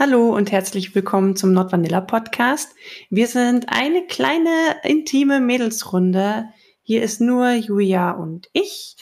Hallo 0.00 0.32
und 0.32 0.52
herzlich 0.52 0.94
willkommen 0.94 1.34
zum 1.34 1.52
Not 1.52 1.72
Vanilla 1.72 2.00
Podcast. 2.00 2.72
Wir 3.10 3.26
sind 3.26 3.68
eine 3.68 4.06
kleine 4.06 4.76
intime 4.84 5.40
Mädelsrunde. 5.40 6.50
Hier 6.82 7.02
ist 7.02 7.20
nur 7.20 7.50
Julia 7.50 8.12
und 8.12 8.48
ich. 8.52 8.94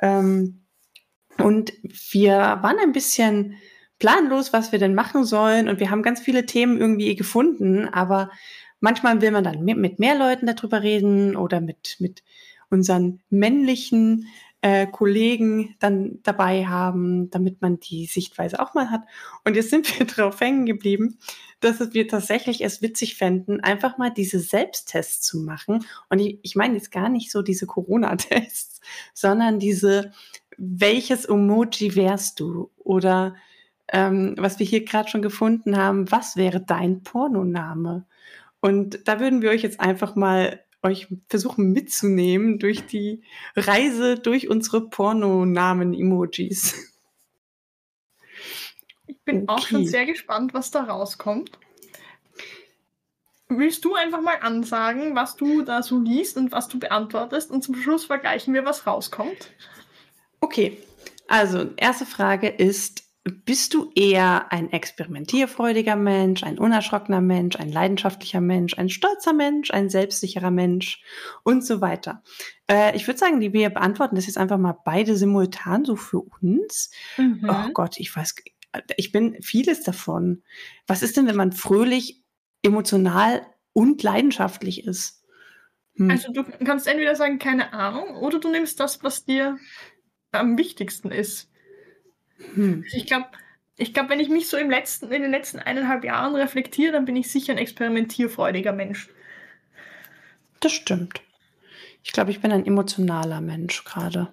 Ähm, 0.00 0.62
und 1.38 1.72
wir 2.12 2.38
waren 2.62 2.78
ein 2.80 2.92
bisschen 2.92 3.56
planlos, 3.98 4.52
was 4.52 4.70
wir 4.70 4.78
denn 4.78 4.94
machen 4.94 5.24
sollen. 5.24 5.68
Und 5.68 5.80
wir 5.80 5.90
haben 5.90 6.04
ganz 6.04 6.20
viele 6.20 6.46
Themen 6.46 6.78
irgendwie 6.78 7.16
gefunden. 7.16 7.88
Aber 7.88 8.30
manchmal 8.78 9.20
will 9.20 9.32
man 9.32 9.42
dann 9.42 9.64
mit 9.64 9.98
mehr 9.98 10.16
Leuten 10.16 10.46
darüber 10.46 10.80
reden 10.80 11.34
oder 11.34 11.60
mit, 11.60 11.96
mit 11.98 12.22
unseren 12.70 13.20
männlichen 13.30 14.28
äh, 14.62 14.86
Kollegen 14.86 15.76
dann 15.78 16.20
dabei 16.22 16.66
haben, 16.66 17.30
damit 17.30 17.62
man 17.62 17.78
die 17.78 18.06
Sichtweise 18.06 18.58
auch 18.58 18.74
mal 18.74 18.90
hat. 18.90 19.02
Und 19.44 19.54
jetzt 19.54 19.70
sind 19.70 19.98
wir 19.98 20.06
drauf 20.06 20.40
hängen 20.40 20.66
geblieben, 20.66 21.18
dass 21.60 21.92
wir 21.94 22.08
tatsächlich 22.08 22.64
es 22.64 22.82
witzig 22.82 23.16
fänden, 23.16 23.60
einfach 23.60 23.98
mal 23.98 24.10
diese 24.10 24.40
Selbsttests 24.40 25.26
zu 25.26 25.40
machen. 25.40 25.84
Und 26.08 26.18
ich, 26.18 26.38
ich 26.42 26.56
meine 26.56 26.74
jetzt 26.74 26.90
gar 26.90 27.08
nicht 27.08 27.30
so 27.30 27.42
diese 27.42 27.66
Corona-Tests, 27.66 28.80
sondern 29.14 29.58
diese, 29.58 30.12
welches 30.56 31.24
Emoji 31.26 31.94
wärst 31.94 32.40
du? 32.40 32.70
Oder 32.76 33.36
ähm, 33.92 34.34
was 34.38 34.58
wir 34.58 34.66
hier 34.66 34.84
gerade 34.84 35.08
schon 35.08 35.22
gefunden 35.22 35.76
haben, 35.76 36.10
was 36.10 36.36
wäre 36.36 36.60
dein 36.60 37.02
Pornoname? 37.02 38.06
Und 38.60 39.06
da 39.06 39.20
würden 39.20 39.42
wir 39.42 39.50
euch 39.50 39.62
jetzt 39.62 39.80
einfach 39.80 40.16
mal 40.16 40.60
euch 40.86 41.08
versuchen 41.28 41.72
mitzunehmen 41.72 42.58
durch 42.58 42.86
die 42.86 43.22
Reise 43.54 44.16
durch 44.18 44.48
unsere 44.48 44.88
Pornonamen-Emojis. 44.88 46.74
Ich 49.06 49.20
bin 49.24 49.42
okay. 49.42 49.46
auch 49.48 49.66
schon 49.66 49.86
sehr 49.86 50.06
gespannt, 50.06 50.54
was 50.54 50.70
da 50.70 50.84
rauskommt. 50.84 51.58
Willst 53.48 53.84
du 53.84 53.94
einfach 53.94 54.20
mal 54.20 54.38
ansagen, 54.40 55.14
was 55.14 55.36
du 55.36 55.62
da 55.62 55.82
so 55.82 55.98
liest 55.98 56.36
und 56.36 56.50
was 56.50 56.66
du 56.68 56.80
beantwortest 56.80 57.50
und 57.50 57.62
zum 57.62 57.76
Schluss 57.76 58.04
vergleichen 58.04 58.54
wir, 58.54 58.64
was 58.64 58.86
rauskommt? 58.86 59.52
Okay, 60.40 60.78
also 61.28 61.70
erste 61.76 62.06
Frage 62.06 62.48
ist, 62.48 63.05
bist 63.30 63.74
du 63.74 63.90
eher 63.96 64.52
ein 64.52 64.70
experimentierfreudiger 64.72 65.96
Mensch, 65.96 66.44
ein 66.44 66.58
unerschrockener 66.58 67.20
Mensch, 67.20 67.56
ein 67.56 67.72
leidenschaftlicher 67.72 68.40
Mensch, 68.40 68.78
ein 68.78 68.88
stolzer 68.88 69.32
Mensch, 69.32 69.72
ein 69.72 69.90
selbstsicherer 69.90 70.52
Mensch 70.52 71.02
und 71.42 71.64
so 71.64 71.80
weiter? 71.80 72.22
Äh, 72.70 72.94
ich 72.96 73.06
würde 73.08 73.18
sagen, 73.18 73.40
die 73.40 73.52
wir 73.52 73.70
beantworten 73.70 74.14
das 74.14 74.26
jetzt 74.26 74.38
einfach 74.38 74.58
mal 74.58 74.78
beide 74.84 75.16
simultan 75.16 75.84
so 75.84 75.96
für 75.96 76.20
uns. 76.40 76.90
Mhm. 77.16 77.48
Oh 77.48 77.72
Gott, 77.72 77.98
ich 77.98 78.14
weiß, 78.14 78.36
ich 78.96 79.10
bin 79.10 79.42
vieles 79.42 79.82
davon. 79.82 80.44
Was 80.86 81.02
ist 81.02 81.16
denn, 81.16 81.26
wenn 81.26 81.36
man 81.36 81.52
fröhlich, 81.52 82.22
emotional 82.62 83.44
und 83.72 84.02
leidenschaftlich 84.02 84.84
ist? 84.86 85.24
Hm. 85.96 86.10
Also 86.10 86.32
du 86.32 86.44
kannst 86.64 86.86
entweder 86.86 87.16
sagen, 87.16 87.38
keine 87.38 87.72
Ahnung, 87.72 88.16
oder 88.16 88.38
du 88.38 88.50
nimmst 88.50 88.78
das, 88.78 89.02
was 89.02 89.24
dir 89.24 89.58
am 90.30 90.58
wichtigsten 90.58 91.10
ist. 91.10 91.50
Hm. 92.54 92.82
Also 92.84 92.96
ich 92.96 93.06
glaube, 93.06 93.26
ich 93.76 93.92
glaube, 93.92 94.10
wenn 94.10 94.20
ich 94.20 94.28
mich 94.28 94.48
so 94.48 94.56
im 94.56 94.70
letzten, 94.70 95.10
in 95.12 95.22
den 95.22 95.30
letzten 95.30 95.58
eineinhalb 95.58 96.04
Jahren 96.04 96.34
reflektiere, 96.34 96.92
dann 96.92 97.04
bin 97.04 97.16
ich 97.16 97.30
sicher 97.30 97.52
ein 97.52 97.58
experimentierfreudiger 97.58 98.72
Mensch. 98.72 99.08
Das 100.60 100.72
stimmt. 100.72 101.20
Ich 102.02 102.12
glaube, 102.12 102.30
ich 102.30 102.40
bin 102.40 102.52
ein 102.52 102.66
emotionaler 102.66 103.40
Mensch 103.40 103.84
gerade. 103.84 104.32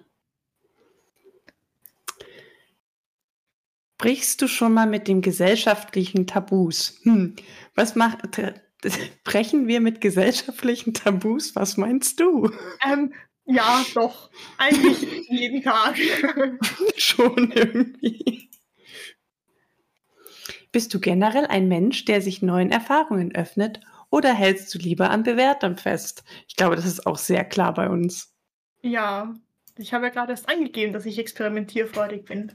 Brichst 3.98 4.42
du 4.42 4.48
schon 4.48 4.72
mal 4.72 4.86
mit 4.86 5.08
dem 5.08 5.22
gesellschaftlichen 5.22 6.26
Tabus? 6.26 7.00
Hm. 7.02 7.36
Was 7.74 7.94
macht 7.96 8.22
brechen 9.24 9.66
wir 9.66 9.80
mit 9.80 10.00
gesellschaftlichen 10.00 10.94
Tabus? 10.94 11.56
Was 11.56 11.76
meinst 11.76 12.20
du? 12.20 12.50
Ähm, 12.86 13.12
ja, 13.46 13.84
doch. 13.94 14.30
Eigentlich 14.58 15.28
jeden 15.28 15.62
Tag. 15.62 15.96
Schon 16.96 17.52
irgendwie. 17.52 18.50
Bist 20.72 20.92
du 20.92 21.00
generell 21.00 21.46
ein 21.46 21.68
Mensch, 21.68 22.04
der 22.04 22.20
sich 22.20 22.42
neuen 22.42 22.72
Erfahrungen 22.72 23.34
öffnet 23.34 23.80
oder 24.10 24.34
hältst 24.34 24.74
du 24.74 24.78
lieber 24.78 25.10
an 25.10 25.22
Bewährtem 25.22 25.76
fest? 25.76 26.24
Ich 26.48 26.56
glaube, 26.56 26.76
das 26.76 26.86
ist 26.86 27.06
auch 27.06 27.18
sehr 27.18 27.44
klar 27.44 27.74
bei 27.74 27.88
uns. 27.88 28.34
Ja, 28.82 29.34
ich 29.76 29.92
habe 29.92 30.06
ja 30.06 30.12
gerade 30.12 30.32
erst 30.32 30.48
angegeben, 30.48 30.92
dass 30.92 31.06
ich 31.06 31.18
experimentierfreudig 31.18 32.24
bin. 32.24 32.52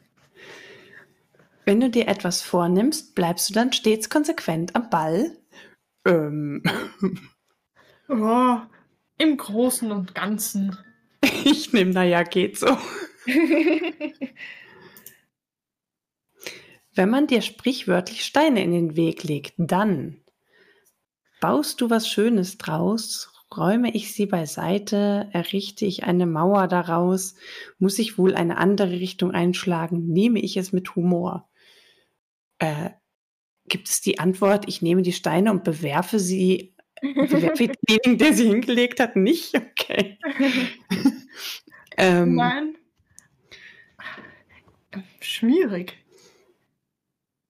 Wenn 1.66 1.80
du 1.80 1.90
dir 1.90 2.08
etwas 2.08 2.42
vornimmst, 2.42 3.14
bleibst 3.14 3.50
du 3.50 3.54
dann 3.54 3.74
stets 3.74 4.10
konsequent 4.10 4.76
am 4.76 4.90
Ball? 4.90 5.38
Ähm. 6.06 6.64
Oh, 8.08 8.58
im 9.20 9.38
Großen 9.38 9.92
und 9.92 10.16
Ganzen. 10.16 10.76
Ich 11.46 11.72
nehme, 11.74 11.92
naja, 11.92 12.24
geht 12.24 12.58
so. 12.58 12.68
Wenn 16.96 17.10
man 17.10 17.28
dir 17.28 17.42
sprichwörtlich 17.42 18.26
Steine 18.26 18.64
in 18.64 18.72
den 18.72 18.96
Weg 18.96 19.24
legt, 19.24 19.54
dann 19.58 20.22
baust 21.40 21.82
du 21.82 21.90
was 21.90 22.10
Schönes 22.10 22.58
draus, 22.58 23.32
räume 23.56 23.94
ich 23.94 24.14
sie 24.14 24.26
beiseite, 24.26 25.30
errichte 25.32 25.86
ich 25.86 26.04
eine 26.04 26.26
Mauer 26.26 26.68
daraus, 26.68 27.36
muss 27.78 28.00
ich 28.00 28.18
wohl 28.18 28.36
eine 28.36 28.58
andere 28.58 28.92
Richtung 28.92 29.32
einschlagen, 29.32 30.08
nehme 30.08 30.40
ich 30.40 30.58
es 30.58 30.72
mit 30.72 30.96
Humor. 30.96 31.50
Äh, 32.60 32.92
gibt 33.68 33.88
es 33.88 34.02
die 34.02 34.20
Antwort, 34.20 34.68
ich 34.68 34.82
nehme 34.82 35.02
die 35.02 35.14
Steine 35.14 35.52
und 35.52 35.64
bewerfe 35.64 36.20
sie 36.20 36.76
denjenigen, 37.02 38.18
der 38.18 38.34
sie 38.34 38.48
hingelegt 38.48 39.00
hat, 39.00 39.16
nicht? 39.16 39.56
Okay. 39.56 40.18
ähm, 41.98 42.36
Nein. 42.36 42.76
Schwierig. 45.22 45.98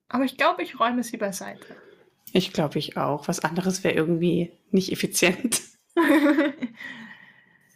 Aber 0.09 0.23
ich 0.25 0.37
glaube, 0.37 0.63
ich 0.63 0.79
räume 0.79 1.03
sie 1.03 1.17
beiseite. 1.17 1.75
Ich 2.33 2.53
glaube, 2.53 2.79
ich 2.79 2.97
auch. 2.97 3.27
Was 3.27 3.39
anderes 3.39 3.83
wäre 3.83 3.95
irgendwie 3.95 4.51
nicht 4.71 4.91
effizient. 4.91 5.61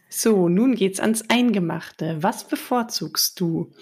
so, 0.08 0.48
nun 0.48 0.74
geht's 0.74 1.00
ans 1.00 1.28
Eingemachte. 1.28 2.22
Was 2.22 2.46
bevorzugst 2.46 3.40
du? 3.40 3.72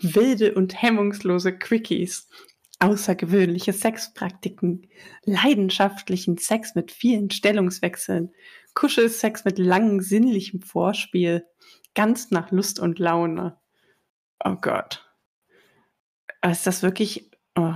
Wilde 0.00 0.54
und 0.54 0.80
hemmungslose 0.80 1.56
Quickies 1.58 2.28
außergewöhnliche 2.78 3.72
Sexpraktiken, 3.72 4.88
leidenschaftlichen 5.24 6.38
Sex 6.38 6.74
mit 6.74 6.92
vielen 6.92 7.30
Stellungswechseln, 7.30 8.32
Kuschelsex 8.74 9.44
mit 9.44 9.58
langem 9.58 10.00
sinnlichem 10.00 10.60
Vorspiel, 10.60 11.46
ganz 11.94 12.30
nach 12.30 12.50
Lust 12.52 12.78
und 12.78 12.98
Laune. 12.98 13.58
Oh 14.44 14.54
Gott. 14.54 15.04
Ist 16.42 16.66
das 16.66 16.82
wirklich. 16.82 17.30
Oh. 17.56 17.74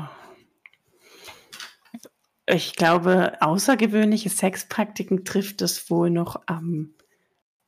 Ich 2.47 2.75
glaube, 2.77 3.41
außergewöhnliche 3.41 4.29
Sexpraktiken 4.29 5.25
trifft 5.25 5.63
es 5.63 5.91
wohl 5.91 6.11
noch 6.11 6.43
am 6.47 6.95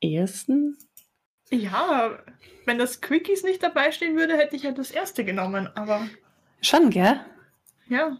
ehesten. 0.01 0.77
Ja, 1.51 2.19
wenn 2.67 2.79
das 2.79 3.01
Quickies 3.01 3.43
nicht 3.43 3.63
dabei 3.63 3.93
stehen 3.93 4.17
würde, 4.17 4.37
hätte 4.37 4.57
ich 4.57 4.63
ja 4.63 4.73
das 4.73 4.91
erste 4.91 5.25
genommen, 5.25 5.69
aber. 5.75 6.07
Schon, 6.65 6.89
gell? 6.89 7.21
Ja. 7.89 8.19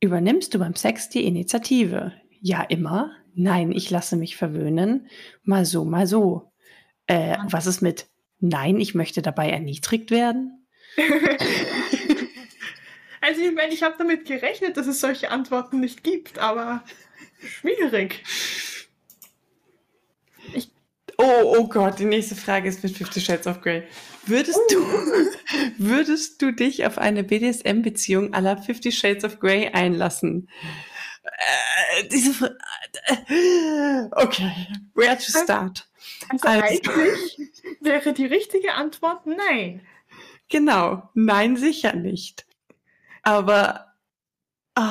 Übernimmst 0.00 0.52
du 0.52 0.58
beim 0.58 0.74
Sex 0.74 1.08
die 1.08 1.24
Initiative? 1.24 2.12
Ja, 2.40 2.62
immer. 2.62 3.12
Nein, 3.34 3.70
ich 3.70 3.90
lasse 3.90 4.16
mich 4.16 4.36
verwöhnen. 4.36 5.08
Mal 5.44 5.64
so, 5.64 5.84
mal 5.84 6.08
so. 6.08 6.52
Äh, 7.06 7.36
was 7.48 7.66
ist 7.66 7.80
mit 7.80 8.08
Nein, 8.40 8.80
ich 8.80 8.96
möchte 8.96 9.22
dabei 9.22 9.50
erniedrigt 9.50 10.10
werden? 10.10 10.66
also 13.20 13.40
ich 13.40 13.54
meine, 13.54 13.72
ich 13.72 13.84
habe 13.84 13.94
damit 13.98 14.24
gerechnet, 14.24 14.76
dass 14.76 14.88
es 14.88 15.00
solche 15.00 15.30
Antworten 15.30 15.78
nicht 15.78 16.02
gibt, 16.02 16.40
aber 16.40 16.82
schwierig. 17.40 18.24
Oh, 21.24 21.54
oh 21.56 21.68
Gott, 21.68 22.00
die 22.00 22.04
nächste 22.04 22.34
Frage 22.34 22.68
ist 22.68 22.82
mit 22.82 22.96
Fifty 22.96 23.20
Shades 23.20 23.46
of 23.46 23.60
Grey. 23.60 23.84
Würdest 24.26 24.58
du, 24.70 24.78
würdest 25.78 26.42
du 26.42 26.50
dich 26.50 26.84
auf 26.84 26.98
eine 26.98 27.22
BDSM-Beziehung 27.22 28.34
aller 28.34 28.58
Fifty 28.58 28.90
Shades 28.90 29.22
of 29.22 29.38
Grey 29.38 29.68
einlassen? 29.68 30.48
Äh, 31.22 32.08
diese, 32.08 32.58
äh, 33.06 34.08
okay, 34.16 34.50
where 34.94 35.16
to 35.16 35.30
start? 35.30 35.88
Also, 36.28 36.48
also 36.48 36.64
eigentlich 36.64 37.52
wäre 37.80 38.12
die 38.12 38.26
richtige 38.26 38.74
Antwort 38.74 39.24
nein. 39.24 39.80
Genau, 40.48 41.08
nein, 41.14 41.56
sicher 41.56 41.94
nicht. 41.94 42.46
Aber 43.22 43.94
oh, 44.76 44.82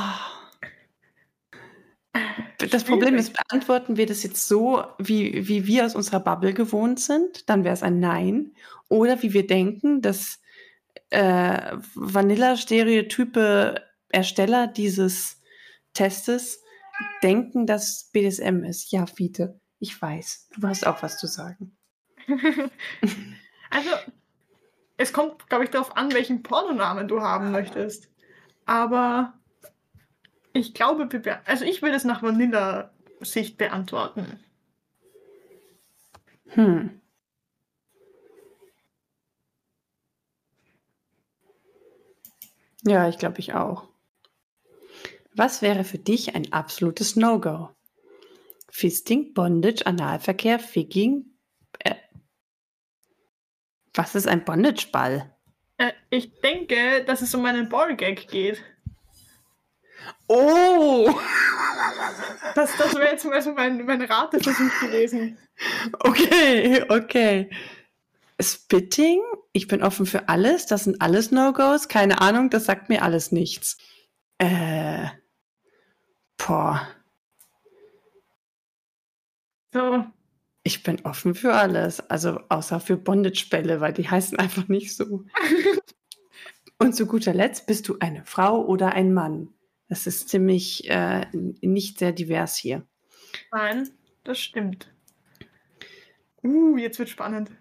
das 2.69 2.84
Problem 2.84 3.16
ist, 3.16 3.34
beantworten 3.34 3.98
wir 3.98 4.06
das 4.06 4.24
jetzt 4.24 4.48
so, 4.48 4.84
wie, 5.00 5.48
wie 5.48 5.66
wir 5.68 5.86
aus 5.86 5.96
unserer 5.96 6.19
Bubble 6.19 6.54
gewohnt 6.54 7.00
sind, 7.00 7.50
dann 7.50 7.63
wäre 7.63 7.74
es 7.74 7.84
ein 7.84 8.00
Nein. 8.00 8.54
Oder 8.90 9.22
wie 9.22 9.34
wir 9.34 9.48
denken, 9.48 10.02
dass 10.02 10.40
äh, 11.10 11.78
Vanilla-Stereotype 11.96 13.81
Ersteller 14.10 14.68
dieses 14.68 15.42
Testes 15.94 16.63
denken, 17.24 17.66
dass 17.66 18.10
BDSM 18.12 18.63
ist. 18.63 18.92
Ja, 18.92 19.06
Fiete, 19.06 19.60
ich 19.80 20.00
weiß. 20.00 20.50
Du 20.58 20.68
hast 20.68 20.86
auch 20.86 21.02
was 21.02 21.18
zu 21.18 21.28
sagen. 21.28 21.75
also, 23.69 23.90
es 24.98 25.13
kommt, 25.13 25.48
glaube 25.50 25.63
ich, 25.63 25.69
darauf 25.69 25.96
an, 25.98 26.13
welchen 26.13 26.44
Pornonamen 26.44 27.08
du 27.08 27.22
haben 27.22 27.52
möchtest. 27.52 28.10
Aber 28.66 29.34
ich 30.53 30.74
glaube, 30.74 31.09
also 31.45 31.65
ich 31.65 31.81
würde 31.81 31.95
es 31.95 32.03
nach 32.03 32.24
Vanilla-Sicht 32.24 33.57
beantworten. 33.57 34.39
Hm. 36.48 37.01
Ja, 42.83 43.07
ich 43.07 43.18
glaube 43.18 43.39
ich 43.39 43.53
auch. 43.53 43.88
Was 45.33 45.62
wäre 45.62 45.83
für 45.83 46.00
dich 46.00 46.36
ein 46.36 46.51
absolutes 46.51 47.15
No-Go? 47.15 47.69
Fisting, 48.69 49.33
Bondage, 49.33 49.86
Analverkehr, 49.86 50.59
Figging? 50.59 51.25
Äh, 51.80 51.95
was 53.94 54.15
ist 54.15 54.27
ein 54.27 54.44
Bondage-Ball? 54.44 55.33
Äh, 55.77 55.92
ich 56.09 56.31
denke, 56.42 57.03
dass 57.06 57.21
es 57.21 57.33
um 57.36 57.45
einen 57.45 57.69
Ballgag 57.69 58.27
geht. 58.27 58.63
Oh! 60.27 61.13
Das, 62.56 62.75
das 62.77 62.95
wäre 62.95 63.12
jetzt 63.12 63.25
mal 63.25 63.42
so 63.42 63.53
mein, 63.53 63.86
mein 63.86 64.01
Rateversuch 64.01 64.80
gewesen. 64.81 65.38
Okay, 66.00 66.83
okay. 66.89 67.50
Spitting, 68.39 69.21
ich 69.53 69.68
bin 69.68 69.83
offen 69.83 70.06
für 70.06 70.30
alles. 70.30 70.65
Das 70.65 70.86
sind 70.86 71.01
alles 71.01 71.31
No-Gos. 71.31 71.88
Keine 71.88 72.21
Ahnung, 72.21 72.50
das 72.50 72.65
sagt 72.65 72.89
mir 72.89 73.03
alles 73.03 73.31
nichts. 73.31 73.77
Äh. 74.38 75.07
Boah. 76.38 76.88
So. 79.74 80.06
Ich 80.63 80.83
bin 80.83 81.03
offen 81.06 81.36
für 81.36 81.53
alles. 81.53 82.00
Also 82.09 82.39
außer 82.50 82.80
für 82.80 82.98
Bondage-Bälle, 82.98 83.81
weil 83.81 83.94
die 83.94 84.09
heißen 84.09 84.38
einfach 84.39 84.68
nicht 84.68 84.95
so. 84.95 85.24
Und 86.80 86.95
zu 86.95 87.06
guter 87.06 87.33
Letzt, 87.33 87.68
bist 87.68 87.88
du 87.88 87.98
eine 88.00 88.25
Frau 88.25 88.65
oder 88.65 88.94
ein 88.94 89.13
Mann? 89.13 89.53
Das 89.91 90.07
ist 90.07 90.29
ziemlich 90.29 90.89
äh, 90.89 91.25
nicht 91.33 91.99
sehr 91.99 92.13
divers 92.13 92.55
hier. 92.55 92.88
Nein, 93.51 93.89
das 94.23 94.39
stimmt. 94.39 94.89
Uh, 96.41 96.77
jetzt 96.77 96.97
wird 96.97 97.09
spannend. 97.09 97.51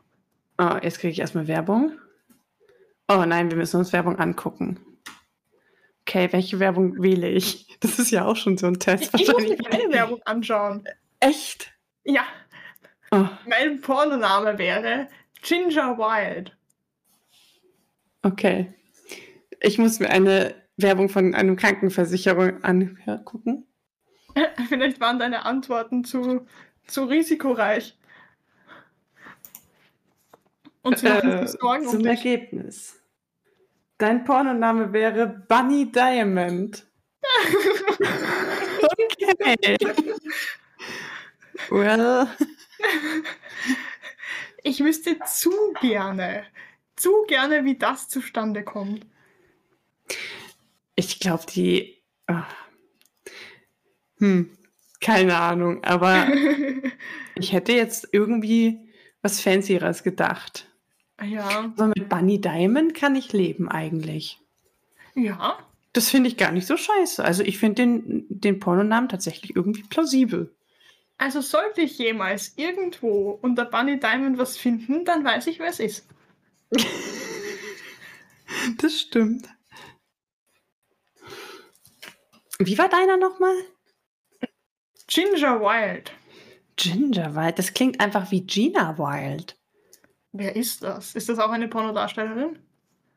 Oh, 0.57 0.77
jetzt 0.81 1.01
kriege 1.01 1.11
ich 1.11 1.19
erstmal 1.19 1.49
Werbung. 1.49 1.99
Oh 3.09 3.25
nein, 3.27 3.51
wir 3.51 3.57
müssen 3.57 3.79
uns 3.79 3.93
Werbung 3.93 4.21
angucken. 4.21 4.79
Okay, 6.03 6.29
welche 6.31 6.61
Werbung 6.61 7.03
wähle 7.03 7.29
ich? 7.29 7.67
Das 7.81 7.99
ist 7.99 8.13
ja 8.13 8.27
auch 8.27 8.37
schon 8.37 8.57
so 8.57 8.69
ein 8.69 8.79
Test. 8.79 9.13
Ich, 9.15 9.23
ich 9.23 9.33
muss 9.33 9.49
mir 9.49 9.57
keine 9.57 9.93
Werbung 9.93 10.23
anschauen. 10.25 10.85
Echt? 11.19 11.73
Ja. 12.05 12.23
Oh. 13.11 13.27
Mein 13.45 13.81
Pornoname 13.81 14.57
wäre 14.57 15.09
Ginger 15.43 15.99
Wild. 15.99 16.57
Okay. 18.23 18.73
Ich 19.61 19.79
muss 19.79 19.99
mir 19.99 20.11
eine 20.11 20.60
Werbung 20.83 21.09
von 21.09 21.35
einem 21.35 21.57
Krankenversicherung 21.57 22.63
angucken. 22.63 23.67
Vielleicht 24.69 25.01
waren 25.01 25.19
deine 25.19 25.45
Antworten 25.45 26.05
zu, 26.05 26.47
zu 26.87 27.05
risikoreich. 27.05 27.97
Und 30.83 30.99
sie 30.99 31.07
äh, 31.07 31.47
Sorgen 31.47 31.87
zum 31.89 32.01
um 32.01 32.07
Ergebnis. 32.07 33.01
Dein 33.99 34.25
Pornoname 34.25 34.93
wäre 34.93 35.27
Bunny 35.27 35.91
Diamond. 35.93 36.87
okay. 38.81 39.77
well. 41.69 42.27
Ich 44.63 44.83
wüsste 44.83 45.19
zu 45.27 45.51
gerne, 45.81 46.45
zu 46.97 47.25
gerne, 47.29 47.65
wie 47.65 47.77
das 47.77 48.09
zustande 48.09 48.63
kommt. 48.63 49.07
Ich 51.01 51.19
glaube, 51.19 51.45
die. 51.51 52.03
Oh. 52.29 52.35
Hm, 54.19 54.51
keine 55.01 55.37
Ahnung, 55.39 55.83
aber 55.83 56.29
ich 57.37 57.53
hätte 57.53 57.73
jetzt 57.73 58.09
irgendwie 58.13 58.93
was 59.23 59.41
Fancyeres 59.41 60.03
gedacht. 60.03 60.69
Ja. 61.25 61.49
Aber 61.49 61.87
mit 61.89 62.09
Bunny 62.11 62.41
Diamond 62.41 62.95
kann 62.95 63.17
ich 63.17 63.33
leben 63.33 63.69
eigentlich. 63.69 64.39
Ja. 65.15 65.59
Das 65.95 66.11
finde 66.11 66.29
ich 66.29 66.37
gar 66.37 66.53
nicht 66.53 66.67
so 66.67 66.77
scheiße. 66.77 67.25
Also 67.25 67.43
ich 67.43 67.59
finde 67.59 67.83
den, 67.83 68.27
den 68.29 68.61
Pornonamen 68.61 69.09
tatsächlich 69.09 69.57
irgendwie 69.57 69.83
plausibel. 69.83 70.55
Also 71.17 71.41
sollte 71.41 71.81
ich 71.81 71.99
jemals 71.99 72.53
irgendwo 72.57 73.39
unter 73.41 73.65
Bunny 73.65 73.99
Diamond 73.99 74.37
was 74.37 74.59
finden, 74.59 75.07
dann 75.07 75.25
weiß 75.25 75.47
ich, 75.47 75.59
wer 75.59 75.69
es 75.69 75.81
ist. 75.81 76.07
das 78.79 79.01
stimmt. 79.01 79.49
Wie 82.61 82.77
war 82.77 82.91
deiner 82.91 83.17
nochmal? 83.17 83.55
Ginger 85.07 85.61
Wild. 85.61 86.13
Ginger 86.77 87.35
Wild, 87.35 87.59
das 87.59 87.73
klingt 87.73 88.01
einfach 88.01 88.31
wie 88.31 88.43
Gina 88.43 88.99
Wild. 88.99 89.57
Wer 90.33 90.55
ist 90.55 90.83
das? 90.83 91.15
Ist 91.15 91.29
das 91.31 91.39
auch 91.39 91.51
eine 91.51 91.69
Pornodarstellerin? 91.69 92.59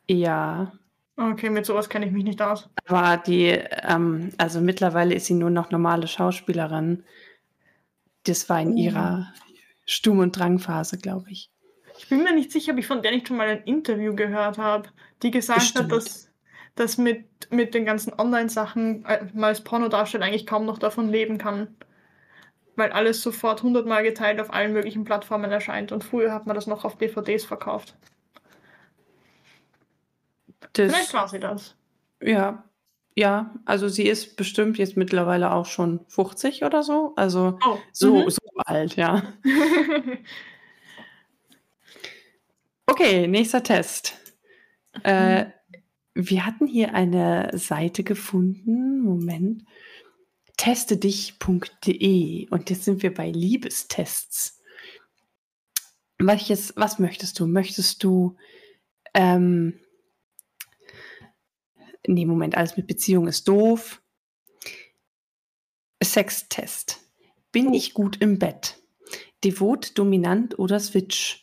Ja. 0.09 0.71
Okay, 1.17 1.49
mit 1.49 1.65
sowas 1.65 1.89
kenne 1.89 2.07
ich 2.07 2.11
mich 2.13 2.23
nicht 2.23 2.41
aus. 2.41 2.69
Aber 2.87 3.17
die, 3.17 3.49
ähm, 3.49 4.31
also 4.37 4.61
mittlerweile 4.61 5.13
ist 5.13 5.25
sie 5.25 5.35
nur 5.35 5.49
noch 5.49 5.71
normale 5.71 6.07
Schauspielerin. 6.07 7.03
Das 8.23 8.49
war 8.49 8.61
in 8.61 8.73
oh. 8.73 8.77
ihrer 8.77 9.33
Sturm- 9.85 10.19
und 10.19 10.37
Drangphase, 10.37 10.97
glaube 10.97 11.29
ich. 11.29 11.51
Ich 11.97 12.07
bin 12.07 12.23
mir 12.23 12.33
nicht 12.33 12.51
sicher, 12.51 12.71
ob 12.71 12.79
ich 12.79 12.87
von 12.87 13.01
der 13.01 13.11
nicht 13.11 13.27
schon 13.27 13.37
mal 13.37 13.47
ein 13.47 13.63
Interview 13.63 14.15
gehört 14.15 14.57
habe, 14.57 14.89
die 15.21 15.31
gesagt 15.31 15.59
Bestimmt. 15.59 15.91
hat, 15.91 15.91
dass, 15.91 16.29
dass 16.75 16.97
mit, 16.97 17.25
mit 17.51 17.73
den 17.73 17.85
ganzen 17.85 18.13
Online-Sachen 18.13 19.05
äh, 19.05 19.25
mal 19.33 19.47
als 19.47 19.63
Pornodarsteller 19.63 20.25
eigentlich 20.25 20.47
kaum 20.47 20.65
noch 20.65 20.79
davon 20.79 21.09
leben 21.09 21.37
kann 21.37 21.75
weil 22.75 22.91
alles 22.91 23.21
sofort 23.21 23.63
hundertmal 23.63 24.03
geteilt 24.03 24.39
auf 24.39 24.53
allen 24.53 24.73
möglichen 24.73 25.03
Plattformen 25.03 25.51
erscheint. 25.51 25.91
Und 25.91 26.03
früher 26.03 26.33
hat 26.33 26.45
man 26.45 26.55
das 26.55 26.67
noch 26.67 26.85
auf 26.85 26.97
DVDs 26.97 27.45
verkauft. 27.45 27.95
Das, 30.73 30.91
Vielleicht 30.91 31.13
war 31.13 31.27
sie 31.27 31.39
das. 31.39 31.75
Ja, 32.21 32.63
ja, 33.15 33.53
also 33.65 33.89
sie 33.89 34.07
ist 34.07 34.37
bestimmt 34.37 34.79
jetzt 34.79 34.97
mittlerweile 34.97 35.51
auch 35.51 35.67
schon 35.67 35.99
50 36.07 36.63
oder 36.63 36.81
so. 36.81 37.13
Also 37.15 37.59
oh. 37.63 37.77
so, 37.91 38.23
mhm. 38.23 38.29
so 38.29 38.41
alt, 38.65 38.95
ja. 38.95 39.21
okay, 42.87 43.27
nächster 43.27 43.61
Test. 43.61 44.17
Äh, 45.03 45.45
wir 46.15 46.45
hatten 46.45 46.67
hier 46.67 46.93
eine 46.93 47.51
Seite 47.57 48.03
gefunden. 48.03 49.01
Moment 49.01 49.63
testedich.de 50.57 52.47
und 52.49 52.69
jetzt 52.69 52.83
sind 52.85 53.03
wir 53.03 53.13
bei 53.13 53.29
Liebestests. 53.29 54.61
Welches, 56.19 56.73
was 56.77 56.99
möchtest 56.99 57.39
du? 57.39 57.47
Möchtest 57.47 58.03
du, 58.03 58.37
ähm, 59.13 59.79
nee, 62.07 62.25
Moment, 62.25 62.55
alles 62.55 62.77
mit 62.77 62.87
Beziehung 62.87 63.27
ist 63.27 63.47
doof. 63.47 64.01
Sextest. 66.01 67.01
Bin 67.51 67.67
oh. 67.69 67.73
ich 67.73 67.93
gut 67.93 68.21
im 68.21 68.39
Bett? 68.39 68.81
Devot, 69.43 69.97
dominant 69.97 70.57
oder 70.59 70.79
Switch? 70.79 71.42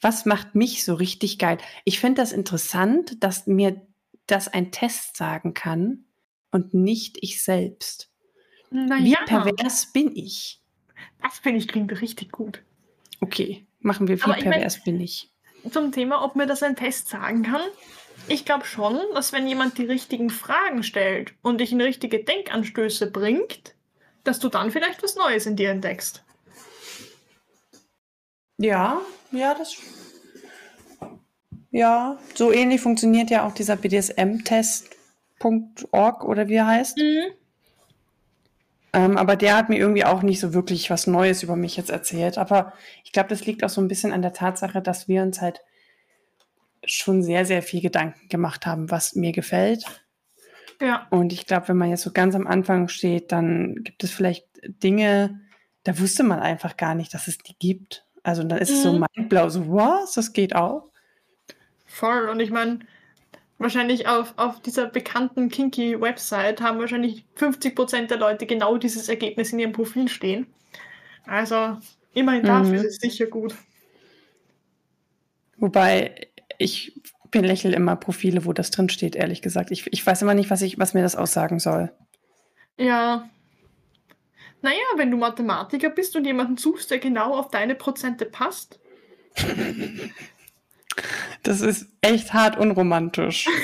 Was 0.00 0.26
macht 0.26 0.54
mich 0.54 0.84
so 0.84 0.94
richtig 0.94 1.38
geil? 1.38 1.58
Ich 1.84 2.00
finde 2.00 2.20
das 2.20 2.32
interessant, 2.32 3.22
dass 3.22 3.46
mir 3.46 3.80
das 4.26 4.48
ein 4.48 4.72
Test 4.72 5.16
sagen 5.16 5.54
kann, 5.54 6.06
und 6.56 6.74
nicht 6.74 7.18
ich 7.20 7.42
selbst. 7.42 8.10
Na 8.70 8.98
wie 8.98 9.12
ja. 9.12 9.22
pervers 9.26 9.92
bin 9.92 10.16
ich? 10.16 10.60
Das 11.22 11.38
finde 11.38 11.58
ich 11.58 11.68
klingt 11.68 12.00
richtig 12.00 12.32
gut. 12.32 12.62
Okay, 13.20 13.66
machen 13.80 14.08
wir, 14.08 14.16
wie 14.18 14.42
pervers 14.42 14.82
bin 14.82 15.00
ich? 15.00 15.30
Zum 15.70 15.92
Thema, 15.92 16.24
ob 16.24 16.36
mir 16.36 16.46
das 16.46 16.62
ein 16.62 16.76
Test 16.76 17.08
sagen 17.08 17.42
kann. 17.42 17.60
Ich 18.28 18.44
glaube 18.44 18.64
schon, 18.64 18.98
dass 19.14 19.32
wenn 19.32 19.46
jemand 19.46 19.78
die 19.78 19.84
richtigen 19.84 20.30
Fragen 20.30 20.82
stellt 20.82 21.34
und 21.42 21.60
dich 21.60 21.72
in 21.72 21.80
richtige 21.80 22.24
Denkanstöße 22.24 23.10
bringt, 23.10 23.74
dass 24.24 24.38
du 24.38 24.48
dann 24.48 24.70
vielleicht 24.70 25.02
was 25.02 25.16
Neues 25.16 25.46
in 25.46 25.56
dir 25.56 25.70
entdeckst. 25.70 26.24
Ja, 28.58 29.00
ja, 29.32 29.54
das. 29.54 29.76
Ja, 31.70 32.18
so 32.34 32.52
ähnlich 32.52 32.80
funktioniert 32.80 33.30
ja 33.30 33.46
auch 33.46 33.52
dieser 33.52 33.76
BDSM-Test 33.76 34.96
.org 35.92 36.24
oder 36.24 36.48
wie 36.48 36.54
er 36.54 36.66
heißt. 36.66 36.96
Mhm. 36.96 37.32
Ähm, 38.92 39.18
aber 39.18 39.36
der 39.36 39.56
hat 39.56 39.68
mir 39.68 39.76
irgendwie 39.76 40.06
auch 40.06 40.22
nicht 40.22 40.40
so 40.40 40.54
wirklich 40.54 40.88
was 40.88 41.06
Neues 41.06 41.42
über 41.42 41.54
mich 41.54 41.76
jetzt 41.76 41.90
erzählt. 41.90 42.38
Aber 42.38 42.72
ich 43.04 43.12
glaube, 43.12 43.28
das 43.28 43.44
liegt 43.44 43.62
auch 43.62 43.68
so 43.68 43.82
ein 43.82 43.88
bisschen 43.88 44.12
an 44.12 44.22
der 44.22 44.32
Tatsache, 44.32 44.80
dass 44.80 45.06
wir 45.06 45.22
uns 45.22 45.42
halt 45.42 45.60
schon 46.86 47.22
sehr, 47.22 47.44
sehr 47.44 47.62
viel 47.62 47.82
Gedanken 47.82 48.28
gemacht 48.28 48.64
haben, 48.64 48.90
was 48.90 49.14
mir 49.14 49.32
gefällt 49.32 49.84
Ja. 50.80 51.06
Und 51.10 51.32
ich 51.32 51.46
glaube, 51.46 51.68
wenn 51.68 51.76
man 51.76 51.90
jetzt 51.90 52.02
so 52.02 52.12
ganz 52.12 52.34
am 52.34 52.46
Anfang 52.46 52.88
steht, 52.88 53.32
dann 53.32 53.82
gibt 53.82 54.02
es 54.02 54.12
vielleicht 54.12 54.46
Dinge, 54.62 55.40
da 55.84 55.98
wusste 55.98 56.22
man 56.22 56.38
einfach 56.40 56.78
gar 56.78 56.94
nicht, 56.94 57.12
dass 57.12 57.28
es 57.28 57.38
die 57.38 57.56
gibt. 57.58 58.05
Also 58.26 58.42
dann 58.42 58.58
ist 58.58 58.70
es 58.70 58.82
so 58.82 58.92
Mhm. 58.92 59.06
mindblau, 59.14 59.48
so 59.48 59.68
was, 59.72 60.14
das 60.14 60.32
geht 60.32 60.56
auch. 60.56 60.90
Voll. 61.86 62.28
Und 62.28 62.40
ich 62.40 62.50
meine, 62.50 62.80
wahrscheinlich 63.58 64.08
auf, 64.08 64.34
auf 64.36 64.60
dieser 64.60 64.86
bekannten 64.86 65.48
Kinky-Website 65.48 66.60
haben 66.60 66.80
wahrscheinlich 66.80 67.24
50% 67.36 68.08
der 68.10 68.18
Leute 68.18 68.46
genau 68.46 68.78
dieses 68.78 69.08
Ergebnis 69.08 69.52
in 69.52 69.60
ihrem 69.60 69.70
Profil 69.72 70.08
stehen. 70.08 70.48
Also 71.24 71.78
immerhin 72.14 72.42
dafür 72.42 72.80
Mhm. 72.80 72.84
ist 72.84 72.84
es 72.86 72.96
sicher 72.96 73.26
gut. 73.26 73.54
Wobei 75.58 76.26
ich 76.58 77.00
belächle 77.30 77.76
immer 77.76 77.94
Profile, 77.94 78.44
wo 78.44 78.52
das 78.52 78.72
drin 78.72 78.88
steht, 78.88 79.14
ehrlich 79.14 79.40
gesagt. 79.40 79.70
Ich, 79.70 79.86
ich 79.92 80.04
weiß 80.04 80.20
immer 80.22 80.34
nicht, 80.34 80.50
was, 80.50 80.62
ich, 80.62 80.78
was 80.80 80.94
mir 80.94 81.02
das 81.02 81.14
aussagen 81.14 81.60
soll. 81.60 81.92
Ja. 82.76 83.28
Naja, 84.66 84.78
wenn 84.96 85.12
du 85.12 85.16
Mathematiker 85.16 85.90
bist 85.90 86.16
und 86.16 86.24
jemanden 86.24 86.56
suchst, 86.56 86.90
der 86.90 86.98
genau 86.98 87.36
auf 87.36 87.52
deine 87.52 87.76
Prozente 87.76 88.26
passt. 88.26 88.80
Das 91.44 91.60
ist 91.60 91.86
echt 92.00 92.34
hart 92.34 92.58
unromantisch. 92.58 93.48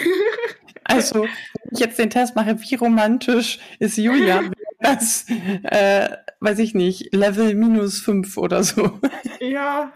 Also, 0.85 1.23
wenn 1.23 1.31
ich 1.71 1.79
jetzt 1.79 1.99
den 1.99 2.11
Test 2.11 2.35
mache, 2.35 2.61
wie 2.61 2.75
romantisch 2.75 3.61
ist 3.79 3.97
Julia, 3.97 4.43
das, 4.81 5.27
äh, 5.63 6.09
weiß 6.41 6.59
ich 6.59 6.75
nicht, 6.75 7.15
Level 7.15 7.55
minus 7.55 8.01
5 8.01 8.37
oder 8.37 8.65
so. 8.65 8.99
Ja. 9.39 9.93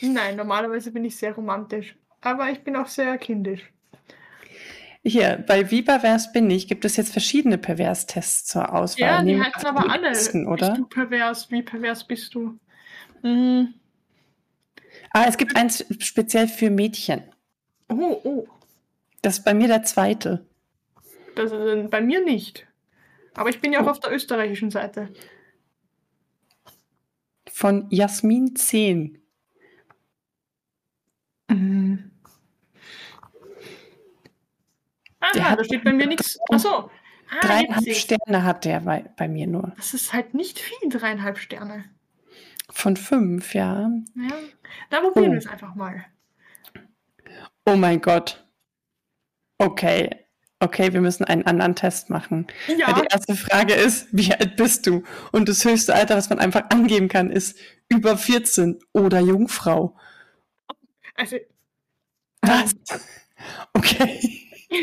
Nein, 0.00 0.36
normalerweise 0.36 0.92
bin 0.92 1.04
ich 1.04 1.16
sehr 1.16 1.34
romantisch. 1.34 1.94
Aber 2.22 2.50
ich 2.50 2.64
bin 2.64 2.74
auch 2.74 2.88
sehr 2.88 3.18
kindisch. 3.18 3.70
Hier, 5.02 5.42
bei 5.46 5.70
Wie 5.70 5.82
pervers 5.82 6.32
bin 6.32 6.50
ich, 6.50 6.68
gibt 6.68 6.84
es 6.84 6.96
jetzt 6.96 7.12
verschiedene 7.12 7.56
Pervers-Tests 7.56 8.44
zur 8.44 8.74
Auswahl. 8.74 9.00
Ja, 9.00 9.18
die 9.20 9.32
Nehmen 9.32 9.44
heißen 9.44 9.66
aber 9.66 9.84
die 9.84 9.88
alle. 9.88 10.10
Bist 10.10 10.34
oder? 10.34 10.74
du 10.74 10.84
pervers? 10.86 11.50
Wie 11.50 11.62
pervers 11.62 12.06
bist 12.06 12.34
du? 12.34 12.58
Mhm. 13.22 13.74
Ah, 15.12 15.24
es 15.26 15.38
gibt 15.38 15.56
eins 15.56 15.84
speziell 16.00 16.48
für 16.48 16.68
Mädchen. 16.70 17.22
Oh, 17.88 18.20
oh. 18.24 18.48
Das 19.22 19.38
ist 19.38 19.44
bei 19.44 19.54
mir 19.54 19.68
der 19.68 19.82
zweite. 19.84 20.46
Das 21.34 21.50
ist 21.52 21.58
äh, 21.58 21.88
bei 21.88 22.00
mir 22.00 22.22
nicht. 22.22 22.66
Aber 23.34 23.48
ich 23.48 23.60
bin 23.60 23.72
ja 23.72 23.80
auch 23.82 23.86
auf 23.86 24.00
der 24.00 24.12
österreichischen 24.12 24.70
Seite. 24.70 25.08
Von 27.50 27.86
Jasmin 27.90 28.54
10. 28.54 29.18
Mhm. 31.48 32.10
Der 35.09 35.09
Aha, 35.20 35.50
hat 35.50 35.58
da 35.58 35.64
steht 35.64 35.84
bei 35.84 35.92
mir 35.92 36.06
nichts. 36.06 36.38
Achso. 36.50 36.90
Ah, 37.30 37.40
Dreieinhalb. 37.42 37.94
Sterne 37.94 38.42
hat 38.44 38.64
der 38.64 38.80
bei, 38.80 39.04
bei 39.16 39.28
mir 39.28 39.46
nur. 39.46 39.72
Das 39.76 39.94
ist 39.94 40.12
halt 40.12 40.34
nicht 40.34 40.58
viel, 40.58 40.88
dreieinhalb 40.88 41.38
Sterne. 41.38 41.84
Von 42.70 42.96
fünf, 42.96 43.54
ja. 43.54 43.90
Ja. 44.16 44.28
Da 44.90 45.00
probieren 45.00 45.28
Oh. 45.28 45.32
wir 45.32 45.38
es 45.38 45.46
einfach 45.46 45.74
mal. 45.74 46.04
Oh 47.66 47.76
mein 47.76 48.00
Gott. 48.00 48.44
Okay. 49.58 50.10
Okay, 50.62 50.92
wir 50.92 51.00
müssen 51.00 51.24
einen 51.24 51.46
anderen 51.46 51.74
Test 51.74 52.10
machen. 52.10 52.46
Ja, 52.76 52.92
die 52.92 53.06
erste 53.10 53.34
Frage 53.34 53.72
ist, 53.74 54.08
wie 54.12 54.32
alt 54.34 54.56
bist 54.56 54.86
du? 54.86 55.04
Und 55.32 55.48
das 55.48 55.64
höchste 55.64 55.94
Alter, 55.94 56.16
was 56.16 56.28
man 56.28 56.38
einfach 56.38 56.64
angeben 56.70 57.08
kann, 57.08 57.30
ist 57.30 57.58
über 57.88 58.18
14 58.18 58.78
oder 58.92 59.20
Jungfrau. 59.20 59.96
also. 61.14 61.36
Was? 62.42 62.72
ähm, 62.72 63.00
Okay. 63.74 64.49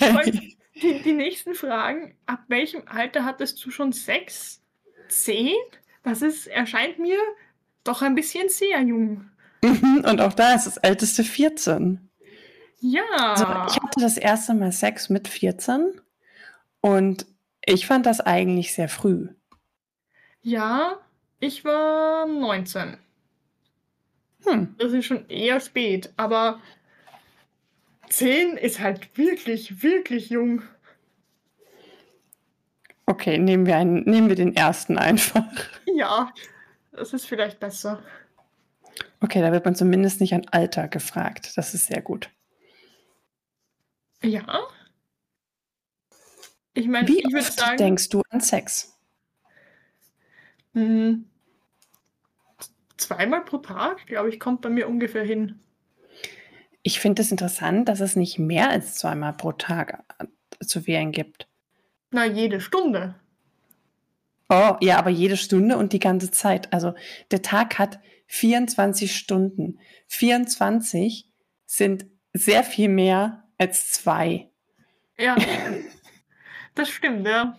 Okay. 0.00 0.56
Die, 0.74 1.00
die 1.02 1.12
nächsten 1.12 1.54
Fragen. 1.54 2.16
Ab 2.26 2.40
welchem 2.48 2.82
Alter 2.86 3.24
hattest 3.24 3.64
du 3.64 3.70
schon 3.70 3.92
Sex? 3.92 4.60
Zehn? 5.08 5.54
Das 6.02 6.22
ist, 6.22 6.48
erscheint 6.48 6.98
mir 6.98 7.18
doch 7.84 8.02
ein 8.02 8.14
bisschen 8.16 8.48
sehr 8.48 8.80
jung. 8.80 9.30
Mhm, 9.62 10.04
Und 10.08 10.20
auch 10.20 10.32
da 10.32 10.54
ist 10.54 10.66
das 10.66 10.76
älteste 10.78 11.22
14. 11.22 12.08
Ja. 12.80 13.02
Also 13.16 13.44
ich 13.44 13.80
hatte 13.80 14.00
das 14.00 14.16
erste 14.16 14.54
Mal 14.54 14.72
Sex 14.72 15.08
mit 15.08 15.28
14 15.28 16.00
und 16.80 17.26
ich 17.64 17.86
fand 17.86 18.06
das 18.06 18.20
eigentlich 18.20 18.72
sehr 18.74 18.88
früh. 18.88 19.28
ja, 20.42 20.98
ich 21.38 21.64
war 21.64 22.26
19. 22.26 22.96
Hm. 24.44 24.74
Das 24.78 24.92
ist 24.92 25.06
schon 25.06 25.28
eher 25.28 25.60
spät, 25.60 26.12
aber 26.16 26.60
10 28.12 28.58
ist 28.58 28.80
halt 28.80 29.16
wirklich, 29.16 29.82
wirklich 29.82 30.28
jung. 30.28 30.62
Okay, 33.06 33.38
nehmen 33.38 33.66
wir, 33.66 33.76
einen, 33.76 34.04
nehmen 34.04 34.28
wir 34.28 34.36
den 34.36 34.54
ersten 34.54 34.98
einfach. 34.98 35.44
Ja, 35.86 36.32
das 36.92 37.12
ist 37.12 37.26
vielleicht 37.26 37.58
besser. 37.58 38.02
Okay, 39.20 39.40
da 39.40 39.50
wird 39.50 39.64
man 39.64 39.74
zumindest 39.74 40.20
nicht 40.20 40.34
an 40.34 40.46
Alter 40.50 40.88
gefragt. 40.88 41.56
Das 41.56 41.74
ist 41.74 41.86
sehr 41.86 42.02
gut. 42.02 42.30
Ja. 44.22 44.60
Ich 46.74 46.86
meine, 46.88 47.08
Wie 47.08 47.20
ich 47.20 47.34
oft 47.36 47.58
sagen, 47.58 47.76
denkst 47.78 48.08
du 48.10 48.22
an 48.30 48.40
Sex? 48.40 48.92
mh, 50.74 51.18
zweimal 52.96 53.44
pro 53.44 53.58
Tag, 53.58 54.06
glaube 54.06 54.28
ich, 54.28 54.38
kommt 54.38 54.60
bei 54.60 54.70
mir 54.70 54.88
ungefähr 54.88 55.24
hin. 55.24 55.60
Ich 56.82 57.00
finde 57.00 57.22
es 57.22 57.30
interessant, 57.30 57.88
dass 57.88 58.00
es 58.00 58.16
nicht 58.16 58.38
mehr 58.38 58.70
als 58.70 58.96
zweimal 58.96 59.32
pro 59.34 59.52
Tag 59.52 60.04
äh, 60.18 60.64
zu 60.64 60.86
wählen 60.86 61.12
gibt. 61.12 61.46
Na, 62.10 62.26
jede 62.26 62.60
Stunde. 62.60 63.14
Oh, 64.48 64.76
ja, 64.80 64.98
aber 64.98 65.10
jede 65.10 65.36
Stunde 65.36 65.78
und 65.78 65.92
die 65.92 65.98
ganze 65.98 66.30
Zeit. 66.30 66.72
Also 66.72 66.94
der 67.30 67.40
Tag 67.40 67.78
hat 67.78 68.00
24 68.26 69.16
Stunden. 69.16 69.78
24 70.08 71.30
sind 71.64 72.06
sehr 72.34 72.64
viel 72.64 72.88
mehr 72.88 73.44
als 73.58 73.92
zwei. 73.92 74.50
Ja, 75.18 75.36
das 76.74 76.90
stimmt, 76.90 77.26
ja. 77.26 77.56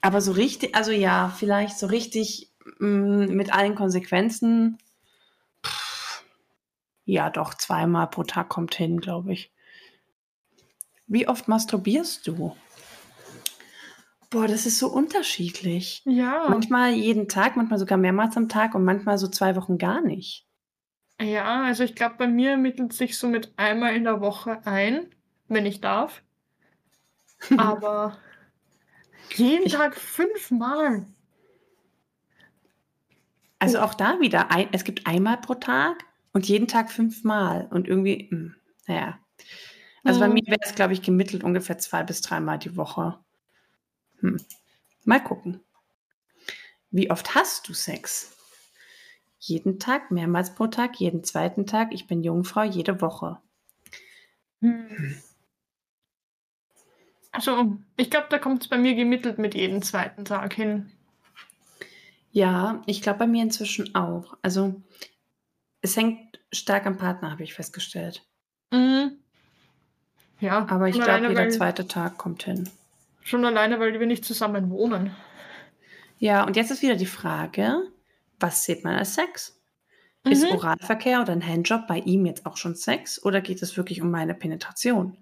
Aber 0.00 0.20
so 0.20 0.32
richtig, 0.32 0.74
also 0.74 0.90
ja, 0.92 1.34
vielleicht 1.34 1.78
so 1.78 1.86
richtig 1.86 2.52
mh, 2.78 3.28
mit 3.28 3.54
allen 3.54 3.74
Konsequenzen. 3.74 4.76
Ja, 7.04 7.30
doch, 7.30 7.54
zweimal 7.54 8.08
pro 8.08 8.22
Tag 8.24 8.48
kommt 8.48 8.74
hin, 8.74 9.00
glaube 9.00 9.32
ich. 9.32 9.52
Wie 11.06 11.28
oft 11.28 11.48
masturbierst 11.48 12.26
du? 12.26 12.56
Boah, 14.30 14.48
das 14.48 14.66
ist 14.66 14.78
so 14.78 14.88
unterschiedlich. 14.88 16.02
Ja, 16.06 16.48
Manchmal 16.48 16.92
jeden 16.94 17.28
Tag, 17.28 17.56
manchmal 17.56 17.78
sogar 17.78 17.98
mehrmals 17.98 18.36
am 18.36 18.48
Tag 18.48 18.74
und 18.74 18.84
manchmal 18.84 19.18
so 19.18 19.28
zwei 19.28 19.54
Wochen 19.56 19.78
gar 19.78 20.00
nicht. 20.00 20.46
ja, 21.20 21.62
also 21.62 21.84
ich 21.84 21.94
glaube, 21.94 22.16
bei 22.18 22.26
mir 22.26 22.52
ermittelt 22.52 22.92
sich 22.92 23.16
so 23.18 23.28
mit 23.28 23.52
einmal 23.56 23.94
in 23.94 24.04
der 24.04 24.20
Woche 24.20 24.60
ein, 24.66 25.14
wenn 25.48 25.66
ich 25.66 25.80
darf. 25.80 26.22
Aber 27.56 28.16
jeden 29.36 29.66
Ich- 29.66 29.72
Tag 29.74 29.94
fünfmal. 29.96 31.06
Also 33.58 33.80
auch 33.80 33.94
da 33.94 34.20
wieder, 34.20 34.50
ein, 34.50 34.68
es 34.72 34.84
gibt 34.84 35.06
einmal 35.06 35.38
pro 35.38 35.54
Tag 35.54 36.04
und 36.34 36.46
jeden 36.48 36.68
Tag 36.68 36.92
fünfmal. 36.92 37.68
Und 37.70 37.88
irgendwie, 37.88 38.28
mh, 38.30 38.54
naja. 38.86 39.18
Also 40.04 40.20
bei 40.20 40.26
Hm. 40.26 40.34
mir 40.34 40.42
wäre 40.46 40.60
es, 40.62 40.74
glaube 40.74 40.92
ich, 40.94 41.02
gemittelt 41.02 41.44
ungefähr 41.44 41.78
zwei 41.78 42.02
bis 42.02 42.20
dreimal 42.22 42.58
die 42.58 42.76
Woche. 42.76 43.18
Hm. 44.20 44.40
Mal 45.04 45.22
gucken. 45.22 45.60
Wie 46.90 47.10
oft 47.10 47.34
hast 47.34 47.68
du 47.68 47.74
Sex? 47.74 48.34
Jeden 49.38 49.78
Tag, 49.78 50.10
mehrmals 50.10 50.56
pro 50.56 50.66
Tag, 50.66 50.96
jeden 50.98 51.22
zweiten 51.22 51.66
Tag. 51.66 51.92
Ich 51.94 52.08
bin 52.08 52.24
Jungfrau, 52.24 52.64
jede 52.64 53.00
Woche. 53.00 53.38
Hm. 54.62 55.14
Also, 57.32 57.76
ich 57.98 58.10
glaube, 58.10 58.28
da 58.30 58.38
kommt 58.38 58.62
es 58.62 58.68
bei 58.68 58.78
mir 58.78 58.94
gemittelt 58.94 59.38
mit 59.38 59.54
jedem 59.54 59.82
zweiten 59.82 60.24
Tag 60.24 60.54
hin. 60.54 60.90
Ja, 62.32 62.82
ich 62.86 63.00
glaube 63.02 63.20
bei 63.20 63.26
mir 63.26 63.42
inzwischen 63.42 63.94
auch. 63.94 64.36
Also 64.42 64.82
es 65.84 65.96
hängt 65.96 66.40
stark 66.50 66.86
am 66.86 66.96
Partner, 66.96 67.30
habe 67.30 67.42
ich 67.42 67.54
festgestellt. 67.54 68.24
Mhm. 68.72 69.18
Ja, 70.40 70.66
Aber 70.68 70.88
ich 70.88 70.94
glaube, 71.00 71.28
jeder 71.28 71.42
weil, 71.42 71.52
zweite 71.52 71.86
Tag 71.86 72.18
kommt 72.18 72.42
hin. 72.44 72.68
schon 73.22 73.44
alleine, 73.44 73.78
weil 73.78 73.98
wir 74.00 74.06
nicht 74.06 74.24
zusammen 74.24 74.70
wohnen. 74.70 75.14
Ja, 76.18 76.44
und 76.44 76.56
jetzt 76.56 76.70
ist 76.70 76.82
wieder 76.82 76.96
die 76.96 77.06
Frage, 77.06 77.82
was 78.40 78.62
zählt 78.64 78.82
man 78.82 78.96
als 78.96 79.14
Sex? 79.14 79.60
Ist 80.24 80.44
Mhm. 80.44 80.52
Oralverkehr 80.52 81.20
oder 81.20 81.32
ein 81.32 81.46
Handjob 81.46 81.86
bei 81.86 81.98
ihm 81.98 82.24
jetzt 82.24 82.46
auch 82.46 82.56
schon 82.56 82.74
Sex 82.74 83.22
oder 83.22 83.42
geht 83.42 83.62
es 83.62 83.76
wirklich 83.76 84.00
um 84.00 84.10
meine 84.10 84.34
Penetration? 84.34 85.18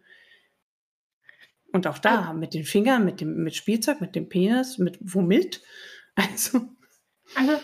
Und 1.73 1.87
auch 1.87 1.99
da, 1.99 2.33
mit 2.35 2.55
den 2.55 2.65
Fingern, 2.65 3.05
mit 3.05 3.21
dem 3.21 3.43
mit 3.43 3.57
Spielzeug, 3.57 4.01
mit 4.01 4.15
dem 4.15 4.29
Penis, 4.29 4.79
mit 4.79 4.99
womit? 5.01 5.61
Also, 6.15 6.69
Also, 7.35 7.59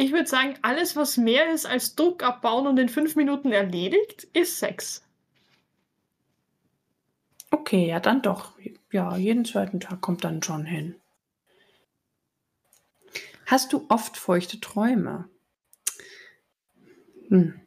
ich 0.00 0.12
würde 0.12 0.28
sagen, 0.28 0.54
alles, 0.62 0.96
was 0.96 1.16
mehr 1.16 1.52
ist 1.52 1.66
als 1.66 1.94
Druck 1.94 2.22
abbauen 2.22 2.66
und 2.66 2.78
in 2.78 2.88
fünf 2.88 3.16
Minuten 3.16 3.52
erledigt, 3.52 4.24
ist 4.32 4.58
Sex. 4.58 5.04
Okay, 7.50 7.88
ja, 7.88 8.00
dann 8.00 8.22
doch. 8.22 8.54
Ja, 8.90 9.16
jeden 9.16 9.44
zweiten 9.44 9.80
Tag 9.80 10.00
kommt 10.00 10.24
dann 10.24 10.42
schon 10.42 10.64
hin. 10.64 10.94
Hast 13.46 13.72
du 13.72 13.84
oft 13.88 14.16
feuchte 14.16 14.60
Träume? 14.60 15.28
Hm. 17.28 17.60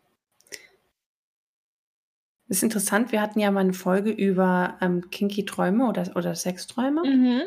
Das 2.48 2.58
ist 2.58 2.64
interessant, 2.64 3.12
wir 3.12 3.22
hatten 3.22 3.40
ja 3.40 3.52
mal 3.52 3.62
eine 3.62 3.74
Folge 3.74 4.12
über 4.12 4.78
ähm, 4.82 5.10
kinky 5.10 5.46
Träume 5.46 5.88
oder, 5.88 6.16
oder 6.16 6.36
Sexträume. 6.36 7.04
Mhm. 7.04 7.42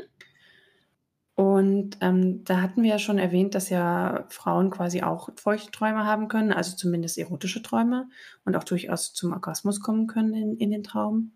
Und 1.37 1.99
ähm, 2.01 2.45
da 2.45 2.63
hatten 2.63 2.83
wir 2.83 2.89
ja 2.89 2.99
schon 2.99 3.19
erwähnt, 3.19 3.55
dass 3.55 3.69
ja 3.69 4.25
Frauen 4.31 4.71
quasi 4.71 5.03
auch 5.03 5.29
feuchte 5.37 5.71
Träume 5.71 6.07
haben 6.07 6.29
können, 6.29 6.51
also 6.51 6.75
zumindest 6.75 7.19
erotische 7.19 7.61
Träume 7.63 8.09
und 8.47 8.57
auch 8.57 8.65
durchaus 8.65 9.13
zum 9.13 9.35
Orgasmus 9.35 9.81
kommen 9.81 10.07
können 10.07 10.33
in, 10.33 10.57
in 10.57 10.71
den 10.71 10.83
Traum. 10.83 11.33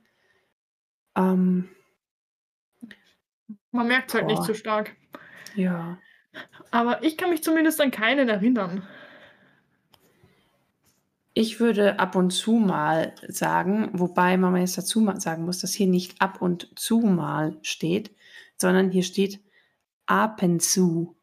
Ähm, 1.15 1.69
Man 3.73 3.89
merkt 3.89 4.09
es 4.09 4.15
halt 4.15 4.27
nicht 4.27 4.39
Boah. 4.39 4.47
so 4.47 4.55
stark. 4.55 4.97
ja. 5.55 5.99
Aber 6.71 7.03
ich 7.03 7.19
kann 7.19 7.29
mich 7.29 7.43
zumindest 7.43 7.79
an 7.81 7.91
keinen 7.91 8.29
erinnern. 8.29 8.83
Ich 11.35 11.61
würde 11.61 11.99
ab 11.99 12.17
und 12.17 12.31
zu 12.31 12.53
mal 12.53 13.15
sagen, 13.29 13.91
wobei 13.93 14.39
man 14.39 14.57
jetzt 14.57 14.79
dazu 14.79 15.07
sagen 15.17 15.45
muss, 15.45 15.59
dass 15.59 15.75
hier 15.75 15.89
nicht 15.89 16.23
ab 16.23 16.41
und 16.41 16.71
zu 16.79 17.01
mal 17.01 17.59
steht, 17.63 18.15
sondern 18.57 18.91
hier 18.91 19.03
steht 19.03 19.41
Apenzu. 20.11 21.17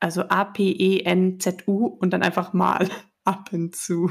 Also 0.00 0.22
A-P-E-N-Z-U 0.22 1.86
und 1.86 2.10
dann 2.10 2.22
einfach 2.22 2.52
mal 2.52 2.88
Apenzu. 3.24 4.10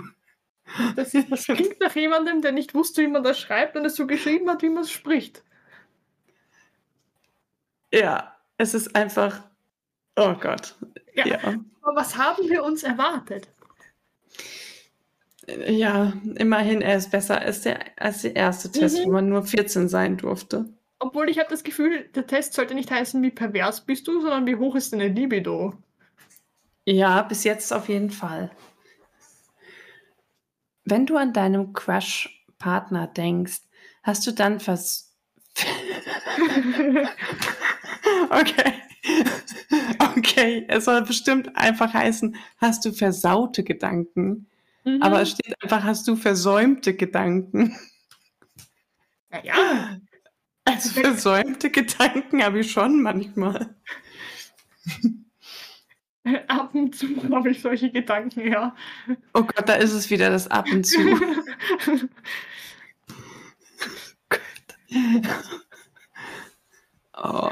Das, 0.95 1.11
das 1.29 1.43
klingt 1.45 1.79
nach 1.79 1.95
jemandem, 1.95 2.41
der 2.41 2.51
nicht 2.51 2.73
wusste, 2.73 3.03
wie 3.03 3.07
man 3.07 3.23
das 3.23 3.39
schreibt 3.39 3.75
und 3.75 3.85
es 3.85 3.95
so 3.95 4.07
geschrieben 4.07 4.49
hat, 4.49 4.63
wie 4.63 4.69
man 4.69 4.81
es 4.83 4.91
spricht. 4.91 5.43
Ja, 7.93 8.35
es 8.57 8.73
ist 8.73 8.95
einfach. 8.95 9.43
Oh 10.15 10.33
Gott. 10.33 10.75
Ja. 11.13 11.27
Ja. 11.27 11.37
Aber 11.81 11.95
was 11.95 12.17
haben 12.17 12.49
wir 12.49 12.63
uns 12.63 12.81
erwartet? 12.83 13.47
Ja, 15.47 16.13
immerhin, 16.35 16.81
er 16.81 16.97
ist 16.97 17.11
besser 17.11 17.39
als 17.39 17.61
der, 17.61 17.79
als 17.97 18.23
der 18.23 18.35
erste 18.35 18.71
Test, 18.71 18.97
Mhm. 18.99 19.05
wo 19.05 19.11
man 19.11 19.29
nur 19.29 19.43
14 19.43 19.87
sein 19.87 20.17
durfte. 20.17 20.65
Obwohl 20.99 21.29
ich 21.29 21.39
habe 21.39 21.49
das 21.49 21.63
Gefühl, 21.63 22.09
der 22.15 22.25
Test 22.25 22.53
sollte 22.53 22.73
nicht 22.73 22.89
heißen, 22.89 23.21
wie 23.21 23.31
pervers 23.31 23.85
bist 23.85 24.07
du, 24.07 24.21
sondern 24.21 24.47
wie 24.47 24.55
hoch 24.55 24.75
ist 24.75 24.93
deine 24.93 25.07
Libido. 25.07 25.73
Ja, 26.85 27.21
bis 27.23 27.43
jetzt 27.43 27.73
auf 27.73 27.89
jeden 27.89 28.11
Fall. 28.11 28.51
Wenn 30.85 31.05
du 31.05 31.17
an 31.17 31.33
deinem 31.33 31.73
Crush-Partner 31.73 33.07
denkst, 33.07 33.61
hast 34.03 34.25
du 34.27 34.31
dann 34.31 34.59
vers... 34.59 35.13
okay. 38.29 38.73
Okay, 40.17 40.65
es 40.67 40.85
soll 40.85 41.01
bestimmt 41.03 41.55
einfach 41.57 41.93
heißen, 41.93 42.35
hast 42.57 42.85
du 42.85 42.91
versaute 42.91 43.63
Gedanken. 43.63 44.47
Mhm. 44.83 45.01
Aber 45.01 45.21
es 45.21 45.31
steht 45.31 45.55
einfach, 45.61 45.83
hast 45.83 46.07
du 46.07 46.15
versäumte 46.15 46.93
Gedanken. 46.95 47.75
ja, 49.31 49.43
ja. 49.43 49.97
Also 50.65 50.89
versäumte 50.89 51.69
Gedanken 51.69 52.43
habe 52.43 52.59
ich 52.59 52.71
schon 52.71 53.01
manchmal. 53.01 53.75
Ab 56.47 56.73
und 56.73 56.95
zu 56.95 57.07
habe 57.31 57.51
ich 57.51 57.61
solche 57.61 57.91
Gedanken, 57.91 58.51
ja. 58.51 58.75
Oh 59.35 59.43
Gott, 59.43 59.69
da 59.69 59.75
ist 59.75 59.93
es 59.93 60.09
wieder 60.09 60.31
das 60.31 60.47
ab 60.49 60.65
und 60.71 60.83
zu. 60.83 60.99
Oh. 67.17 67.49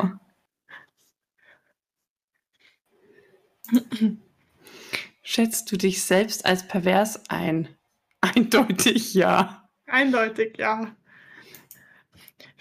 Schätzt 5.21 5.71
du 5.71 5.77
dich 5.77 6.03
selbst 6.03 6.45
als 6.45 6.67
pervers 6.67 7.29
ein? 7.29 7.69
Eindeutig 8.21 9.13
ja. 9.13 9.69
Eindeutig, 9.87 10.57
ja. 10.57 10.95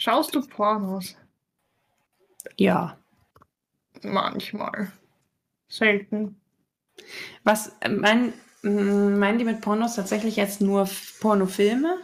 Schaust 0.02 0.34
du 0.34 0.44
Pornos? 0.44 1.16
Ja. 2.56 2.98
Manchmal. 4.02 4.90
Selten. 5.68 6.40
Was, 7.44 7.76
mein, 7.88 8.32
mh, 8.62 9.16
meinen 9.16 9.38
die 9.38 9.44
mit 9.44 9.60
Pornos 9.60 9.94
tatsächlich 9.94 10.34
jetzt 10.34 10.60
nur 10.60 10.88
Pornofilme? 11.20 11.98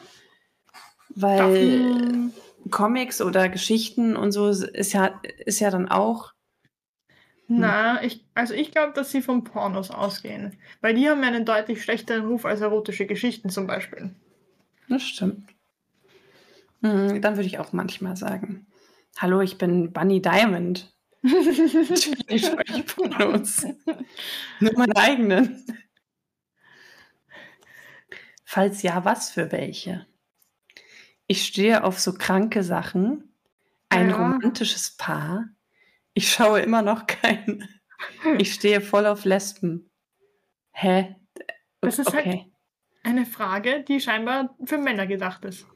Weil 1.16 1.38
Davon- 1.38 2.32
Comics 2.70 3.20
oder 3.20 3.48
Geschichten 3.48 4.14
und 4.14 4.30
so 4.30 4.46
ist 4.48 4.92
ja, 4.92 5.20
ist 5.44 5.58
ja 5.58 5.72
dann 5.72 5.88
auch. 5.88 6.34
Na, 7.48 8.00
ich, 8.04 8.24
also 8.32 8.54
ich 8.54 8.70
glaube, 8.70 8.92
dass 8.92 9.10
sie 9.10 9.22
von 9.22 9.42
Pornos 9.42 9.90
ausgehen. 9.90 10.56
Weil 10.82 10.94
die 10.94 11.08
haben 11.08 11.22
ja 11.22 11.26
einen 11.26 11.44
deutlich 11.44 11.82
schlechteren 11.82 12.26
Ruf 12.26 12.44
als 12.44 12.60
erotische 12.60 13.06
Geschichten 13.06 13.50
zum 13.50 13.66
Beispiel. 13.66 14.14
Das 14.88 15.02
stimmt. 15.02 15.52
Mhm, 16.80 17.20
dann 17.20 17.36
würde 17.36 17.46
ich 17.46 17.58
auch 17.58 17.72
manchmal 17.72 18.16
sagen: 18.16 18.66
Hallo, 19.18 19.40
ich 19.40 19.58
bin 19.58 19.92
Bunny 19.92 20.20
Diamond. 20.22 20.92
Ich 22.28 22.46
schaue 22.46 22.62
ich 22.66 22.86
Pornos. 22.86 23.66
Nur 24.60 24.72
meine 24.76 24.96
eigenen. 24.96 25.64
Falls 28.44 28.82
ja, 28.82 29.04
was 29.04 29.30
für 29.30 29.52
welche? 29.52 30.06
Ich 31.26 31.44
stehe 31.44 31.84
auf 31.84 31.98
so 31.98 32.14
kranke 32.14 32.62
Sachen. 32.62 33.34
Ein 33.90 34.10
Ja. 34.10 34.16
romantisches 34.16 34.96
Paar. 34.96 35.48
Ich 36.14 36.30
schaue 36.32 36.60
immer 36.60 36.82
noch 36.82 37.06
keinen. 37.06 37.68
Ich 38.38 38.54
stehe 38.54 38.80
voll 38.80 39.06
auf 39.06 39.24
Lesben. 39.24 39.90
Hä? 40.72 41.16
Das 41.80 41.98
ist 41.98 42.12
halt- 42.12 42.26
okay. 42.26 42.52
Eine 43.02 43.26
Frage, 43.26 43.84
die 43.86 44.00
scheinbar 44.00 44.56
für 44.64 44.78
Männer 44.78 45.06
gedacht 45.06 45.44
ist. 45.44 45.66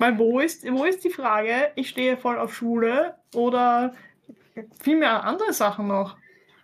Weil 0.00 0.18
wo 0.18 0.40
ist, 0.40 0.64
wo 0.72 0.84
ist 0.84 1.04
die 1.04 1.10
Frage, 1.10 1.72
ich 1.76 1.90
stehe 1.90 2.16
voll 2.16 2.38
auf 2.38 2.54
Schwule 2.54 3.16
oder 3.34 3.94
vielmehr 4.80 5.24
andere 5.24 5.52
Sachen 5.52 5.88
noch? 5.88 6.16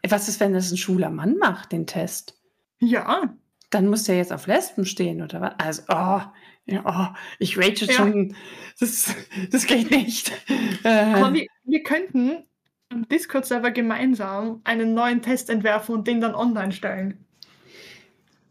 Was 0.09 0.27
ist, 0.29 0.41
wenn 0.41 0.55
das 0.55 0.71
ein 0.71 0.79
schwuler 0.79 1.11
Mann 1.11 1.37
macht, 1.37 1.73
den 1.73 1.87
Test? 1.87 2.41
Ja, 2.79 3.37
Dann 3.71 3.89
muss 3.89 4.05
der 4.05 4.17
jetzt 4.17 4.33
auf 4.33 4.47
Lesben 4.47 4.87
stehen, 4.87 5.21
oder 5.23 5.41
was? 5.41 5.55
Also, 5.59 5.83
oh, 5.89 6.23
ja, 6.67 6.83
oh 6.85 7.17
ich 7.39 7.59
rage 7.59 7.85
Ja. 7.87 7.93
schon. 7.93 8.35
Das, 8.81 9.15
das 9.51 9.67
geht 9.67 9.91
nicht. 9.91 10.33
aber 11.13 11.31
Äh, 11.31 11.35
wir, 11.35 11.47
wir 11.65 11.83
könnten 11.83 12.45
am 12.89 13.07
Discord-Server 13.09 13.71
gemeinsam 13.71 14.61
einen 14.65 14.95
neuen 14.95 15.21
Test 15.23 15.51
entwerfen 15.51 15.95
und 15.97 16.07
den 16.07 16.21
dann 16.21 16.35
online 16.35 16.73
stellen. 16.73 17.27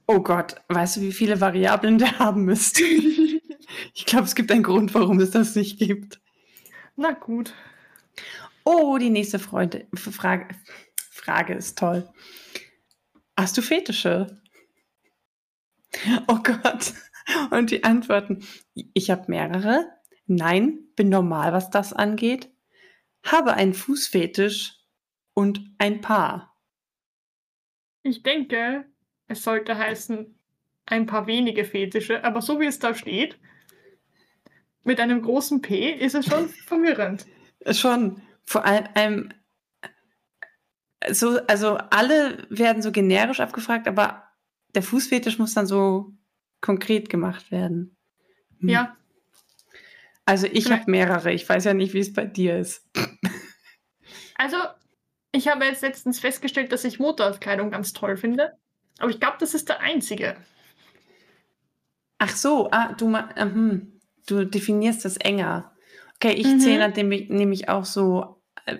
oh 0.07 0.19
Gott, 0.19 0.55
weißt 0.69 0.97
du, 0.97 1.01
wie 1.01 1.11
viele 1.11 1.39
Variablen 1.41 1.97
der 1.97 2.19
haben 2.19 2.45
müsste? 2.45 2.83
Ich 3.93 4.05
glaube, 4.05 4.25
es 4.25 4.35
gibt 4.35 4.51
einen 4.51 4.63
Grund, 4.63 4.93
warum 4.93 5.19
es 5.19 5.31
das 5.31 5.55
nicht 5.55 5.79
gibt. 5.79 6.19
Na 6.95 7.11
gut. 7.11 7.53
Oh, 8.63 8.97
die 8.97 9.09
nächste 9.09 9.39
Freunde, 9.39 9.87
Frage, 9.93 10.47
Frage 11.11 11.53
ist 11.53 11.77
toll. 11.77 12.09
Hast 13.37 13.57
du 13.57 13.61
Fetische? 13.61 14.41
Oh 16.27 16.39
Gott. 16.41 16.93
Und 17.51 17.71
die 17.71 17.83
Antworten. 17.83 18.45
Ich 18.93 19.09
habe 19.09 19.25
mehrere. 19.27 19.89
Nein, 20.27 20.79
bin 20.95 21.09
normal, 21.09 21.53
was 21.53 21.69
das 21.69 21.93
angeht. 21.93 22.51
Habe 23.23 23.53
einen 23.53 23.73
Fußfetisch 23.73 24.79
und 25.33 25.61
ein 25.77 26.01
Paar. 26.01 26.55
Ich 28.03 28.23
denke, 28.23 28.85
es 29.27 29.43
sollte 29.43 29.77
heißen, 29.77 30.37
ein 30.85 31.05
paar 31.07 31.25
wenige 31.27 31.65
Fetische, 31.65 32.23
aber 32.23 32.41
so 32.41 32.59
wie 32.59 32.65
es 32.65 32.79
da 32.79 32.93
steht, 32.93 33.39
mit 34.85 34.99
einem 34.99 35.21
großen 35.21 35.61
P, 35.61 35.91
ist 35.91 36.15
es 36.15 36.25
schon 36.25 36.47
verwirrend. 36.67 37.25
Schon. 37.71 38.21
Vor 38.45 38.63
allem, 38.65 39.33
so, 41.09 41.39
also 41.47 41.77
alle 41.89 42.45
werden 42.49 42.81
so 42.81 42.91
generisch 42.91 43.39
abgefragt, 43.39 43.87
aber 43.87 44.23
der 44.75 44.83
Fußfetisch 44.83 45.39
muss 45.39 45.53
dann 45.53 45.65
so 45.67 46.13
konkret 46.61 47.09
gemacht 47.09 47.51
werden. 47.51 47.95
Hm. 48.59 48.69
Ja, 48.69 48.97
Also 50.25 50.47
ich 50.47 50.71
habe 50.71 50.89
mehrere. 50.89 51.31
Ich 51.31 51.47
weiß 51.47 51.65
ja 51.65 51.73
nicht, 51.73 51.93
wie 51.93 51.99
es 51.99 52.13
bei 52.13 52.25
dir 52.25 52.57
ist. 52.59 52.87
also 54.35 54.57
ich 55.31 55.47
habe 55.47 55.65
jetzt 55.65 55.81
letztens 55.81 56.19
festgestellt, 56.19 56.71
dass 56.71 56.83
ich 56.83 56.99
Motorkleidung 56.99 57.69
ganz 57.71 57.93
toll 57.93 58.17
finde, 58.17 58.53
aber 58.99 59.09
ich 59.09 59.19
glaube, 59.19 59.37
das 59.39 59.53
ist 59.53 59.69
der 59.69 59.81
einzige. 59.81 60.37
Ach 62.17 62.35
so, 62.35 62.69
ah, 62.71 62.93
du, 62.93 63.09
ma- 63.09 63.29
äh, 63.35 63.41
hm, 63.41 63.94
du 64.25 64.45
definierst 64.45 65.05
das 65.05 65.17
enger. 65.17 65.73
Okay, 66.15 66.33
ich 66.33 66.45
Mhm. 66.45 66.59
zähle 66.59 66.89
nämlich, 66.89 67.29
nämlich 67.29 67.69
auch 67.69 67.85
so. 67.85 68.41
Äh, 68.65 68.77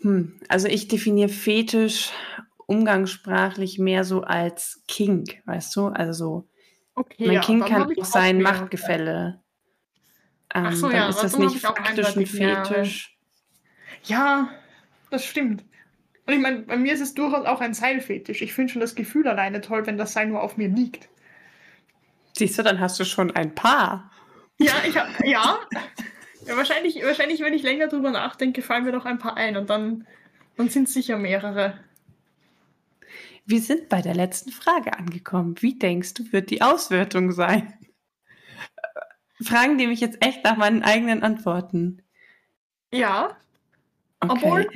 hm, 0.00 0.40
also 0.48 0.68
ich 0.68 0.88
definiere 0.88 1.28
Fetisch 1.28 2.10
umgangssprachlich 2.66 3.78
mehr 3.78 4.04
so 4.04 4.22
als 4.22 4.82
Kink, 4.88 5.42
weißt 5.46 5.74
du? 5.76 5.86
Also 5.88 6.12
so, 6.12 6.48
Okay, 6.96 7.26
mein 7.26 7.34
ja, 7.34 7.42
dann 7.46 7.64
kann 7.64 7.82
auch 7.98 8.04
sein 8.04 8.36
mehrere. 8.36 8.42
Machtgefälle 8.42 9.44
ähm, 10.54 10.74
so, 10.76 10.88
dann 10.88 10.96
ja, 10.96 11.08
ist 11.08 11.22
das 11.22 11.38
nicht 11.38 11.58
faktisch 11.58 12.16
ein 12.16 12.26
mehr, 12.32 12.64
Fetisch. 12.66 13.18
Ja, 14.04 14.50
das 15.10 15.24
stimmt. 15.24 15.64
Und 16.26 16.34
ich 16.34 16.40
meine, 16.40 16.60
bei 16.62 16.76
mir 16.76 16.94
ist 16.94 17.00
es 17.00 17.14
durchaus 17.14 17.46
auch 17.46 17.60
ein 17.60 17.74
Seilfetisch. 17.74 18.42
Ich 18.42 18.54
finde 18.54 18.72
schon 18.72 18.80
das 18.80 18.94
Gefühl 18.94 19.28
alleine 19.28 19.60
toll, 19.60 19.86
wenn 19.86 19.98
das 19.98 20.12
Seil 20.12 20.28
nur 20.28 20.42
auf 20.42 20.56
mir 20.56 20.68
liegt. 20.68 21.08
Siehst 22.36 22.58
du, 22.58 22.62
dann 22.62 22.80
hast 22.80 22.98
du 22.98 23.04
schon 23.04 23.30
ein 23.30 23.54
Paar. 23.54 24.10
Ja, 24.58 24.72
ich 24.86 24.96
hab, 24.96 25.08
ja. 25.24 25.58
ja 26.46 26.56
wahrscheinlich, 26.56 27.02
wahrscheinlich, 27.02 27.40
wenn 27.40 27.54
ich 27.54 27.62
länger 27.62 27.88
drüber 27.88 28.10
nachdenke, 28.10 28.62
fallen 28.62 28.84
mir 28.84 28.92
noch 28.92 29.04
ein 29.04 29.18
paar 29.18 29.36
ein 29.36 29.56
und 29.56 29.70
dann, 29.70 30.06
dann 30.56 30.68
sind 30.68 30.88
es 30.88 30.94
sicher 30.94 31.16
mehrere. 31.18 31.78
Wir 33.46 33.60
sind 33.60 33.88
bei 33.88 34.00
der 34.00 34.14
letzten 34.14 34.50
Frage 34.50 34.96
angekommen. 34.98 35.56
Wie 35.60 35.78
denkst 35.78 36.14
du, 36.14 36.32
wird 36.32 36.50
die 36.50 36.62
Auswertung 36.62 37.30
sein? 37.32 37.74
Fragen 39.42 39.76
die 39.78 39.86
mich 39.86 40.00
jetzt 40.00 40.24
echt 40.24 40.44
nach 40.44 40.56
meinen 40.56 40.82
eigenen 40.82 41.22
Antworten. 41.22 42.02
Ja, 42.92 43.36
Okay. 44.20 44.32
Obwohl- 44.32 44.70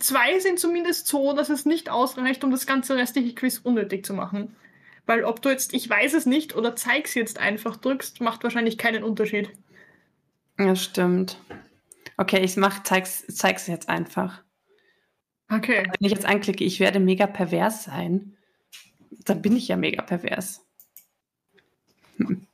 zwei 0.00 0.38
sind 0.40 0.58
zumindest 0.58 1.06
so, 1.06 1.32
dass 1.32 1.48
es 1.48 1.64
nicht 1.64 1.88
ausreicht, 1.88 2.44
um 2.44 2.50
das 2.50 2.66
ganze 2.66 2.96
restliche 2.96 3.34
Quiz 3.34 3.58
unnötig 3.58 4.04
zu 4.04 4.12
machen. 4.12 4.54
Weil 5.06 5.24
ob 5.24 5.42
du 5.42 5.48
jetzt 5.48 5.74
ich 5.74 5.88
weiß 5.88 6.14
es 6.14 6.26
nicht 6.26 6.54
oder 6.54 6.76
zeig's 6.76 7.14
jetzt 7.14 7.38
einfach 7.38 7.76
drückst, 7.76 8.20
macht 8.20 8.44
wahrscheinlich 8.44 8.78
keinen 8.78 9.02
Unterschied. 9.02 9.50
Ja, 10.58 10.76
stimmt. 10.76 11.38
Okay, 12.16 12.40
ich 12.40 12.56
mach, 12.56 12.82
zeig's, 12.82 13.26
zeig's 13.26 13.66
jetzt 13.66 13.88
einfach. 13.88 14.42
Okay. 15.50 15.84
Wenn 15.84 16.06
ich 16.06 16.12
jetzt 16.12 16.24
anklicke, 16.24 16.64
ich 16.64 16.80
werde 16.80 17.00
mega 17.00 17.26
pervers 17.26 17.84
sein, 17.84 18.36
dann 19.24 19.42
bin 19.42 19.56
ich 19.56 19.68
ja 19.68 19.76
mega 19.76 20.02
pervers. 20.02 20.64
Hm. 22.18 22.46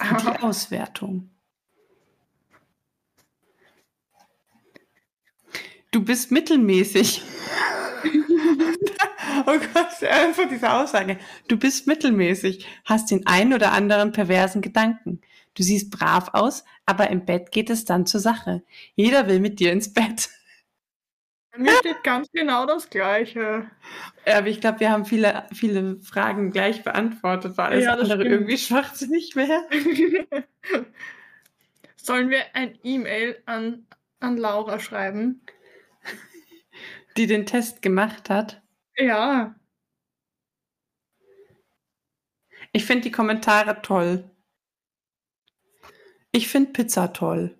Die 0.22 0.42
Auswertung. 0.42 1.30
Du 5.92 6.02
bist 6.04 6.30
mittelmäßig. 6.32 7.22
oh 9.46 9.58
Gott, 9.74 10.02
einfach 10.02 10.48
diese 10.50 10.72
Aussage. 10.72 11.18
Du 11.48 11.56
bist 11.58 11.86
mittelmäßig, 11.86 12.66
hast 12.84 13.10
den 13.10 13.26
einen 13.26 13.52
oder 13.52 13.72
anderen 13.72 14.10
perversen 14.12 14.62
Gedanken. 14.62 15.20
Du 15.54 15.62
siehst 15.62 15.90
brav 15.90 16.30
aus, 16.32 16.64
aber 16.86 17.10
im 17.10 17.24
Bett 17.26 17.52
geht 17.52 17.68
es 17.68 17.84
dann 17.84 18.06
zur 18.06 18.20
Sache. 18.20 18.62
Jeder 18.94 19.26
will 19.28 19.38
mit 19.38 19.60
dir 19.60 19.70
ins 19.70 19.92
Bett. 19.92 20.30
Bei 21.52 21.58
mir 21.58 21.76
steht 21.80 22.02
ganz 22.02 22.30
genau 22.32 22.64
das 22.64 22.88
Gleiche. 22.88 23.70
Ja, 24.26 24.38
Aber 24.38 24.46
ich 24.46 24.62
glaube, 24.62 24.80
wir 24.80 24.90
haben 24.90 25.04
viele, 25.04 25.44
viele 25.52 26.00
Fragen 26.00 26.50
gleich 26.50 26.82
beantwortet, 26.82 27.58
weil 27.58 27.66
alles 27.66 27.84
Ja, 27.84 27.90
das 27.96 28.04
andere 28.08 28.20
stimmt. 28.22 28.32
irgendwie 28.32 28.56
schwachsinnig 28.56 29.36
wäre. 29.36 29.62
Sollen 31.96 32.30
wir 32.30 32.40
ein 32.54 32.78
E-Mail 32.82 33.42
an, 33.44 33.86
an 34.20 34.38
Laura 34.38 34.80
schreiben? 34.80 35.42
Die 37.16 37.26
den 37.26 37.46
Test 37.46 37.82
gemacht 37.82 38.30
hat. 38.30 38.62
Ja. 38.96 39.54
Ich 42.72 42.84
finde 42.84 43.02
die 43.02 43.10
Kommentare 43.10 43.82
toll. 43.82 44.30
Ich 46.32 46.48
finde 46.48 46.72
Pizza 46.72 47.12
toll. 47.12 47.58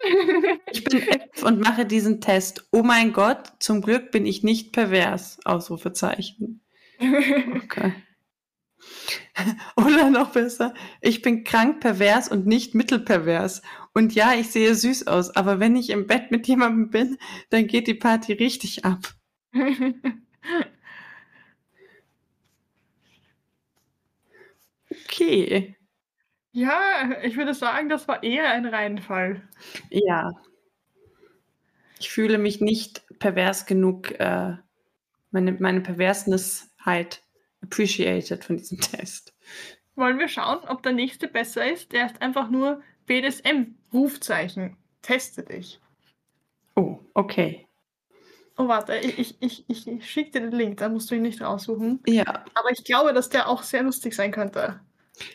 Ich 0.70 0.84
bin 0.84 1.00
elf 1.00 1.42
und 1.42 1.60
mache 1.60 1.86
diesen 1.86 2.20
Test. 2.20 2.68
Oh 2.70 2.82
mein 2.82 3.12
Gott, 3.12 3.54
zum 3.58 3.80
Glück 3.80 4.10
bin 4.10 4.26
ich 4.26 4.42
nicht 4.42 4.72
pervers. 4.72 5.38
Ausrufezeichen. 5.44 6.62
Okay. 7.00 7.94
Oder 9.76 10.10
noch 10.10 10.32
besser, 10.32 10.74
ich 11.00 11.22
bin 11.22 11.44
krank 11.44 11.80
pervers 11.80 12.28
und 12.28 12.46
nicht 12.46 12.74
mittelpervers. 12.74 13.62
Und 13.98 14.14
ja, 14.14 14.32
ich 14.32 14.52
sehe 14.52 14.76
süß 14.76 15.08
aus, 15.08 15.34
aber 15.34 15.58
wenn 15.58 15.74
ich 15.74 15.90
im 15.90 16.06
Bett 16.06 16.30
mit 16.30 16.46
jemandem 16.46 16.88
bin, 16.90 17.18
dann 17.50 17.66
geht 17.66 17.88
die 17.88 17.94
Party 17.94 18.32
richtig 18.32 18.84
ab. 18.84 19.00
Okay. 24.90 25.76
ja, 26.52 27.20
ich 27.22 27.36
würde 27.36 27.52
sagen, 27.52 27.88
das 27.88 28.08
war 28.08 28.22
eher 28.22 28.50
ein 28.50 28.66
Reinfall. 28.66 29.46
Ja. 29.90 30.32
Ich 31.98 32.10
fühle 32.10 32.38
mich 32.38 32.60
nicht 32.60 33.02
pervers 33.18 33.66
genug, 33.66 34.12
äh, 34.18 34.56
meine, 35.30 35.52
meine 35.52 35.80
Perversnessheit 35.82 37.22
appreciated 37.62 38.44
von 38.44 38.56
diesem 38.56 38.80
Test. 38.80 39.34
Wollen 39.94 40.18
wir 40.18 40.28
schauen, 40.28 40.60
ob 40.68 40.82
der 40.82 40.92
nächste 40.92 41.28
besser 41.28 41.70
ist? 41.70 41.92
Der 41.92 42.06
ist 42.06 42.22
einfach 42.22 42.48
nur 42.48 42.82
BDSM, 43.08 43.74
Rufzeichen. 43.92 44.76
Teste 45.02 45.42
dich. 45.42 45.80
Oh, 46.76 47.00
okay. 47.14 47.66
Oh, 48.56 48.68
warte, 48.68 48.96
ich, 48.96 49.40
ich, 49.40 49.64
ich, 49.68 49.88
ich, 49.88 50.10
schicke 50.10 50.32
dir 50.32 50.40
den 50.42 50.52
Link, 50.52 50.76
da 50.78 50.88
musst 50.88 51.10
du 51.10 51.16
ihn 51.16 51.22
nicht 51.22 51.40
raussuchen. 51.40 52.00
Ja. 52.06 52.44
Aber 52.54 52.70
ich 52.70 52.84
glaube, 52.84 53.12
dass 53.12 53.28
der 53.28 53.48
auch 53.48 53.62
sehr 53.62 53.82
lustig 53.82 54.14
sein 54.14 54.30
könnte. 54.30 54.80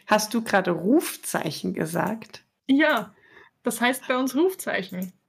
Hast 0.07 0.33
du 0.33 0.41
gerade 0.41 0.71
Rufzeichen 0.71 1.73
gesagt? 1.73 2.43
Ja, 2.67 3.13
das 3.63 3.81
heißt 3.81 4.07
bei 4.07 4.17
uns 4.17 4.35
Rufzeichen. 4.35 5.11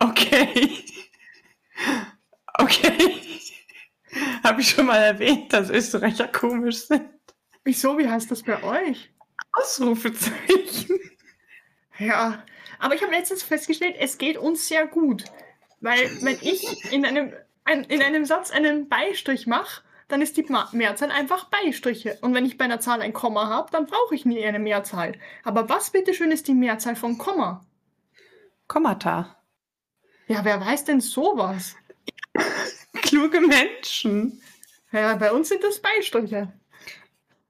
Okay. 0.00 0.84
Okay. 2.60 3.20
Habe 4.42 4.60
ich 4.60 4.70
schon 4.70 4.86
mal 4.86 4.96
erwähnt, 4.96 5.52
dass 5.52 5.70
Österreicher 5.70 6.28
komisch 6.28 6.86
sind. 6.86 7.08
Wieso, 7.64 7.98
wie 7.98 8.08
heißt 8.08 8.30
das 8.30 8.42
bei 8.42 8.62
euch? 8.62 9.12
Ausrufezeichen. 9.58 11.00
Ja, 11.98 12.42
aber 12.78 12.94
ich 12.94 13.02
habe 13.02 13.12
letztens 13.12 13.42
festgestellt, 13.42 13.96
es 13.98 14.18
geht 14.18 14.36
uns 14.36 14.68
sehr 14.68 14.86
gut. 14.86 15.24
Weil 15.80 16.10
wenn 16.22 16.38
ich 16.40 16.92
in 16.92 17.04
einem, 17.04 17.32
ein, 17.64 17.84
in 17.84 18.02
einem 18.02 18.24
Satz 18.24 18.50
einen 18.50 18.88
Beistrich 18.88 19.46
mache, 19.46 19.82
dann 20.08 20.22
ist 20.22 20.36
die 20.36 20.46
Mehrzahl 20.72 21.10
einfach 21.10 21.44
Beistriche. 21.46 22.18
Und 22.22 22.34
wenn 22.34 22.46
ich 22.46 22.56
bei 22.56 22.64
einer 22.64 22.80
Zahl 22.80 23.02
ein 23.02 23.12
Komma 23.12 23.48
habe, 23.48 23.70
dann 23.70 23.86
brauche 23.86 24.14
ich 24.14 24.24
nie 24.24 24.44
eine 24.44 24.58
Mehrzahl. 24.58 25.12
Aber 25.44 25.68
was 25.68 25.90
bitteschön 25.90 26.30
ist 26.30 26.48
die 26.48 26.54
Mehrzahl 26.54 26.96
von 26.96 27.18
Komma? 27.18 27.64
Kommata. 28.66 29.36
Ja, 30.26 30.44
wer 30.44 30.60
weiß 30.60 30.84
denn 30.84 31.00
sowas? 31.00 31.76
Kluge 33.02 33.40
Menschen. 33.40 34.42
Ja, 34.92 35.14
bei 35.16 35.32
uns 35.32 35.48
sind 35.48 35.62
das 35.62 35.80
Beistriche. 35.80 36.52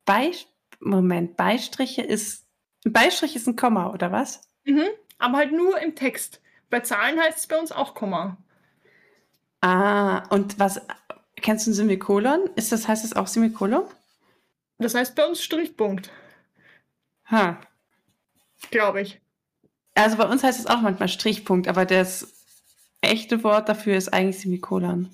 Bei 0.05 0.33
Moment, 0.81 1.37
Beistriche 1.37 2.03
ist. 2.03 2.47
Ein 2.85 2.93
Beistrich 2.93 3.35
ist 3.37 3.47
ein 3.49 3.57
Komma, 3.57 3.93
oder 3.93 4.13
was? 4.13 4.49
Mhm, 4.65 4.87
aber 5.19 5.39
halt 5.39 5.53
nur 5.53 5.79
im 5.81 5.95
Text. 5.95 6.41
Bei 6.71 6.81
Zahlen 6.81 7.19
heißt 7.19 7.39
es 7.39 7.47
bei 7.47 7.59
uns 7.59 7.73
auch 7.73 7.95
Komma. 7.95 8.37
Ah, 9.61 10.29
und 10.29 10.59
was. 10.59 10.81
Kennst 11.37 11.67
du 11.67 11.71
ein 11.71 11.75
Semikolon? 11.75 12.51
Ist 12.57 12.73
das, 12.73 12.89
heißt 12.89 13.05
das 13.05 13.15
auch 13.15 13.27
Semikolon? 13.29 13.85
Das 14.79 14.95
heißt 14.95 15.15
bei 15.15 15.27
uns 15.27 15.43
Strichpunkt, 15.43 16.11
Ha. 17.31 17.61
glaube 18.71 19.01
ich. 19.03 19.21
Also 19.95 20.17
bei 20.17 20.25
uns 20.25 20.43
heißt 20.45 20.59
es 20.59 20.67
auch 20.67 20.81
manchmal 20.81 21.09
Strichpunkt, 21.09 21.67
aber 21.69 21.85
das 21.85 22.33
echte 23.01 23.43
Wort 23.43 23.69
dafür 23.69 23.97
ist 23.97 24.13
eigentlich 24.13 24.41
Semikolon. 24.41 25.11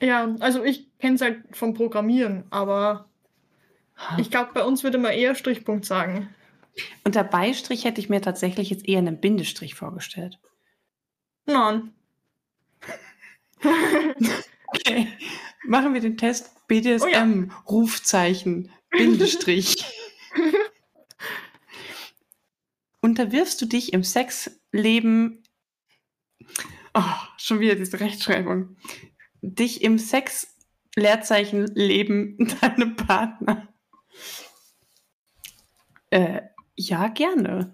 Ja, 0.00 0.34
also 0.40 0.64
ich 0.64 0.96
kenne 0.98 1.16
es 1.16 1.20
halt 1.20 1.44
vom 1.56 1.74
Programmieren, 1.74 2.44
aber. 2.50 3.07
Ich 4.18 4.30
glaube, 4.30 4.52
bei 4.54 4.64
uns 4.64 4.82
würde 4.82 4.98
man 4.98 5.12
eher 5.12 5.34
Strichpunkt 5.34 5.84
sagen. 5.84 6.34
Unter 7.04 7.24
Beistrich 7.24 7.84
hätte 7.84 8.00
ich 8.00 8.08
mir 8.08 8.20
tatsächlich 8.20 8.70
jetzt 8.70 8.86
eher 8.86 8.98
einen 8.98 9.20
Bindestrich 9.20 9.74
vorgestellt. 9.74 10.38
Nein. 11.46 11.92
Okay. 14.70 15.08
Machen 15.66 15.94
wir 15.94 16.00
den 16.00 16.16
Test 16.18 16.50
BDSM, 16.68 17.04
Oh 17.04 17.08
ja. 17.08 17.24
Rufzeichen, 17.68 18.70
Bindestrich. 18.90 19.84
Unterwirfst 23.00 23.60
du 23.60 23.66
dich 23.66 23.92
im 23.92 24.04
Sexleben, 24.04 25.42
oh, 26.94 27.02
schon 27.38 27.60
wieder 27.60 27.76
diese 27.76 28.00
Rechtschreibung, 28.00 28.76
dich 29.40 29.82
im 29.82 29.98
Sex, 29.98 30.54
Leerzeichen, 30.96 31.66
Leben 31.74 32.36
deinem 32.60 32.96
Partner? 32.96 33.68
Äh, 36.10 36.42
ja, 36.76 37.08
gerne. 37.08 37.72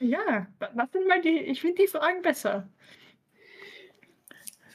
Ja, 0.00 0.48
wa- 0.58 0.70
was 0.74 0.92
sind 0.92 1.08
mal 1.08 1.20
die? 1.22 1.38
Ich 1.40 1.60
finde 1.60 1.82
die 1.82 1.88
Fragen 1.88 2.22
besser. 2.22 2.68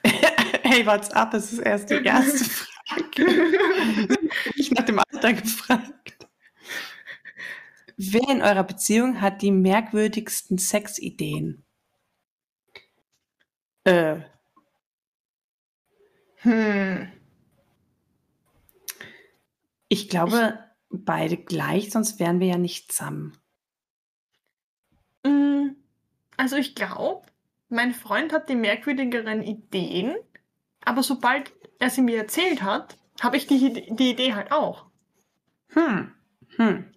Hey, 0.64 0.86
what's 0.86 1.12
up? 1.12 1.34
Es 1.34 1.54
ist 1.54 1.60
erst 1.60 1.90
die 1.92 2.04
erste 2.04 2.44
Frage. 2.50 4.18
Ich 4.56 4.72
nach 4.72 4.84
dem 4.84 5.00
Alter 5.00 5.34
gefragt. 5.34 6.18
Wer 7.98 8.30
in 8.30 8.42
eurer 8.42 8.64
Beziehung 8.64 9.22
hat 9.22 9.42
die 9.42 9.52
merkwürdigsten 9.52 10.58
Sexideen? 10.58 11.64
Äh. 13.86 14.20
Hm. 16.44 17.08
Ich 19.88 20.10
glaube, 20.10 20.60
beide 21.04 21.38
gleich, 21.38 21.92
sonst 21.92 22.20
wären 22.20 22.40
wir 22.40 22.48
ja 22.48 22.58
nicht 22.58 22.92
zusammen. 22.92 23.38
Mm, 25.24 25.76
also 26.38 26.56
ich 26.56 26.76
glaube, 26.76 27.26
mein 27.70 27.94
Freund 27.94 28.32
hat 28.32 28.50
die 28.50 28.56
merkwürdigeren 28.56 29.42
Ideen, 29.42 30.16
aber 30.84 31.04
sobald 31.04 31.52
er 31.80 31.90
sie 31.90 32.02
mir 32.02 32.18
erzählt 32.18 32.62
hat, 32.62 32.98
habe 33.20 33.38
ich 33.38 33.48
die, 33.48 33.88
die 33.96 34.12
Idee 34.12 34.34
halt 34.34 34.52
auch. 34.52 34.86
Hm. 35.70 36.14
Hm. 36.58 36.92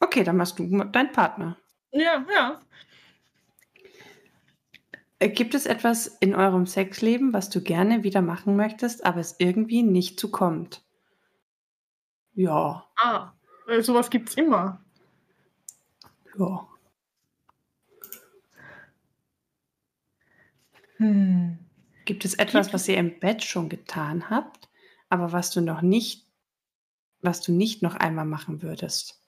Okay, 0.00 0.24
dann 0.24 0.36
machst 0.36 0.58
du 0.58 0.84
deinen 0.84 1.12
Partner. 1.12 1.56
Ja, 1.90 2.24
ja. 2.32 2.60
Gibt 5.18 5.54
es 5.54 5.64
etwas 5.64 6.06
in 6.06 6.34
eurem 6.34 6.66
Sexleben, 6.66 7.32
was 7.32 7.48
du 7.48 7.62
gerne 7.62 8.02
wieder 8.02 8.20
machen 8.20 8.54
möchtest, 8.54 9.04
aber 9.06 9.20
es 9.20 9.36
irgendwie 9.38 9.82
nicht 9.82 10.20
zukommt? 10.20 10.84
Ja. 12.34 12.86
Ah, 12.96 13.32
äh, 13.66 13.80
sowas 13.80 14.10
gibt's 14.10 14.34
immer. 14.34 14.84
Ja. 16.38 16.68
Hm. 20.98 21.58
Gibt 22.04 22.24
es 22.26 22.34
etwas, 22.34 22.72
was 22.74 22.86
ihr 22.86 22.98
im 22.98 23.18
Bett 23.18 23.42
schon 23.42 23.70
getan 23.70 24.28
habt, 24.28 24.68
aber 25.08 25.32
was 25.32 25.50
du 25.50 25.62
noch 25.62 25.80
nicht, 25.80 26.26
was 27.22 27.40
du 27.40 27.52
nicht 27.52 27.82
noch 27.82 27.94
einmal 27.94 28.26
machen 28.26 28.60
würdest? 28.62 29.22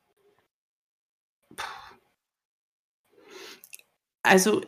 Puh. 1.56 1.64
Also 4.22 4.60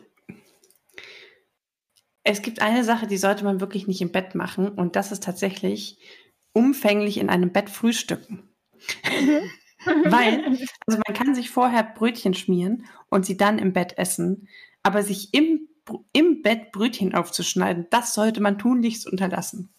es 2.23 2.41
gibt 2.41 2.61
eine 2.61 2.83
Sache, 2.83 3.07
die 3.07 3.17
sollte 3.17 3.43
man 3.43 3.59
wirklich 3.61 3.87
nicht 3.87 4.01
im 4.01 4.11
Bett 4.11 4.35
machen 4.35 4.69
und 4.69 4.95
das 4.95 5.11
ist 5.11 5.23
tatsächlich 5.23 5.97
umfänglich 6.53 7.17
in 7.17 7.29
einem 7.29 7.51
Bett 7.51 7.69
frühstücken. 7.69 8.49
Weil, 9.85 10.45
also 10.85 10.99
man 11.07 11.15
kann 11.15 11.33
sich 11.33 11.49
vorher 11.49 11.83
Brötchen 11.83 12.33
schmieren 12.33 12.85
und 13.09 13.25
sie 13.25 13.37
dann 13.37 13.57
im 13.57 13.73
Bett 13.73 13.97
essen, 13.97 14.47
aber 14.83 15.03
sich 15.03 15.33
im, 15.33 15.67
im 16.13 16.41
Bett 16.41 16.71
Brötchen 16.71 17.15
aufzuschneiden, 17.15 17.87
das 17.89 18.13
sollte 18.13 18.41
man 18.41 18.59
tunlichst 18.59 19.07
unterlassen. 19.07 19.73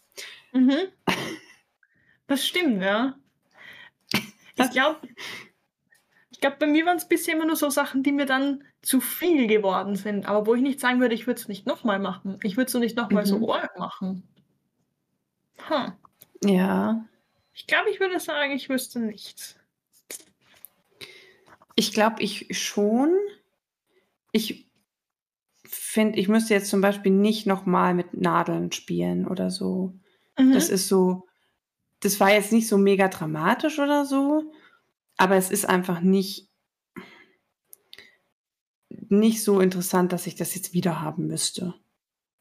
Mhm. 0.53 0.77
Das 2.27 2.47
stimmt, 2.47 2.83
ja. 2.83 3.17
Ich 4.57 4.71
glaube, 4.71 5.01
glaube, 6.43 6.57
bei 6.59 6.67
mir 6.67 6.85
waren 6.85 6.99
es 6.99 7.09
bisher 7.09 7.35
immer 7.35 7.47
nur 7.47 7.57
so 7.57 7.71
Sachen, 7.71 8.03
die 8.03 8.13
mir 8.13 8.27
dann 8.27 8.65
zu 8.83 9.01
viel 9.01 9.47
geworden 9.47 9.97
sind, 9.97 10.27
aber 10.27 10.47
wo 10.47 10.55
ich 10.55 10.61
nicht 10.61 10.81
sagen 10.81 11.01
würde, 11.01 11.15
ich 11.15 11.27
würde 11.27 11.41
es 11.41 11.49
nicht 11.49 11.67
nochmal 11.67 11.99
machen. 11.99 12.39
Ich 12.43 12.59
würde 12.59 12.69
es 12.69 12.75
nicht 12.75 12.97
nochmal 12.97 13.25
mhm. 13.25 13.29
so 13.29 13.53
arg 13.53 13.79
machen. 13.79 14.29
Hm. 15.69 15.93
Ja. 16.45 17.05
Ich 17.55 17.67
glaube, 17.67 17.91
ich 17.91 18.01
würde 18.01 18.21
sagen, 18.21 18.53
ich 18.53 18.69
wüsste 18.69 19.01
nichts. 19.01 19.57
Ich 21.77 21.93
glaube, 21.93 22.23
ich 22.23 22.49
schon. 22.59 23.17
Ich 24.33 24.67
finde, 25.65 26.19
ich 26.19 26.29
müsste 26.29 26.55
jetzt 26.55 26.71
zum 26.71 26.81
Beispiel 26.81 27.13
nicht 27.13 27.47
nochmal 27.47 27.95
mit 27.95 28.15
Nadeln 28.15 28.73
spielen 28.73 29.27
oder 29.27 29.51
so. 29.51 29.95
Mhm. 30.39 30.53
Das 30.53 30.69
ist 30.69 30.89
so, 30.89 31.29
das 32.01 32.19
war 32.19 32.33
jetzt 32.33 32.53
nicht 32.53 32.69
so 32.69 32.79
mega 32.79 33.09
dramatisch 33.09 33.79
oder 33.79 34.05
so, 34.05 34.53
aber 35.23 35.37
es 35.37 35.53
ist 35.53 35.69
einfach 35.69 36.01
nicht, 36.01 36.49
nicht 39.09 39.45
so 39.45 39.61
interessant, 39.61 40.13
dass 40.13 40.27
ich 40.27 40.35
das 40.35 40.53
jetzt 40.57 40.73
wieder 40.73 41.01
haben 41.01 41.29
müsste. 41.29 41.75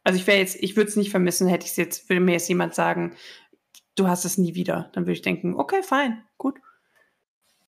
Also 0.03 0.17
ich 0.17 0.25
wäre 0.25 0.39
jetzt, 0.39 0.55
ich 0.55 0.75
würde 0.75 0.89
es 0.89 0.95
nicht 0.95 1.11
vermissen, 1.11 1.47
hätte 1.47 1.65
ich 1.65 1.73
es 1.73 1.77
jetzt, 1.77 2.09
würde 2.09 2.21
mir 2.21 2.31
jetzt 2.31 2.49
jemand 2.49 2.73
sagen, 2.73 3.15
du 3.93 4.07
hast 4.07 4.25
es 4.25 4.39
nie 4.39 4.55
wieder. 4.55 4.89
Dann 4.93 5.03
würde 5.03 5.11
ich 5.11 5.21
denken, 5.21 5.53
okay, 5.53 5.83
fein, 5.83 6.23
gut. 6.39 6.55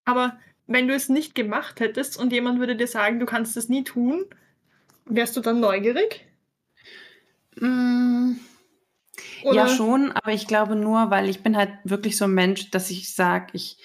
Aber 0.04 0.40
wenn 0.66 0.88
du 0.88 0.96
es 0.96 1.10
nicht 1.10 1.36
gemacht 1.36 1.80
hättest 1.80 2.18
und 2.18 2.34
jemand 2.34 2.58
würde 2.60 2.76
dir 2.76 2.88
sagen, 2.88 3.20
du 3.20 3.28
kannst 3.28 3.56
es 3.56 3.70
nie 3.70 3.84
tun, 3.84 4.26
wärst 5.06 5.38
du 5.38 5.42
dann 5.42 5.60
neugierig? 5.60 6.26
Mm, 7.58 8.32
ja, 9.44 9.68
schon, 9.68 10.12
aber 10.12 10.34
ich 10.34 10.48
glaube 10.48 10.76
nur, 10.76 11.12
weil 11.12 11.30
ich 11.30 11.44
bin 11.44 11.56
halt 11.56 11.70
wirklich 11.84 12.18
so 12.18 12.26
ein 12.26 12.34
Mensch, 12.34 12.72
dass 12.72 12.90
ich 12.90 13.14
sage, 13.14 13.50
ich, 13.54 13.78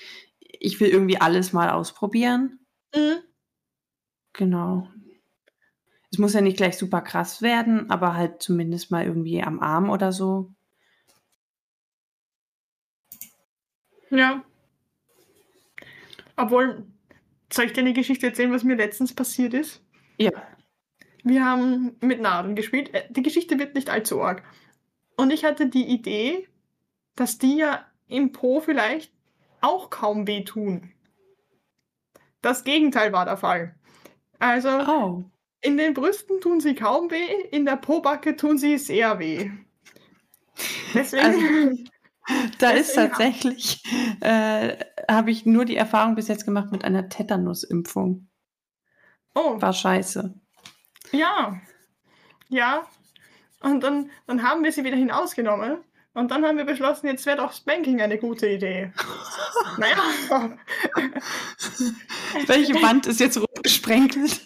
ich 0.60 0.80
will 0.80 0.88
irgendwie 0.88 1.20
alles 1.20 1.52
mal 1.52 1.70
ausprobieren. 1.70 2.60
Mhm. 2.94 3.18
Genau. 4.32 4.88
Es 6.10 6.18
muss 6.18 6.32
ja 6.32 6.40
nicht 6.40 6.56
gleich 6.56 6.78
super 6.78 7.02
krass 7.02 7.42
werden, 7.42 7.90
aber 7.90 8.14
halt 8.14 8.42
zumindest 8.42 8.90
mal 8.90 9.04
irgendwie 9.04 9.42
am 9.42 9.60
Arm 9.60 9.90
oder 9.90 10.12
so. 10.12 10.54
Ja. 14.10 14.42
Obwohl, 16.36 16.86
soll 17.52 17.66
ich 17.66 17.72
dir 17.72 17.80
eine 17.80 17.92
Geschichte 17.92 18.26
erzählen, 18.26 18.52
was 18.52 18.64
mir 18.64 18.76
letztens 18.76 19.14
passiert 19.14 19.52
ist? 19.54 19.82
Ja. 20.18 20.30
Wir 21.24 21.44
haben 21.44 21.96
mit 22.00 22.20
Nadeln 22.20 22.56
gespielt. 22.56 22.94
Äh, 22.94 23.04
die 23.10 23.22
Geschichte 23.22 23.58
wird 23.58 23.74
nicht 23.74 23.90
allzu 23.90 24.22
arg. 24.22 24.42
Und 25.16 25.30
ich 25.30 25.44
hatte 25.44 25.68
die 25.68 25.86
Idee, 25.86 26.48
dass 27.16 27.38
die 27.38 27.56
ja 27.56 27.84
im 28.06 28.32
Po 28.32 28.60
vielleicht 28.60 29.12
auch 29.60 29.90
kaum 29.90 30.26
wehtun. 30.26 30.92
Das 32.42 32.64
Gegenteil 32.64 33.12
war 33.12 33.24
der 33.24 33.36
Fall. 33.36 33.74
Also, 34.38 34.68
oh. 34.68 35.24
In 35.60 35.76
den 35.76 35.92
Brüsten 35.92 36.40
tun 36.40 36.60
sie 36.60 36.74
kaum 36.74 37.10
weh, 37.10 37.26
in 37.50 37.64
der 37.64 37.76
Pobacke 37.76 38.36
tun 38.36 38.58
sie 38.58 38.78
sehr 38.78 39.18
weh. 39.18 39.50
Deswegen. 40.94 41.24
Also, 41.24 41.84
da 42.58 42.70
ist 42.70 42.94
tatsächlich, 42.94 43.82
äh, 44.20 44.76
habe 45.10 45.30
ich 45.30 45.46
nur 45.46 45.64
die 45.64 45.76
Erfahrung 45.76 46.14
bis 46.14 46.28
jetzt 46.28 46.44
gemacht 46.44 46.70
mit 46.70 46.84
einer 46.84 47.08
Tetanusimpfung. 47.08 48.28
Oh. 49.34 49.60
War 49.60 49.72
scheiße. 49.72 50.34
Ja. 51.12 51.60
Ja. 52.48 52.82
Und 53.60 53.82
dann, 53.82 54.10
dann 54.26 54.42
haben 54.42 54.62
wir 54.62 54.70
sie 54.70 54.84
wieder 54.84 54.96
hinausgenommen. 54.96 55.78
Und 56.18 56.32
dann 56.32 56.44
haben 56.44 56.58
wir 56.58 56.64
beschlossen, 56.64 57.06
jetzt 57.06 57.24
wäre 57.26 57.36
doch 57.36 57.52
Spanking 57.52 58.00
eine 58.00 58.18
gute 58.18 58.48
Idee. 58.48 58.90
naja. 59.78 60.58
Welche 62.46 62.74
Wand 62.82 63.06
ist 63.06 63.20
jetzt 63.20 63.38
rot 63.38 63.62
gesprenkelt? 63.62 64.40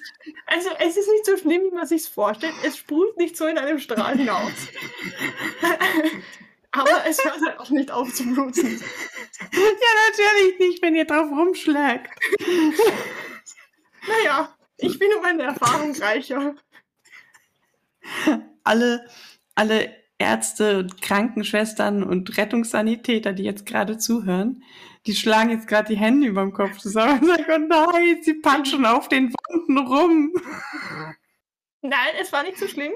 Also 0.44 0.68
es 0.80 0.98
ist 0.98 1.08
nicht 1.08 1.24
so 1.24 1.38
schlimm, 1.38 1.62
wie 1.62 1.74
man 1.74 1.86
sich 1.86 2.06
vorstellt. 2.06 2.52
Es 2.62 2.76
sprüht 2.76 3.16
nicht 3.16 3.38
so 3.38 3.46
in 3.46 3.56
einem 3.56 3.78
Strahl 3.78 4.18
hinaus. 4.18 4.52
Aber 6.72 7.06
es 7.06 7.24
hört 7.24 7.40
halt 7.40 7.58
auch 7.58 7.70
nicht 7.70 7.90
auf 7.90 8.12
zu 8.12 8.24
bluten. 8.24 8.78
Ja, 9.52 9.60
natürlich 10.10 10.58
nicht, 10.58 10.82
wenn 10.82 10.94
ihr 10.94 11.06
drauf 11.06 11.30
rumschlägt. 11.30 12.10
naja, 14.06 14.54
ich 14.76 14.98
bin 14.98 15.08
um 15.14 15.22
meine 15.22 15.44
Erfahrung 15.44 15.94
reicher. 15.94 16.54
Alle, 18.62 19.08
alle 19.54 20.01
Ärzte 20.22 20.78
und 20.78 21.02
Krankenschwestern 21.02 22.02
und 22.02 22.36
Rettungssanitäter, 22.36 23.32
die 23.32 23.42
jetzt 23.42 23.66
gerade 23.66 23.98
zuhören, 23.98 24.62
die 25.06 25.14
schlagen 25.14 25.50
jetzt 25.50 25.66
gerade 25.66 25.92
die 25.92 25.98
Hände 25.98 26.28
über 26.28 26.42
dem 26.42 26.52
Kopf 26.52 26.78
zusammen 26.78 27.20
und 27.20 27.26
sagen, 27.26 27.68
oh 27.70 27.90
nein, 27.90 28.18
sie 28.22 28.34
punchen 28.34 28.86
auf 28.86 29.08
den 29.08 29.32
Wunden 29.32 29.78
rum. 29.78 30.32
Nein, 31.82 32.14
es 32.20 32.32
war 32.32 32.44
nicht 32.44 32.58
so 32.58 32.68
schlimm, 32.68 32.92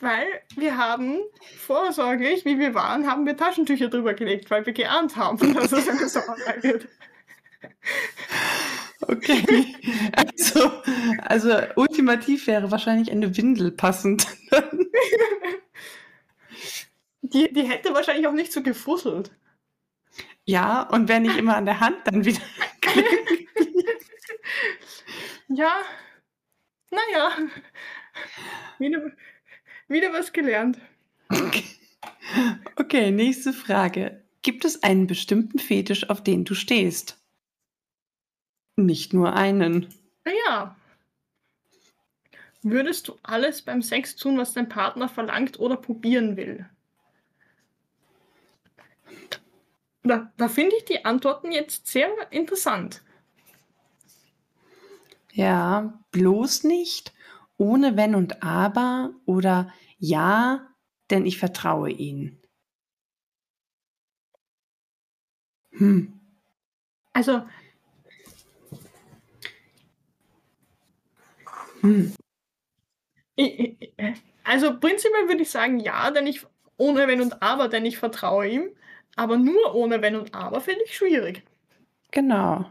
weil 0.00 0.26
wir 0.56 0.76
haben 0.76 1.18
vorsorglich, 1.58 2.44
wie 2.44 2.58
wir 2.58 2.74
waren, 2.74 3.06
haben 3.06 3.24
wir 3.24 3.36
Taschentücher 3.36 3.88
drüber 3.88 4.14
gelegt, 4.14 4.50
weil 4.50 4.66
wir 4.66 4.72
geahnt 4.72 5.16
haben, 5.16 5.54
dass 5.54 5.72
es 5.72 5.88
eine 5.88 6.08
Sauerei 6.08 6.62
wird. 6.62 6.88
Okay. 9.02 9.74
Also, 10.16 10.70
also 11.22 11.56
ultimativ 11.76 12.46
wäre 12.46 12.70
wahrscheinlich 12.70 13.10
eine 13.10 13.36
Windel 13.36 13.70
passend. 13.70 14.26
Die, 17.32 17.50
die 17.50 17.62
hätte 17.62 17.94
wahrscheinlich 17.94 18.26
auch 18.26 18.32
nicht 18.32 18.52
so 18.52 18.62
gefusselt. 18.62 19.30
Ja, 20.44 20.82
und 20.82 21.08
wenn 21.08 21.22
nicht 21.22 21.38
immer 21.38 21.56
an 21.56 21.64
der 21.64 21.80
Hand, 21.80 21.96
dann 22.04 22.26
wieder. 22.26 22.42
ja, 25.48 25.72
naja. 26.90 27.38
Wieder, 28.78 29.10
wieder 29.88 30.12
was 30.12 30.34
gelernt. 30.34 30.78
Okay. 31.30 31.64
okay, 32.76 33.10
nächste 33.10 33.54
Frage. 33.54 34.22
Gibt 34.42 34.66
es 34.66 34.82
einen 34.82 35.06
bestimmten 35.06 35.58
Fetisch, 35.58 36.10
auf 36.10 36.22
den 36.22 36.44
du 36.44 36.54
stehst? 36.54 37.18
Nicht 38.76 39.14
nur 39.14 39.32
einen. 39.32 39.88
Ja. 40.46 40.76
Würdest 42.62 43.08
du 43.08 43.18
alles 43.22 43.62
beim 43.62 43.80
Sex 43.80 44.14
tun, 44.14 44.36
was 44.36 44.52
dein 44.52 44.68
Partner 44.68 45.08
verlangt 45.08 45.58
oder 45.58 45.78
probieren 45.78 46.36
will? 46.36 46.68
Da, 50.06 50.30
da 50.36 50.48
finde 50.48 50.76
ich 50.76 50.84
die 50.84 51.04
Antworten 51.06 51.50
jetzt 51.50 51.86
sehr 51.86 52.08
interessant. 52.30 53.00
Ja, 55.32 55.98
bloß 56.12 56.64
nicht 56.64 57.12
ohne 57.56 57.96
Wenn 57.96 58.14
und 58.14 58.42
Aber 58.42 59.14
oder 59.24 59.72
Ja, 59.98 60.68
denn 61.10 61.24
ich 61.24 61.38
vertraue 61.38 61.90
Ihnen. 61.90 62.38
Hm. 65.72 66.12
Also. 67.14 67.44
Hm. 71.82 72.14
Also 74.44 74.78
prinzipiell 74.78 75.28
würde 75.28 75.42
ich 75.42 75.50
sagen, 75.50 75.80
ja, 75.80 76.10
denn 76.10 76.26
ich 76.26 76.46
ohne 76.76 77.06
Wenn 77.06 77.20
und 77.20 77.42
Aber, 77.42 77.68
denn 77.68 77.86
ich 77.86 77.98
vertraue 77.98 78.46
ihm. 78.48 78.70
Aber 79.16 79.36
nur 79.36 79.74
ohne 79.74 80.02
Wenn 80.02 80.16
und 80.16 80.34
Aber 80.34 80.60
finde 80.60 80.82
ich 80.84 80.96
schwierig. 80.96 81.42
Genau. 82.10 82.66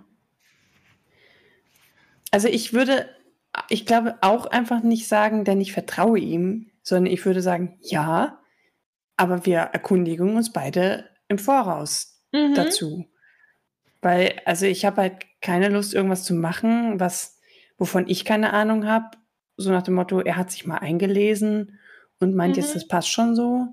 Also 2.31 2.47
ich 2.47 2.73
würde, 2.73 3.09
ich 3.69 3.85
glaube 3.85 4.17
auch 4.21 4.45
einfach 4.47 4.81
nicht 4.81 5.07
sagen, 5.07 5.45
denn 5.45 5.61
ich 5.61 5.73
vertraue 5.73 6.19
ihm, 6.19 6.71
sondern 6.81 7.11
ich 7.11 7.25
würde 7.25 7.41
sagen, 7.41 7.77
ja, 7.81 8.39
aber 9.17 9.45
wir 9.45 9.59
erkundigen 9.59 10.35
uns 10.35 10.51
beide 10.51 11.09
im 11.27 11.37
Voraus 11.37 12.21
mhm. 12.31 12.55
dazu. 12.55 13.05
Weil, 14.01 14.41
also 14.45 14.65
ich 14.65 14.83
habe 14.85 15.01
halt 15.01 15.25
keine 15.41 15.69
Lust, 15.69 15.93
irgendwas 15.93 16.25
zu 16.25 16.33
machen, 16.33 16.99
was, 16.99 17.39
wovon 17.77 18.07
ich 18.07 18.25
keine 18.25 18.51
Ahnung 18.51 18.85
habe. 18.85 19.17
So 19.55 19.71
nach 19.71 19.83
dem 19.83 19.93
Motto, 19.93 20.19
er 20.19 20.35
hat 20.35 20.51
sich 20.51 20.65
mal 20.65 20.77
eingelesen 20.77 21.79
und 22.19 22.35
meint 22.35 22.57
mhm. 22.57 22.63
jetzt, 22.63 22.75
das 22.75 22.87
passt 22.87 23.09
schon 23.09 23.35
so. 23.35 23.67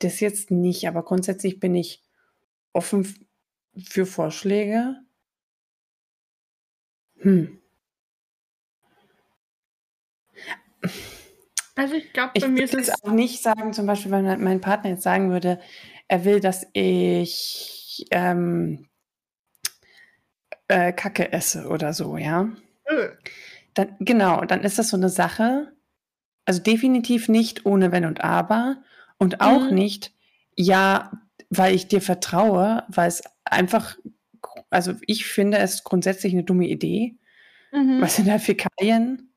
Das 0.00 0.20
jetzt 0.20 0.50
nicht, 0.50 0.88
aber 0.88 1.04
grundsätzlich 1.04 1.60
bin 1.60 1.74
ich 1.74 2.02
offen 2.72 3.14
für 3.78 4.06
Vorschläge. 4.06 4.96
Hm. 7.18 7.60
Also 11.76 11.94
ich 11.94 12.12
glaube, 12.12 12.32
bei 12.38 12.48
mir 12.48 12.64
ist 12.64 12.74
es 12.74 12.90
auch 13.02 13.12
nicht 13.12 13.42
sagen, 13.42 13.72
zum 13.72 13.86
Beispiel, 13.86 14.10
wenn 14.10 14.42
mein 14.42 14.60
Partner 14.60 14.90
jetzt 14.90 15.02
sagen 15.02 15.30
würde, 15.30 15.60
er 16.08 16.24
will, 16.24 16.40
dass 16.40 16.66
ich 16.72 18.06
ähm, 18.10 18.88
äh, 20.68 20.92
Kacke 20.92 21.32
esse 21.32 21.68
oder 21.68 21.92
so, 21.92 22.16
ja. 22.16 22.48
Dann, 23.74 23.96
genau, 24.00 24.44
dann 24.44 24.62
ist 24.62 24.78
das 24.78 24.88
so 24.88 24.96
eine 24.96 25.08
Sache. 25.08 25.72
Also 26.44 26.62
definitiv 26.62 27.28
nicht 27.28 27.66
ohne 27.66 27.92
Wenn 27.92 28.04
und 28.06 28.22
Aber 28.22 28.82
und 29.20 29.40
auch 29.40 29.68
mhm. 29.68 29.74
nicht, 29.74 30.12
ja, 30.56 31.12
weil 31.50 31.74
ich 31.74 31.86
dir 31.86 32.00
vertraue, 32.00 32.84
weil 32.88 33.06
es 33.06 33.22
einfach, 33.44 33.96
also 34.70 34.94
ich 35.06 35.26
finde 35.26 35.58
es 35.58 35.84
grundsätzlich 35.84 36.32
eine 36.32 36.42
dumme 36.42 36.66
Idee. 36.66 37.16
Mhm. 37.70 38.00
Was 38.00 38.16
sind 38.16 38.28
da 38.28 38.38
Fäkalien? 38.38 39.32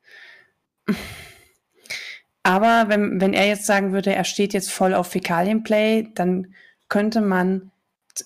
Aber 2.43 2.85
wenn, 2.87 3.19
wenn 3.19 3.33
er 3.33 3.47
jetzt 3.47 3.65
sagen 3.65 3.91
würde, 3.91 4.15
er 4.15 4.23
steht 4.23 4.53
jetzt 4.53 4.71
voll 4.71 4.93
auf 4.93 5.07
Fäkalienplay, 5.07 6.09
dann 6.15 6.55
könnte 6.87 7.21
man 7.21 7.71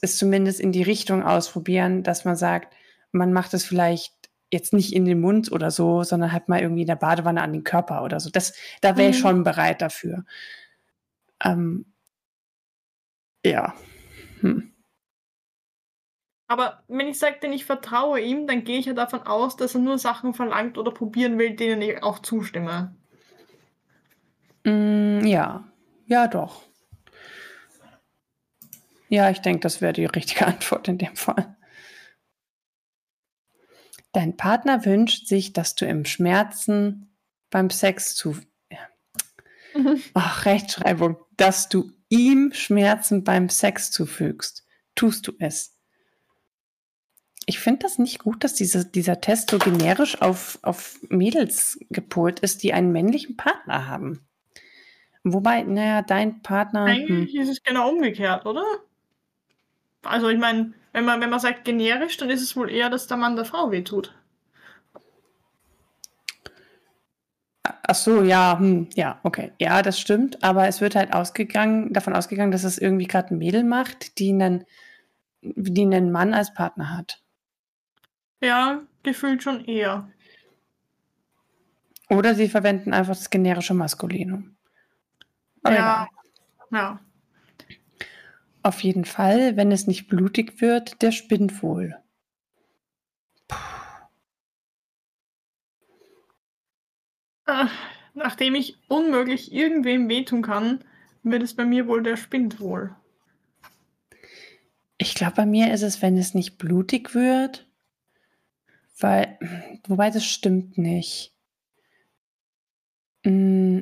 es 0.02 0.18
zumindest 0.18 0.60
in 0.60 0.72
die 0.72 0.84
Richtung 0.84 1.24
ausprobieren, 1.24 2.04
dass 2.04 2.24
man 2.24 2.36
sagt, 2.36 2.76
man 3.12 3.34
macht 3.34 3.54
es 3.54 3.66
vielleicht 3.66 4.14
jetzt 4.52 4.74
nicht 4.74 4.94
in 4.94 5.06
den 5.06 5.20
Mund 5.20 5.52
oder 5.52 5.72
so, 5.72 6.04
sondern 6.04 6.32
halt 6.32 6.50
mal 6.50 6.62
irgendwie 6.62 6.82
in 6.82 6.88
der 6.88 6.96
Badewanne 6.96 7.42
an 7.42 7.54
den 7.54 7.64
Körper 7.64 8.04
oder 8.04 8.20
so. 8.20 8.30
Das, 8.30 8.54
da 8.82 8.96
wäre 8.96 9.10
ich 9.10 9.18
mhm. 9.18 9.22
schon 9.22 9.44
bereit 9.44 9.82
dafür. 9.82 10.24
Ähm, 11.44 11.94
ja. 13.46 13.74
Hm. 14.42 14.74
Aber 16.48 16.84
wenn 16.88 17.08
ich 17.08 17.20
sage, 17.20 17.38
denn 17.42 17.52
ich 17.52 17.66
vertraue 17.66 18.22
ihm, 18.22 18.48
dann 18.48 18.64
gehe 18.64 18.80
ich 18.80 18.86
ja 18.86 18.94
davon 18.94 19.22
aus, 19.24 19.58
dass 19.58 19.76
er 19.76 19.82
nur 19.82 19.98
Sachen 19.98 20.34
verlangt 20.34 20.78
oder 20.78 20.92
probieren 20.92 21.38
will, 21.38 21.56
denen 21.56 21.82
ich 21.82 22.02
auch 22.02 22.20
zustimme. 22.20 22.96
Mm, 24.64 25.26
ja, 25.26 25.66
ja 26.06 26.28
doch. 26.28 26.64
Ja, 29.10 29.30
ich 29.30 29.40
denke, 29.40 29.60
das 29.62 29.82
wäre 29.82 29.94
die 29.94 30.06
richtige 30.06 30.46
Antwort 30.48 30.88
in 30.88 30.98
dem 30.98 31.16
Fall. 31.16 31.58
Dein 34.14 34.38
Partner 34.38 34.86
wünscht 34.86 35.28
sich, 35.28 35.54
dass 35.54 35.76
du 35.76 35.86
im 35.86 36.06
Schmerzen 36.06 37.14
beim 37.50 37.70
Sex 37.70 38.16
zu. 38.16 38.38
Mhm. 39.76 40.02
Ach, 40.14 40.46
Rechtschreibung. 40.46 41.18
Dass 41.38 41.70
du 41.70 41.92
ihm 42.10 42.52
Schmerzen 42.54 43.24
beim 43.24 43.50
Sex 43.50 43.92
zufügst. 43.92 44.66
Tust 44.96 45.28
du 45.28 45.34
es? 45.40 45.76
Ich 47.46 47.60
finde 47.60 47.80
das 47.84 47.98
nicht 47.98 48.20
gut, 48.20 48.44
dass 48.44 48.56
diese, 48.56 48.86
dieser 48.86 49.22
Test 49.22 49.52
so 49.52 49.58
generisch 49.58 50.22
auf, 50.22 50.60
auf 50.64 51.00
Mädels 51.08 51.80
gepolt 51.90 52.42
ist, 52.42 52.62
die 52.64 52.74
einen 52.74 52.92
männlichen 52.92 53.38
Partner 53.38 53.88
haben. 53.88 54.28
Wobei, 55.24 55.64
naja, 55.64 56.02
dein 56.02 56.42
Partner. 56.42 56.84
Eigentlich 56.84 57.34
hm. 57.34 57.42
ist 57.42 57.50
es 57.50 57.64
genau 57.64 57.90
umgekehrt, 57.90 58.46
oder? 58.46 58.66
Also 60.04 60.30
ich 60.30 60.38
meine, 60.38 60.74
wenn 60.94 61.06
man, 61.06 61.22
wenn 61.22 61.30
man 61.30 61.40
sagt 61.40 61.66
generisch, 61.66 62.18
dann 62.18 62.30
ist 62.30 62.42
es 62.42 62.56
wohl 62.56 62.70
eher, 62.70 62.90
dass 62.90 63.08
der 63.08 63.18
Mann 63.18 63.36
der 63.36 63.46
Frau 63.46 63.72
wehtut. 63.72 64.14
Ach 67.90 67.96
so, 67.96 68.22
ja, 68.22 68.60
hm, 68.60 68.90
ja, 68.96 69.20
okay. 69.24 69.54
Ja, 69.60 69.82
das 69.82 69.98
stimmt, 69.98 70.44
aber 70.44 70.68
es 70.68 70.82
wird 70.82 70.96
halt 70.96 71.14
ausgegangen, 71.14 71.94
davon 71.94 72.14
ausgegangen, 72.14 72.52
dass 72.52 72.66
es 72.66 72.78
irgendwie 72.78 73.08
gerade 73.08 73.34
ein 73.34 73.38
Mädel 73.38 73.64
macht, 73.64 74.20
die 74.20 74.32
einen, 74.32 74.66
die 75.42 75.84
einen 75.84 76.12
Mann 76.12 76.34
als 76.34 76.54
Partner 76.54 76.98
hat. 76.98 77.24
Ja, 78.42 78.82
gefühlt 79.04 79.42
schon 79.42 79.64
eher. 79.64 80.12
Oder 82.10 82.36
sie 82.36 82.50
verwenden 82.50 82.94
einfach 82.94 83.16
das 83.16 83.30
generische 83.30 83.74
Maskulinum. 83.74 84.58
Aber 85.64 85.76
ja. 85.76 85.80
Egal. 85.80 86.08
Ja. 86.72 87.00
Auf 88.64 88.82
jeden 88.82 89.06
Fall, 89.06 89.56
wenn 89.56 89.72
es 89.72 89.88
nicht 89.88 90.10
blutig 90.10 90.60
wird, 90.60 91.02
der 91.02 91.14
spinnt 91.14 91.64
wohl. 91.64 91.96
Ach, 97.48 97.72
nachdem 98.14 98.56
ich 98.56 98.78
unmöglich 98.90 99.54
irgendwem 99.54 100.10
wehtun 100.10 100.42
kann, 100.42 100.84
wird 101.24 101.42
es 101.42 101.56
bei 101.56 101.66
mir 101.66 101.88
wohl 101.88 102.04
der 102.04 102.18
spinnt 102.18 102.60
wohl. 102.60 102.96
Ich 104.98 105.16
glaube, 105.16 105.38
bei 105.38 105.46
mir 105.46 105.74
ist 105.74 105.82
es, 105.82 106.02
wenn 106.02 106.18
es 106.18 106.34
nicht 106.34 106.58
blutig 106.58 107.16
wird, 107.16 107.68
weil, 109.00 109.38
wobei 109.88 110.10
das 110.10 110.26
stimmt 110.26 110.78
nicht. 110.78 111.34
Mm. 113.24 113.80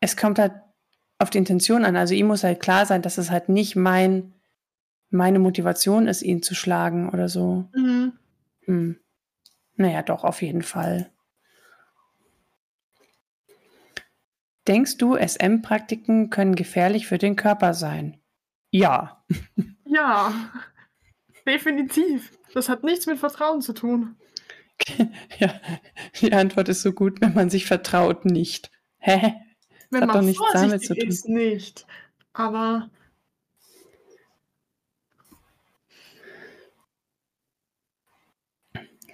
Es 0.00 0.16
kommt 0.16 0.38
halt 0.38 0.52
auf 1.18 1.30
die 1.30 1.38
Intention 1.38 1.84
an. 1.84 1.96
Also 1.96 2.14
ihm 2.14 2.28
muss 2.28 2.44
halt 2.44 2.60
klar 2.60 2.86
sein, 2.86 3.02
dass 3.02 3.18
es 3.18 3.30
halt 3.30 3.48
nicht 3.48 3.74
mein, 3.74 4.34
meine 5.10 5.40
Motivation 5.40 6.06
ist, 6.06 6.22
ihn 6.22 6.42
zu 6.42 6.54
schlagen 6.54 7.08
oder 7.08 7.28
so. 7.28 7.68
Mhm. 7.74 8.12
Hm. 8.66 9.00
Naja, 9.74 10.02
doch, 10.02 10.22
auf 10.22 10.42
jeden 10.42 10.62
Fall. 10.62 11.10
Denkst 14.68 14.98
du, 14.98 15.16
SM-Praktiken 15.16 16.28
können 16.28 16.54
gefährlich 16.54 17.06
für 17.06 17.16
den 17.16 17.36
Körper 17.36 17.72
sein? 17.72 18.20
Ja. 18.70 19.24
Ja, 19.86 20.34
definitiv. 21.46 22.38
Das 22.52 22.68
hat 22.68 22.84
nichts 22.84 23.06
mit 23.06 23.18
Vertrauen 23.18 23.62
zu 23.62 23.72
tun. 23.72 24.16
Ja, 25.38 25.60
die 26.20 26.32
Antwort 26.32 26.68
ist 26.68 26.82
so 26.82 26.92
gut, 26.92 27.20
wenn 27.20 27.34
man 27.34 27.50
sich 27.50 27.66
vertraut, 27.66 28.24
nicht. 28.24 28.70
Hä? 28.98 29.34
Wenn 29.90 30.02
hat 30.02 30.08
man 30.08 30.16
doch 30.16 30.22
nichts 30.22 30.52
damit 30.52 30.84
zu 30.84 30.94
tun. 30.94 31.08
ist, 31.08 31.28
nicht. 31.28 31.86
Aber 32.32 32.90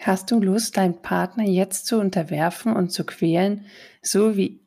Hast 0.00 0.30
du 0.30 0.38
Lust, 0.38 0.76
deinen 0.76 1.00
Partner 1.00 1.44
jetzt 1.44 1.86
zu 1.86 1.98
unterwerfen 1.98 2.74
und 2.76 2.90
zu 2.90 3.04
quälen, 3.06 3.64
so 4.02 4.36
wie 4.36 4.63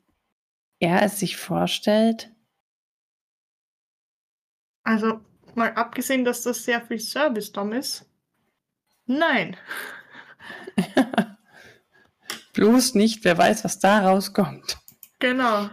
er 0.80 1.02
es 1.02 1.18
sich 1.18 1.36
vorstellt? 1.36 2.30
Also, 4.84 5.20
mal 5.54 5.72
abgesehen, 5.74 6.24
dass 6.24 6.42
das 6.42 6.64
sehr 6.64 6.80
viel 6.80 6.98
Service-Dom 6.98 7.72
ist. 7.72 8.06
Nein. 9.06 9.56
Bloß 12.54 12.94
nicht, 12.94 13.24
wer 13.24 13.36
weiß, 13.38 13.64
was 13.64 13.78
da 13.78 14.00
rauskommt. 14.08 14.78
Genau. 15.18 15.70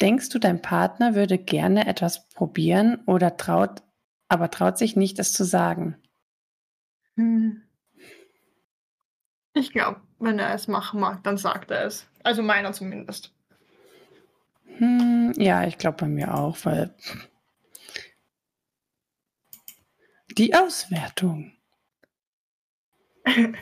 Denkst 0.00 0.28
du, 0.28 0.38
dein 0.38 0.60
Partner 0.60 1.14
würde 1.14 1.38
gerne 1.38 1.86
etwas 1.86 2.28
probieren 2.28 3.02
oder 3.06 3.36
traut, 3.36 3.82
aber 4.28 4.50
traut 4.50 4.76
sich 4.78 4.96
nicht, 4.96 5.18
es 5.18 5.32
zu 5.32 5.44
sagen? 5.44 5.96
Hm. 7.16 7.62
Ich 9.54 9.72
glaube, 9.72 10.02
wenn 10.18 10.38
er 10.38 10.54
es 10.54 10.68
machen 10.68 11.00
mag, 11.00 11.22
dann 11.24 11.36
sagt 11.38 11.70
er 11.70 11.84
es. 11.84 12.06
Also 12.22 12.42
meiner 12.42 12.72
zumindest. 12.72 13.32
Hm, 14.78 15.32
ja, 15.36 15.66
ich 15.66 15.78
glaube 15.78 15.98
bei 15.98 16.08
mir 16.08 16.34
auch, 16.34 16.56
weil 16.64 16.94
die 20.36 20.54
Auswertung. 20.54 21.52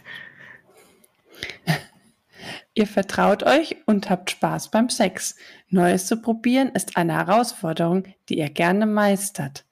Ihr 2.77 2.89
vertraut 2.89 3.45
euch 3.45 3.77
und 3.87 4.11
habt 4.11 4.33
Spaß 4.33 4.73
beim 4.73 4.89
Sex. 4.89 5.37
Neues 5.69 6.07
zu 6.07 6.21
probieren 6.21 6.71
ist 6.71 6.97
eine 6.97 7.15
Herausforderung, 7.15 8.05
die 8.29 8.39
ihr 8.39 8.51
gerne 8.51 8.87
meistert. 8.87 9.65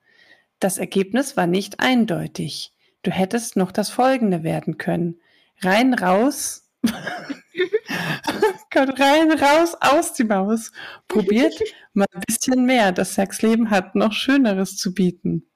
Das 0.61 0.79
Ergebnis 0.79 1.37
war 1.37 1.49
nicht 1.49 1.81
eindeutig. 1.81 2.73
Du 3.03 3.11
hättest 3.11 3.57
noch 3.57 3.73
das 3.73 3.91
folgende 3.91 4.45
werden 4.45 4.79
können. 4.79 5.21
Rein 5.61 5.95
raus. 5.95 6.62
Gott, 8.71 8.99
rein 8.99 9.31
raus 9.33 9.77
aus 9.81 10.15
die 10.15 10.25
Maus. 10.25 10.73
Probiert 11.09 11.55
mal 11.93 12.07
ein 12.13 12.23
bisschen 12.27 12.65
mehr. 12.65 12.93
Das 12.93 13.15
Sexleben 13.15 13.71
hat 13.71 13.95
noch 13.95 14.13
Schöneres 14.13 14.77
zu 14.77 14.95
bieten. 14.95 15.47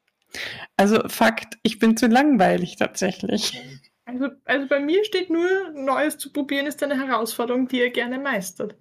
Also 0.76 1.08
Fakt, 1.08 1.58
ich 1.62 1.78
bin 1.78 1.96
zu 1.96 2.06
langweilig 2.06 2.76
tatsächlich. 2.76 3.60
Also, 4.04 4.28
also 4.44 4.68
bei 4.68 4.80
mir 4.80 5.04
steht 5.04 5.30
nur, 5.30 5.70
Neues 5.72 6.18
zu 6.18 6.32
probieren 6.32 6.66
ist 6.66 6.82
eine 6.82 6.96
Herausforderung, 6.96 7.66
die 7.68 7.78
ihr 7.78 7.90
gerne 7.90 8.18
meistert. 8.18 8.76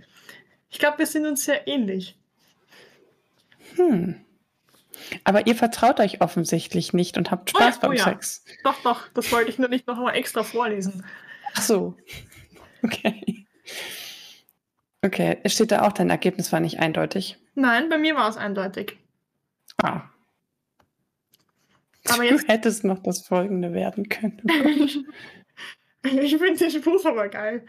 Ich 0.70 0.80
glaube, 0.80 1.00
wir 1.00 1.08
sind 1.08 1.26
uns 1.26 1.46
sehr 1.46 1.68
ähnlich. 1.68 2.18
Hm. 3.76 4.22
Aber 5.24 5.48
ihr 5.48 5.56
vertraut 5.56 6.00
euch 6.00 6.22
offensichtlich 6.22 6.94
nicht 6.94 7.18
und 7.18 7.32
habt 7.32 7.50
Spaß 7.50 7.62
oh 7.62 7.70
ja, 7.70 7.80
beim 7.82 7.92
oh 7.92 7.94
ja. 7.94 8.04
Sex. 8.04 8.46
Doch, 8.64 8.82
doch, 8.84 9.08
das 9.14 9.32
wollte 9.32 9.50
ich 9.50 9.58
nur 9.58 9.70
nicht 9.70 9.88
noch 9.88 9.98
mal 9.98 10.14
extra 10.14 10.44
vorlesen. 10.44 11.04
Ach 11.56 11.62
so. 11.62 11.98
Okay. 12.84 13.46
Okay, 15.02 15.38
steht 15.46 15.72
da 15.72 15.84
auch, 15.84 15.94
dein 15.94 16.10
Ergebnis 16.10 16.52
war 16.52 16.60
nicht 16.60 16.80
eindeutig? 16.80 17.38
Nein, 17.54 17.90
bei 17.90 17.98
mir 17.98 18.16
war 18.16 18.28
es 18.30 18.38
eindeutig. 18.38 18.98
Ah. 19.78 20.10
Aber 22.10 22.24
jetzt... 22.24 22.44
Du 22.44 22.48
hättest 22.48 22.84
noch 22.84 23.02
das 23.04 23.26
folgende 23.26 23.74
werden 23.74 24.10
können. 24.10 24.42
ich 26.04 26.38
finde 26.38 26.58
den 26.58 26.72
Spruch 26.72 27.06
aber 27.06 27.30
geil. 27.30 27.66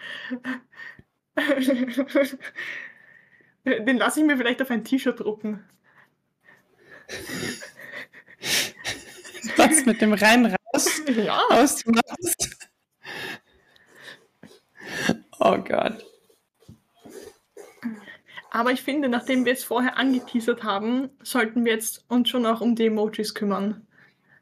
Den 3.66 3.99
lasse 3.99 4.20
ich 4.20 4.26
mir 4.26 4.37
vielleicht 4.37 4.62
auf 4.62 4.70
ein 4.70 4.84
T-Shirt 4.84 5.20
drucken. 5.20 5.64
Was 9.57 9.84
mit 9.84 10.01
dem 10.01 10.12
rein 10.12 10.47
raus? 10.47 11.03
Ja. 11.07 11.41
Aus 11.51 11.76
dem 11.76 11.97
Haus? 11.97 12.55
Oh 15.39 15.59
Gott. 15.59 16.05
Aber 18.51 18.72
ich 18.72 18.80
finde, 18.80 19.09
nachdem 19.09 19.45
wir 19.45 19.53
es 19.53 19.64
vorher 19.64 19.99
angeteasert 19.99 20.62
haben, 20.62 21.11
sollten 21.22 21.64
wir 21.64 21.72
jetzt 21.72 22.05
uns 22.09 22.28
schon 22.28 22.47
auch 22.47 22.61
um 22.61 22.74
die 22.74 22.87
Emojis 22.87 23.34
kümmern. 23.34 23.87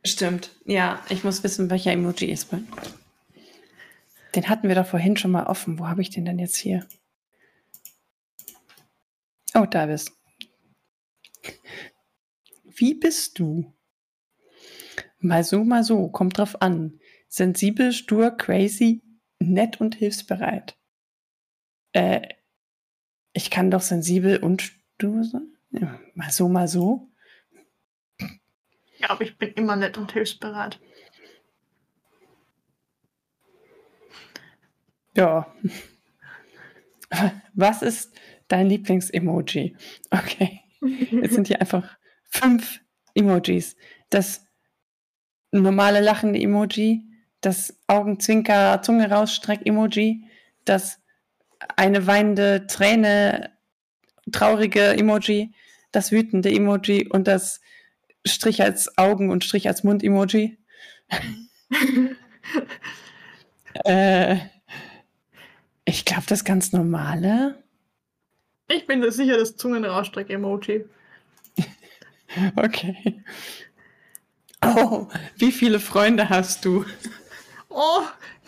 Stimmt, 0.05 0.51
ja. 0.67 1.03
Ich 1.09 1.25
muss 1.25 1.43
wissen, 1.43 1.71
welcher 1.71 1.93
Emoji 1.93 2.31
ist. 2.31 2.49
Den 4.35 4.49
hatten 4.49 4.69
wir 4.69 4.75
doch 4.75 4.87
vorhin 4.87 5.17
schon 5.17 5.31
mal 5.31 5.47
offen. 5.47 5.79
Wo 5.79 5.89
habe 5.89 6.03
ich 6.03 6.11
den 6.11 6.27
denn 6.27 6.39
jetzt 6.39 6.57
hier? 6.57 6.87
Oh, 9.55 9.67
da 9.69 9.87
bist 9.87 10.13
Wie 12.65 12.95
bist 12.95 13.39
du? 13.39 13.73
Mal 15.19 15.43
so, 15.43 15.65
mal 15.65 15.83
so, 15.83 16.09
kommt 16.09 16.39
drauf 16.39 16.61
an. 16.61 17.01
Sensibel, 17.29 17.93
stur, 17.93 18.31
crazy, 18.31 19.03
nett 19.39 19.81
und 19.81 19.95
hilfsbereit. 19.95 20.77
Äh, 21.95 22.29
ich 23.33 23.51
kann 23.51 23.71
doch 23.71 23.81
sensibel 23.81 24.37
und? 24.37 24.73
Ja, 25.71 25.99
mal 26.15 26.31
so, 26.31 26.49
mal 26.49 26.69
so. 26.69 27.09
Ja, 28.99 29.11
aber 29.11 29.23
ich 29.23 29.37
bin 29.39 29.51
immer 29.55 29.77
nett 29.77 29.99
und 29.99 30.13
hilfsbereit. 30.13 30.79
Ja. 35.17 35.55
Was 37.55 37.83
ist 37.83 38.19
dein 38.49 38.69
Lieblings-Emoji? 38.69 39.77
Okay. 40.11 40.61
Jetzt 40.81 41.35
sind 41.35 41.49
hier 41.49 41.61
einfach 41.61 41.97
fünf 42.25 42.81
Emojis. 43.15 43.77
Das 44.11 44.47
normale 45.51 46.01
lachende 46.01 46.41
Emoji, 46.41 47.05
das 47.41 47.79
Augenzwinker, 47.87 48.83
Zunge 48.83 49.11
rausstreck 49.11 49.65
Emoji, 49.65 50.29
das 50.65 51.01
eine 51.77 52.07
weinende 52.07 52.67
Träne, 52.67 53.51
traurige 54.33 54.97
Emoji, 54.97 55.53
das 55.93 56.13
wütende 56.13 56.51
Emoji 56.51 57.09
und 57.09 57.29
das 57.29 57.61
Strich 58.27 58.63
als 58.63 58.97
Augen 58.97 59.31
und 59.31 59.45
Strich 59.45 59.69
als 59.69 59.85
Mund-Emoji. 59.85 60.59
äh, 63.85 64.37
ich 65.85 66.05
glaube, 66.05 66.25
das 66.29 66.45
ganz 66.45 66.73
normale. 66.73 67.63
Ich 68.69 68.87
bin 68.87 69.03
da 69.03 69.11
sicher 69.11 69.37
das 69.37 69.57
Zungenrausstreck-Emoji. 69.57 70.87
okay. 72.57 73.23
Oh, 74.65 75.09
wie 75.37 75.53
viele 75.53 75.79
Freunde 75.79 76.31
hast 76.31 76.65
du? 76.65 76.87
Oh, 77.69 78.01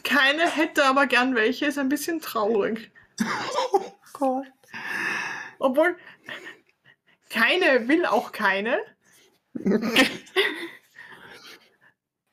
keine 0.03 0.49
hätte 0.51 0.87
aber 0.87 1.07
gern 1.07 1.35
welche, 1.35 1.67
ist 1.67 1.79
ein 1.79 1.91
bisschen 1.91 2.21
traurig. 2.21 2.91
Oh 3.21 3.81
Gott. 4.12 4.47
Obwohl, 5.59 5.97
keine 7.31 7.89
will 7.89 8.07
auch 8.07 8.33
keine. 8.33 8.79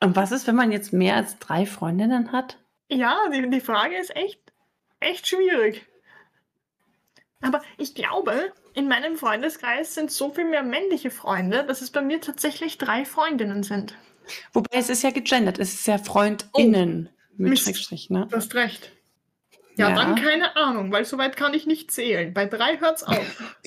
Und 0.02 0.16
was 0.16 0.32
ist, 0.32 0.48
wenn 0.48 0.56
man 0.56 0.72
jetzt 0.72 0.94
mehr 0.94 1.16
als 1.16 1.40
drei 1.40 1.66
Freundinnen 1.66 2.32
hat? 2.32 2.60
Ja, 2.90 3.30
die, 3.30 3.50
die 3.50 3.62
Frage 3.62 3.98
ist 3.98 4.16
echt, 4.16 4.40
echt 5.00 5.28
schwierig. 5.28 5.86
Aber 7.42 7.62
ich 7.78 7.96
glaube, 7.96 8.52
in 8.74 8.88
meinem 8.88 9.18
Freundeskreis 9.18 9.96
sind 9.96 10.12
so 10.12 10.30
viel 10.30 10.46
mehr 10.46 10.64
männliche 10.64 11.12
Freunde, 11.12 11.66
dass 11.66 11.82
es 11.82 11.92
bei 11.92 12.02
mir 12.02 12.22
tatsächlich 12.22 12.78
drei 12.78 13.06
Freundinnen 13.06 13.64
sind. 13.64 13.96
Wobei 14.54 14.78
es 14.78 14.90
ist 14.90 15.04
ja 15.04 15.12
gegendert, 15.12 15.60
es 15.60 15.74
ist 15.74 15.88
ja 15.88 15.98
FreundInnen 15.98 17.10
oh, 17.12 17.34
mit 17.38 17.50
Mist, 17.52 17.64
Schrägstrich, 17.64 18.10
ne? 18.10 18.28
Du 18.30 18.38
hast 18.38 18.56
recht. 18.56 18.92
Ja, 19.76 19.90
ja, 19.90 19.96
dann 19.96 20.16
keine 20.16 20.56
Ahnung, 20.56 20.92
weil 20.92 21.06
soweit 21.06 21.36
kann 21.36 21.54
ich 21.54 21.66
nicht 21.66 21.92
zählen. 21.92 22.34
Bei 22.34 22.46
drei 22.46 22.80
hört's 22.80 23.04
auf. 23.04 23.58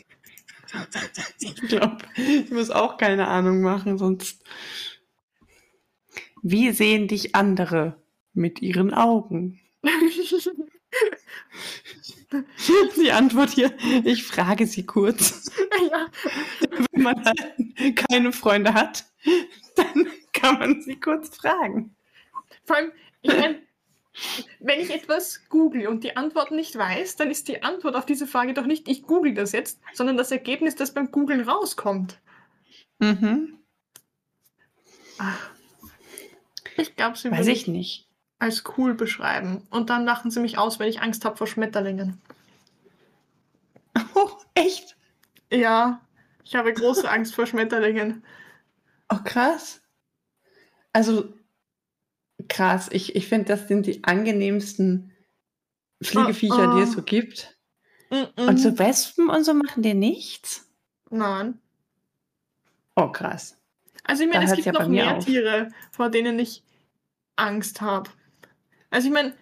ich 1.41 1.55
glaube, 1.63 1.99
ich 2.17 2.51
muss 2.51 2.71
auch 2.71 2.97
keine 2.97 3.29
Ahnung 3.29 3.61
machen, 3.61 3.99
sonst. 3.99 4.43
Wie 6.43 6.71
sehen 6.71 7.09
dich 7.09 7.35
andere 7.35 8.01
mit 8.33 8.63
ihren 8.63 8.95
Augen? 8.95 9.61
Die 12.97 13.13
Antwort 13.13 13.51
hier, 13.51 13.73
ich 14.05 14.25
frage 14.25 14.67
sie 14.67 14.85
kurz. 14.85 15.51
Ja. 15.91 16.07
Wenn 16.93 17.03
man 17.03 17.25
halt 17.25 17.57
keine 18.09 18.33
Freunde 18.33 18.75
hat, 18.75 19.05
dann 19.77 20.09
kann 20.33 20.59
man 20.59 20.83
sie 20.83 20.99
kurz 20.99 21.37
fragen. 21.37 21.95
Vor 22.65 22.77
allem, 22.77 22.93
ich 23.23 23.33
meine, 23.33 23.63
wenn 24.61 24.81
ich 24.81 24.91
etwas 24.91 25.49
google 25.49 25.89
und 25.89 26.05
die 26.05 26.17
Antwort 26.17 26.51
nicht 26.51 26.77
weiß, 26.77 27.17
dann 27.17 27.31
ist 27.31 27.49
die 27.49 27.63
Antwort 27.63 27.97
auf 27.97 28.07
diese 28.07 28.27
Frage 28.27 28.55
doch 28.55 28.67
nicht, 28.67 28.89
ich 28.89 29.03
google 29.03 29.35
das 29.35 29.53
jetzt, 29.53 29.81
sondern 29.93 30.17
das 30.17 30.31
Ergebnis, 30.31 30.75
das 30.75 30.95
beim 30.95 31.11
Googlen 31.11 31.43
rauskommt. 31.49 32.19
Mhm. 32.99 33.59
Ach. 35.19 35.51
Ich 36.77 36.97
glaube, 36.97 37.17
sie 37.17 37.31
Weiß 37.31 37.47
ich 37.47 37.69
nicht. 37.69 38.09
als 38.39 38.65
cool 38.77 38.95
beschreiben. 38.95 39.67
Und 39.71 39.89
dann 39.91 40.05
lachen 40.05 40.31
sie 40.31 40.41
mich 40.41 40.59
aus, 40.59 40.79
wenn 40.79 40.89
ich 40.89 41.01
Angst 41.01 41.25
habe 41.25 41.37
vor 41.37 41.47
Schmetterlingen. 41.47 42.21
Oh, 44.15 44.29
echt? 44.55 44.97
Ja, 45.51 46.01
ich 46.45 46.55
habe 46.55 46.73
große 46.73 47.09
Angst 47.11 47.35
vor 47.35 47.47
Schmetterlingen. 47.47 48.25
Oh, 49.11 49.19
krass. 49.25 49.81
Also, 50.93 51.33
krass. 52.49 52.89
Ich, 52.93 53.17
ich 53.17 53.29
finde, 53.29 53.47
das 53.47 53.69
sind 53.69 53.87
die 53.87 54.05
angenehmsten 54.05 55.13
Fliegeviecher, 56.03 56.71
oh, 56.71 56.73
oh. 56.73 56.77
die 56.77 56.83
es 56.83 56.93
so 56.93 57.03
gibt. 57.03 57.57
Mm 58.11 58.15
-mm. 58.15 58.49
Und 58.49 58.59
so 58.59 58.79
Wespen 58.79 59.29
und 59.29 59.45
so 59.45 59.55
machen 59.55 59.83
dir 59.83 59.95
nichts? 59.95 60.69
Nein. 61.11 61.61
Oh, 62.95 63.09
krass. 63.09 63.59
Also 64.05 64.23
ich 64.23 64.33
meine, 64.33 64.45
es 64.45 64.53
gibt 64.53 64.67
ja 64.67 64.73
noch 64.73 64.89
mehr 64.89 65.17
auf. 65.17 65.25
Tiere, 65.25 65.69
vor 65.91 66.11
denen 66.11 66.39
ich 66.39 66.63
Angst 67.35 67.81
habe. 67.81 68.11
Also 68.91 69.09
ich 69.09 69.15
meine, 69.15 69.35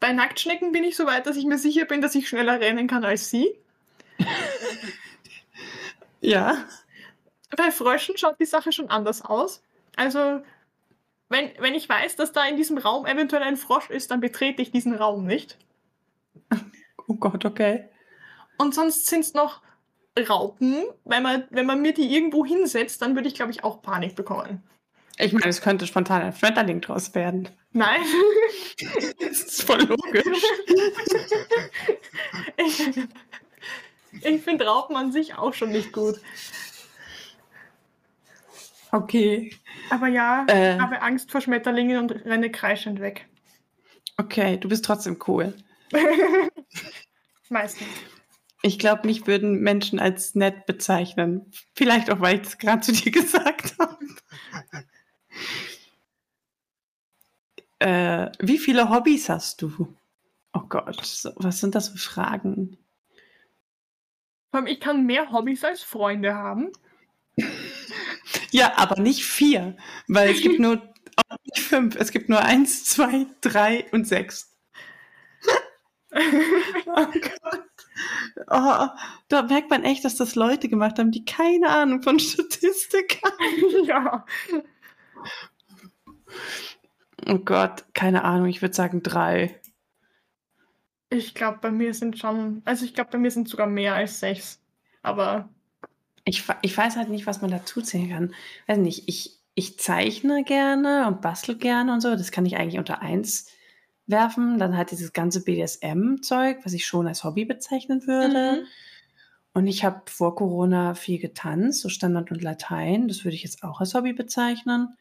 bei 0.00 0.12
Nacktschnecken 0.12 0.72
bin 0.72 0.84
ich 0.84 0.96
so 0.96 1.06
weit, 1.06 1.26
dass 1.26 1.36
ich 1.36 1.44
mir 1.44 1.58
sicher 1.58 1.84
bin, 1.84 2.00
dass 2.00 2.14
ich 2.14 2.28
schneller 2.28 2.60
rennen 2.60 2.86
kann 2.86 3.04
als 3.04 3.30
sie. 3.30 3.54
ja. 6.20 6.64
Bei 7.56 7.70
Fröschen 7.70 8.16
schaut 8.16 8.40
die 8.40 8.46
Sache 8.46 8.72
schon 8.72 8.90
anders 8.90 9.22
aus. 9.22 9.62
Also 9.96 10.42
wenn, 11.28 11.50
wenn 11.58 11.74
ich 11.74 11.88
weiß, 11.88 12.16
dass 12.16 12.32
da 12.32 12.46
in 12.46 12.56
diesem 12.56 12.78
Raum 12.78 13.06
eventuell 13.06 13.42
ein 13.42 13.56
Frosch 13.56 13.90
ist, 13.90 14.10
dann 14.10 14.20
betrete 14.20 14.62
ich 14.62 14.70
diesen 14.70 14.94
Raum 14.94 15.24
nicht. 15.24 15.58
Oh 17.06 17.16
Gott, 17.16 17.44
okay. 17.44 17.90
Und 18.56 18.74
sonst 18.74 19.04
sind 19.04 19.20
es 19.20 19.34
noch 19.34 19.60
Raupen. 20.18 20.84
Wenn 21.04 21.22
man, 21.22 21.44
wenn 21.50 21.66
man 21.66 21.82
mir 21.82 21.92
die 21.92 22.14
irgendwo 22.14 22.46
hinsetzt, 22.46 23.02
dann 23.02 23.14
würde 23.14 23.28
ich, 23.28 23.34
glaube 23.34 23.52
ich, 23.52 23.62
auch 23.62 23.82
Panik 23.82 24.16
bekommen. 24.16 24.62
Ich 25.18 25.34
meine, 25.34 25.48
es 25.48 25.60
könnte 25.60 25.86
spontan 25.86 26.22
ein 26.22 26.32
Schmetterling 26.32 26.80
draus 26.80 27.14
werden. 27.14 27.50
Nein. 27.72 28.00
Das 29.20 29.40
ist 29.40 29.62
voll 29.64 29.82
logisch. 29.82 30.24
ich 32.56 33.06
ich 34.22 34.42
finde 34.42 34.66
Raupen 34.66 34.96
an 34.96 35.12
sich 35.12 35.34
auch 35.34 35.54
schon 35.54 35.70
nicht 35.70 35.92
gut. 35.92 36.20
Okay. 38.94 39.50
Aber 39.90 40.06
ja, 40.06 40.46
Äh. 40.48 40.76
ich 40.76 40.80
habe 40.80 41.02
Angst 41.02 41.32
vor 41.32 41.40
Schmetterlingen 41.40 41.98
und 41.98 42.12
renne 42.12 42.48
kreischend 42.48 43.00
weg. 43.00 43.28
Okay, 44.18 44.56
du 44.56 44.68
bist 44.68 44.84
trotzdem 44.84 45.18
cool. 45.26 45.52
Meistens. 47.48 47.88
Ich 48.62 48.78
glaube, 48.78 49.08
mich 49.08 49.26
würden 49.26 49.60
Menschen 49.60 49.98
als 49.98 50.36
nett 50.36 50.66
bezeichnen. 50.66 51.50
Vielleicht 51.74 52.08
auch, 52.08 52.20
weil 52.20 52.36
ich 52.36 52.42
das 52.42 52.58
gerade 52.58 52.82
zu 52.82 52.92
dir 52.92 53.10
gesagt 53.20 53.74
habe. 53.80 53.98
äh, 57.80 58.30
wie 58.38 58.58
viele 58.58 58.90
Hobbys 58.90 59.28
hast 59.28 59.60
du? 59.60 59.92
Oh 60.52 60.62
Gott, 60.68 60.96
was 61.34 61.60
sind 61.60 61.74
das 61.74 61.88
für 61.88 61.98
Fragen? 61.98 62.78
Ich 64.66 64.78
kann 64.78 65.04
mehr 65.04 65.32
Hobbys 65.32 65.64
als 65.64 65.82
Freunde 65.82 66.36
haben. 66.36 66.70
Ja, 68.50 68.74
aber 68.76 69.00
nicht 69.00 69.24
vier, 69.24 69.76
weil 70.08 70.30
es 70.30 70.40
gibt 70.40 70.60
nur 70.60 70.76
auch 71.28 71.36
nicht 71.44 71.60
fünf. 71.60 71.96
Es 71.96 72.10
gibt 72.12 72.28
nur 72.28 72.40
eins, 72.40 72.84
zwei, 72.84 73.26
drei 73.40 73.86
und 73.92 74.06
sechs. 74.06 74.50
Oh 76.86 77.06
Gott. 77.06 77.64
Oh, 78.48 78.86
da 79.28 79.42
merkt 79.42 79.70
man 79.70 79.82
echt, 79.82 80.04
dass 80.04 80.14
das 80.14 80.36
Leute 80.36 80.68
gemacht 80.68 80.98
haben, 80.98 81.10
die 81.10 81.24
keine 81.24 81.68
Ahnung 81.68 82.02
von 82.02 82.20
Statistik 82.20 83.20
haben. 83.24 83.84
ja. 83.84 84.24
Oh 87.26 87.38
Gott, 87.38 87.84
keine 87.94 88.24
Ahnung, 88.24 88.46
ich 88.46 88.62
würde 88.62 88.74
sagen 88.74 89.02
drei. 89.02 89.60
Ich 91.10 91.34
glaube, 91.34 91.58
bei 91.60 91.70
mir 91.70 91.94
sind 91.94 92.18
schon, 92.18 92.62
also 92.64 92.84
ich 92.84 92.94
glaube, 92.94 93.10
bei 93.10 93.18
mir 93.18 93.30
sind 93.30 93.48
sogar 93.48 93.66
mehr 93.66 93.94
als 93.94 94.20
sechs. 94.20 94.60
Aber 95.02 95.48
Ich, 96.24 96.44
ich 96.62 96.76
weiß 96.76 96.96
halt 96.96 97.10
nicht, 97.10 97.26
was 97.26 97.42
man 97.42 97.50
dazu 97.50 97.82
zählen 97.82 98.08
kann. 98.10 98.34
Weiß 98.66 98.78
nicht, 98.78 99.08
ich, 99.08 99.40
ich 99.54 99.78
zeichne 99.78 100.44
gerne 100.44 101.06
und 101.06 101.20
bastel 101.20 101.56
gerne 101.56 101.92
und 101.92 102.00
so. 102.00 102.10
Das 102.16 102.30
kann 102.30 102.46
ich 102.46 102.56
eigentlich 102.56 102.78
unter 102.78 103.02
eins 103.02 103.46
werfen. 104.06 104.58
Dann 104.58 104.76
halt 104.76 104.90
dieses 104.90 105.12
ganze 105.12 105.44
BDSM-Zeug, 105.44 106.58
was 106.64 106.72
ich 106.72 106.86
schon 106.86 107.06
als 107.06 107.24
Hobby 107.24 107.44
bezeichnen 107.44 108.06
würde. 108.06 108.62
Mhm. 108.62 108.66
Und 109.52 109.68
ich 109.68 109.84
habe 109.84 110.02
vor 110.06 110.34
Corona 110.34 110.94
viel 110.94 111.20
getanzt, 111.20 111.80
so 111.80 111.88
Standard 111.88 112.32
und 112.32 112.42
Latein. 112.42 113.06
Das 113.06 113.24
würde 113.24 113.36
ich 113.36 113.44
jetzt 113.44 113.62
auch 113.62 113.80
als 113.80 113.94
Hobby 113.94 114.12
bezeichnen. 114.12 114.96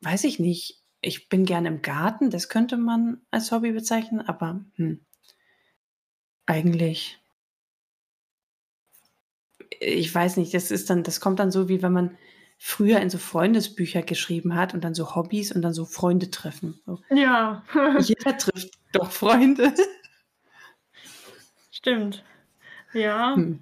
Weiß 0.00 0.24
ich 0.24 0.38
nicht. 0.38 0.82
Ich 1.02 1.28
bin 1.28 1.44
gerne 1.44 1.68
im 1.68 1.82
Garten, 1.82 2.30
das 2.30 2.48
könnte 2.48 2.78
man 2.78 3.20
als 3.30 3.52
Hobby 3.52 3.72
bezeichnen, 3.72 4.20
aber 4.20 4.64
hm, 4.76 5.04
eigentlich. 6.46 7.18
Ich 9.80 10.14
weiß 10.14 10.36
nicht, 10.38 10.54
das 10.54 10.70
ist 10.70 10.88
dann, 10.90 11.02
das 11.02 11.20
kommt 11.20 11.38
dann 11.38 11.50
so, 11.50 11.68
wie 11.68 11.82
wenn 11.82 11.92
man 11.92 12.16
früher 12.58 13.00
in 13.00 13.10
so 13.10 13.18
Freundesbücher 13.18 14.02
geschrieben 14.02 14.54
hat 14.54 14.72
und 14.74 14.82
dann 14.82 14.94
so 14.94 15.14
Hobbys 15.14 15.52
und 15.52 15.62
dann 15.62 15.74
so 15.74 15.84
Freunde 15.84 16.30
treffen. 16.30 16.80
So. 16.86 17.00
ja, 17.10 17.62
Jeder 18.00 18.38
trifft 18.38 18.70
doch 18.92 19.10
Freunde. 19.10 19.74
stimmt. 21.70 22.24
Ja, 22.94 23.34
Hm. 23.34 23.60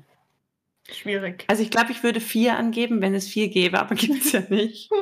schwierig. 0.90 1.44
Also 1.48 1.62
ich 1.62 1.70
glaube, 1.70 1.90
ich 1.92 2.02
würde 2.04 2.20
vier 2.20 2.56
angeben, 2.56 3.00
wenn 3.00 3.14
es 3.14 3.26
vier 3.26 3.48
gäbe, 3.48 3.80
aber 3.80 3.94
gibt 3.96 4.24
es 4.24 4.32
ja 4.32 4.42
nicht. 4.48 4.90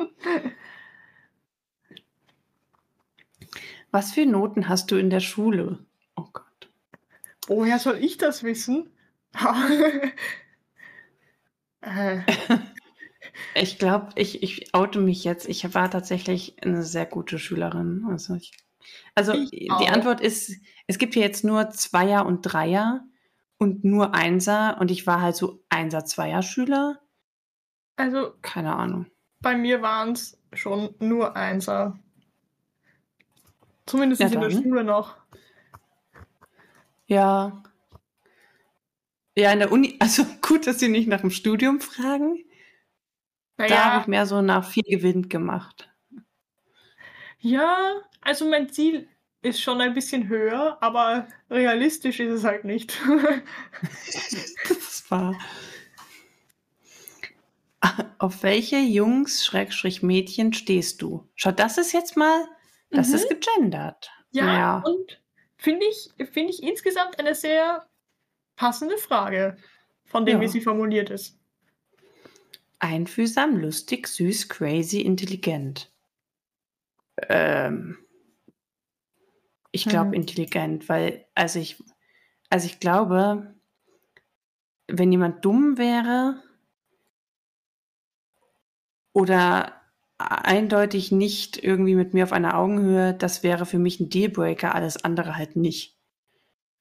Was 3.91 4.11
für 4.11 4.25
Noten 4.25 4.67
hast 4.69 4.89
du 4.89 4.95
in 4.97 5.11
der 5.11 5.19
Schule? 5.19 5.77
Oh 6.15 6.25
Gott. 6.33 6.69
Woher 7.47 7.77
soll 7.77 7.97
ich 7.97 8.17
das 8.17 8.41
wissen? 8.43 8.89
Äh, 11.83 12.19
Ich 13.55 13.79
glaube, 13.79 14.09
ich, 14.15 14.43
ich 14.43 14.73
oute 14.75 14.99
mich 14.99 15.23
jetzt. 15.23 15.47
Ich 15.47 15.73
war 15.73 15.89
tatsächlich 15.89 16.61
eine 16.63 16.83
sehr 16.83 17.05
gute 17.05 17.39
Schülerin. 17.39 18.05
Also, 18.09 18.35
ich, 18.35 18.51
also 19.15 19.33
Ich 19.33 19.49
die. 19.51 19.69
Antwort 19.69 20.21
ist, 20.21 20.51
es 20.87 20.97
gibt 20.97 21.13
hier 21.13 21.23
jetzt 21.23 21.43
nur 21.43 21.69
Zweier 21.71 22.25
und 22.25 22.41
Dreier 22.41 23.03
und 23.57 23.83
nur 23.83 24.13
Einser 24.13 24.77
und 24.79 24.91
ich 24.91 25.07
war 25.07 25.21
halt 25.21 25.35
so 25.35 25.63
Einser, 25.69 26.05
Zweier 26.05 26.41
Schüler. 26.43 26.99
also 27.95 28.33
Keine 28.41 28.75
Ahnung. 28.75 29.07
bei 29.41 29.55
mir 29.55 29.81
waren 29.81 30.11
es 30.13 30.37
schon 30.53 30.93
nur 30.99 31.35
Einser. 31.35 31.97
Zumindest 33.85 34.21
Ja, 34.21 34.27
in 34.27 34.39
der. 34.41 34.51
Schule 34.51 34.83
noch. 34.83 35.17
Ja. 37.07 37.63
Ja, 39.35 39.51
in 39.51 39.59
der 39.59 39.71
Uni, 39.71 39.95
also 39.99 40.23
gut, 40.41 40.67
dass 40.67 40.79
Sie 40.79 40.89
nicht 40.89 41.07
nach 41.07 41.21
dem 41.21 41.31
Studium 41.31 41.81
fragen. 41.81 42.43
Da 43.57 43.83
habe 43.85 43.97
Naja, 43.97 44.01
ich 44.01 44.07
mehr 44.07 44.25
so 44.25 44.41
nach 44.41 44.67
viel 44.69 44.83
Gewinn 44.83 45.29
gemacht. 45.29 45.89
ja, 47.39 48.01
also 48.21 48.47
mein 48.49 48.69
Ziel 48.69 49.07
ist 49.41 49.59
schon 49.61 49.81
ein 49.81 49.93
bisschen 49.93 50.27
höher, 50.29 50.77
aber 50.81 51.27
realistisch 51.49 52.19
ist 52.19 52.31
es 52.31 52.43
halt 52.43 52.63
nicht. 52.63 52.97
Das 54.69 55.09
war. 55.11 55.37
Auf 58.17 58.43
welche 58.43 58.77
Jungs, 58.77 59.45
Schrägstrich 59.45 60.01
Mädchen 60.01 60.53
stehst 60.53 61.01
du? 61.01 61.27
Schau, 61.35 61.51
das 61.51 61.77
ist 61.77 61.91
jetzt 61.91 62.15
mal, 62.15 62.45
das 62.91 63.09
Mhm. 63.09 63.15
ist 63.15 63.29
gegendert. 63.29 64.09
Ja, 64.31 64.45
Naja. 64.45 64.83
und 64.85 65.21
finde 65.57 65.85
ich, 65.87 66.09
finde 66.31 66.51
ich 66.53 66.63
insgesamt 66.63 67.19
eine 67.19 67.35
sehr 67.35 67.85
passende 68.55 68.97
Frage, 68.97 69.57
von 70.05 70.25
dem, 70.25 70.35
Ja. 70.35 70.41
wie 70.41 70.47
sie 70.47 70.61
formuliert 70.61 71.09
ist. 71.09 71.39
Einfühlsam, 72.79 73.57
lustig, 73.57 74.07
süß, 74.07 74.49
crazy, 74.49 75.01
intelligent. 75.01 75.91
Ähm, 77.29 77.97
ich 79.71 79.87
glaube 79.87 80.11
Hm. 80.11 80.13
intelligent, 80.15 80.89
weil, 80.89 81.25
also 81.35 81.59
ich, 81.59 81.81
also 82.49 82.65
ich 82.67 82.79
glaube, 82.79 83.55
wenn 84.87 85.11
jemand 85.11 85.43
dumm 85.45 85.77
wäre 85.77 86.41
oder 89.13 89.81
eindeutig 90.17 91.11
nicht 91.11 91.61
irgendwie 91.63 91.95
mit 91.95 92.13
mir 92.13 92.23
auf 92.23 92.31
einer 92.33 92.57
Augenhöhe, 92.57 93.13
das 93.13 93.43
wäre 93.43 93.65
für 93.65 93.79
mich 93.79 93.99
ein 93.99 94.09
Dealbreaker, 94.09 94.75
alles 94.75 95.03
andere 95.03 95.35
halt 95.37 95.55
nicht. 95.55 95.97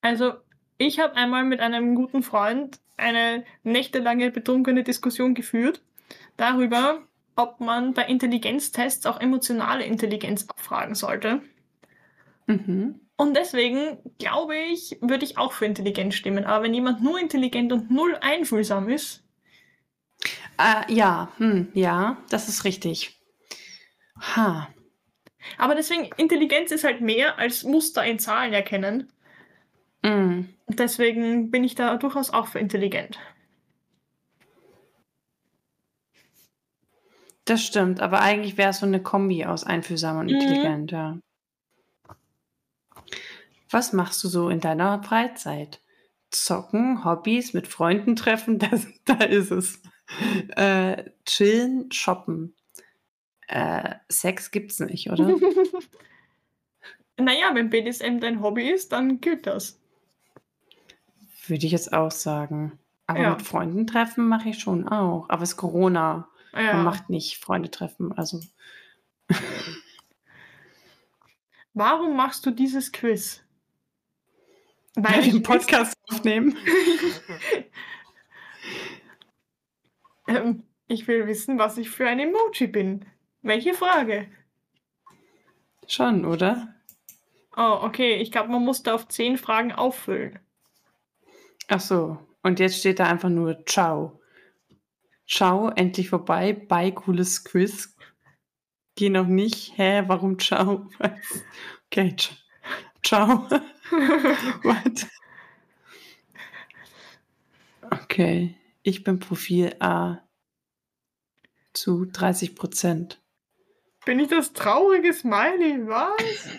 Also, 0.01 0.43
ich 0.79 1.01
habe 1.01 1.17
einmal 1.17 1.45
mit 1.45 1.61
einem 1.61 1.95
guten 1.95 2.23
Freund 2.23 2.81
eine 2.97 3.45
nächtelange 3.63 4.31
betrunkene 4.31 4.85
Diskussion 4.85 5.35
geführt 5.35 5.83
darüber, 6.37 7.03
ob 7.37 7.61
man 7.61 7.95
bei 7.95 8.05
Intelligenztests 8.07 9.07
auch 9.07 9.21
emotionale 9.21 9.85
Intelligenz 9.85 10.47
abfragen 10.49 10.95
sollte. 10.95 11.43
Mhm. 12.47 13.01
Und 13.17 13.35
deswegen 13.37 13.99
glaube 14.19 14.57
ich, 14.57 14.99
würde 15.01 15.25
ich 15.25 15.39
auch 15.39 15.53
für 15.53 15.67
intelligent 15.67 16.15
stimmen. 16.15 16.45
Aber 16.45 16.65
wenn 16.65 16.75
jemand 16.75 17.03
nur 17.03 17.19
intelligent 17.21 17.73
und 17.73 17.91
null 17.91 18.17
einfühlsam 18.21 18.89
ist, 18.89 19.25
Äh, 20.59 20.93
ja, 20.93 21.33
hm, 21.39 21.69
ja, 21.75 22.17
das 22.31 22.49
ist 22.49 22.65
richtig. 22.65 23.19
Ha. 24.37 24.69
aber 25.59 25.75
deswegen, 25.75 26.11
Intelligenz 26.17 26.71
ist 26.71 26.85
halt 26.85 27.01
mehr 27.01 27.39
als 27.39 27.65
Muster 27.65 28.05
in 28.05 28.19
Zahlen 28.19 28.53
erkennen. 28.53 29.13
Mm. 30.03 30.43
Deswegen 30.69 31.51
bin 31.51 31.65
ich 31.65 31.75
da 31.75 31.97
durchaus 31.97 32.31
auch 32.31 32.49
für 32.49 32.59
intelligent. 32.59 33.19
Das 37.45 37.65
stimmt, 37.65 38.01
aber 38.01 38.21
eigentlich 38.21 38.57
wäre 38.57 38.71
es 38.71 38.79
so 38.79 38.87
eine 38.87 39.03
Kombi 39.03 39.45
aus 39.45 39.65
einfühlsam 39.65 40.19
und 40.19 40.27
Mhm. 40.27 40.33
intelligent, 40.35 40.93
ja. 40.93 41.19
Was 43.71 43.93
machst 43.93 44.23
du 44.23 44.29
so 44.29 44.49
in 44.49 44.61
deiner 44.61 45.03
Freizeit? 45.03 45.81
Zocken, 46.31 47.05
Hobbys, 47.05 47.53
mit 47.53 47.67
Freunden 47.67 48.17
treffen, 48.17 48.59
das, 48.59 48.87
da 49.05 49.15
ist 49.25 49.51
es. 49.51 49.83
Äh, 50.57 51.11
chillen, 51.25 51.91
shoppen. 51.91 52.55
Äh, 53.49 53.97
Sex 54.09 54.51
gibt's 54.51 54.79
nicht, 54.79 55.11
oder? 55.11 55.29
naja, 57.19 57.51
wenn 57.55 57.71
BDSM 57.71 58.19
dein 58.21 58.41
Hobby 58.41 58.71
ist, 58.71 58.93
dann 58.93 59.21
gilt 59.21 59.47
das. 59.47 59.82
Würde 61.53 61.67
ich 61.67 61.73
jetzt 61.73 61.93
auch 61.93 62.11
sagen. 62.11 62.79
Aber 63.07 63.21
Ja. 63.21 63.31
mit 63.33 63.43
Freunden 63.43 63.87
treffen 63.87 64.27
mache 64.27 64.49
ich 64.49 64.59
schon 64.59 64.89
auch. 64.89 65.29
Aber 65.29 65.43
es 65.43 65.51
ist 65.51 65.57
Corona. 65.59 66.29
Ja. 66.55 66.73
Man 66.73 66.85
macht 66.85 67.11
nicht 67.11 67.37
Freunde 67.37 67.71
treffen. 67.71 68.11
Also, 68.17 68.41
Warum 71.75 72.17
machst 72.17 72.47
du 72.47 72.51
dieses 72.53 72.91
Quiz? 72.91 73.43
weil 74.95 75.13
wir 75.15 75.21
ich 75.21 75.31
den 75.33 75.43
Podcast 75.43 75.95
aufnehmen. 76.11 76.57
Ähm, 80.29 80.63
ich 80.87 81.09
will 81.09 81.27
wissen, 81.27 81.59
was 81.59 81.77
ich 81.79 81.91
für 81.91 82.07
ein 82.09 82.21
Emoji 82.21 82.69
bin. 82.69 83.05
Welche 83.43 83.75
Frage? 83.75 84.29
Schon, 85.89 86.25
oder? 86.25 86.75
Oh, 87.57 87.81
okay. 87.83 88.15
Ich 88.17 88.31
glaube, 88.31 88.49
man 88.51 88.65
musste 88.65 88.95
auf 88.95 89.09
zehn 89.09 89.37
Fragen 89.37 89.73
auffüllen. 89.73 90.39
Ach 91.73 91.81
so. 91.81 92.19
Und 92.43 92.61
jetzt 92.61 92.81
steht 92.81 93.01
da 93.01 93.07
einfach 93.07 93.31
nur 93.31 93.65
Ciao. 93.65 94.21
Ciao, 95.27 95.71
endlich 95.71 96.11
vorbei. 96.11 96.53
Bye, 96.53 96.93
cooles 96.93 97.45
Quiz. 97.45 97.97
Geh 98.95 99.09
noch 99.09 99.27
nicht. 99.27 99.79
Hä, 99.79 100.03
warum 100.07 100.39
Ciao? 100.39 100.91
Okay, 101.91 102.15
ciao. 103.03 103.49
What? 104.63 105.07
Okay, 107.91 108.55
ich 108.83 109.05
bin 109.05 109.19
Profil 109.19 109.75
A 109.81 110.19
zu 111.75 112.07
30 112.07 112.55
Prozent. 112.55 113.23
Bin 114.05 114.19
ich 114.19 114.29
das 114.29 114.53
traurige 114.53 115.13
Smiley? 115.13 115.87
Was? 115.87 116.59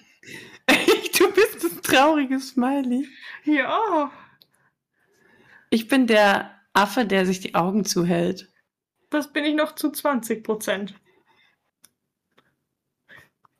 du 1.17 1.31
bist 1.33 1.63
das 1.63 1.81
traurige 1.81 2.39
Smiley. 2.39 3.07
Ja. 3.45 4.11
Ich 5.73 5.87
bin 5.87 6.05
der 6.05 6.51
Affe, 6.73 7.03
der 7.03 7.25
sich 7.25 7.39
die 7.39 7.55
Augen 7.55 7.83
zuhält. 7.83 8.53
Das 9.09 9.33
bin 9.33 9.43
ich 9.43 9.55
noch 9.55 9.73
zu 9.73 9.89
20 9.89 10.43
Prozent. 10.43 10.93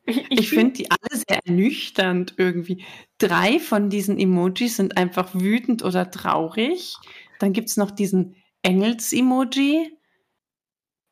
Ich, 0.06 0.18
ich, 0.30 0.38
ich 0.38 0.48
finde 0.50 0.74
die 0.74 0.92
alle 0.92 1.24
sehr 1.26 1.40
ernüchternd 1.44 2.34
irgendwie. 2.36 2.84
Drei 3.18 3.58
von 3.58 3.90
diesen 3.90 4.16
Emojis 4.16 4.76
sind 4.76 4.96
einfach 4.96 5.34
wütend 5.34 5.82
oder 5.82 6.08
traurig. 6.08 6.94
Dann 7.40 7.52
gibt 7.52 7.70
es 7.70 7.76
noch 7.76 7.90
diesen 7.90 8.36
Engels-Emoji 8.62 9.98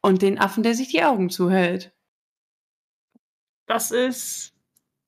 und 0.02 0.22
den 0.22 0.38
Affen, 0.38 0.62
der 0.62 0.74
sich 0.74 0.90
die 0.90 1.02
Augen 1.02 1.30
zuhält. 1.30 1.92
Das 3.66 3.90
ist 3.90 4.54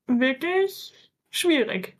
wirklich 0.07 0.93
schwierig. 1.29 1.97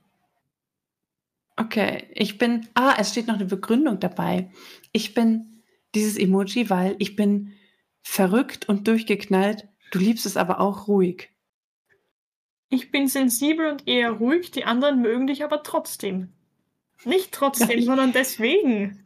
Okay, 1.58 2.08
ich 2.14 2.38
bin. 2.38 2.68
Ah, 2.74 2.95
es 2.99 3.12
steht 3.12 3.28
noch 3.28 3.36
eine 3.36 3.45
Begründung 3.45 3.99
dabei. 3.99 4.51
Ich 4.91 5.14
bin 5.14 5.64
dieses 5.93 6.18
Emoji, 6.18 6.70
weil 6.70 6.95
ich 6.99 7.16
bin 7.16 7.53
verrückt 8.01 8.68
und 8.68 8.88
durchgeknallt. 8.88 9.68
Du 9.91 9.99
liebst 9.99 10.26
es 10.26 10.38
aber 10.38 10.60
auch 10.60 10.88
ruhig. 10.88 11.30
Ich 12.70 12.91
bin 12.91 13.08
sensibel 13.08 13.68
und 13.68 13.88
eher 13.88 14.12
ruhig, 14.12 14.51
die 14.51 14.66
anderen 14.66 15.01
mögen 15.01 15.28
dich 15.28 15.43
aber 15.43 15.64
trotzdem. 15.64 16.34
Nicht 17.06 17.32
trotzdem, 17.32 17.80
ja, 17.80 17.86
sondern 17.86 18.12
deswegen. 18.12 19.06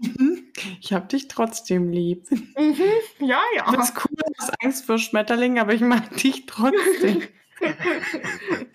Mhm. 0.00 0.52
Ich 0.80 0.92
hab 0.92 1.08
dich 1.08 1.28
trotzdem 1.28 1.90
lieb. 1.90 2.30
Mhm. 2.30 2.82
Ja, 3.18 3.40
ja. 3.56 3.70
Du 3.70 3.76
bist 3.76 3.94
cool, 3.96 4.16
du 4.16 4.22
hast 4.38 4.52
Angst 4.62 4.86
vor 4.86 4.98
Schmetterlingen, 4.98 5.58
aber 5.58 5.74
ich 5.74 5.82
mag 5.82 6.16
dich 6.16 6.46
trotzdem. 6.46 7.22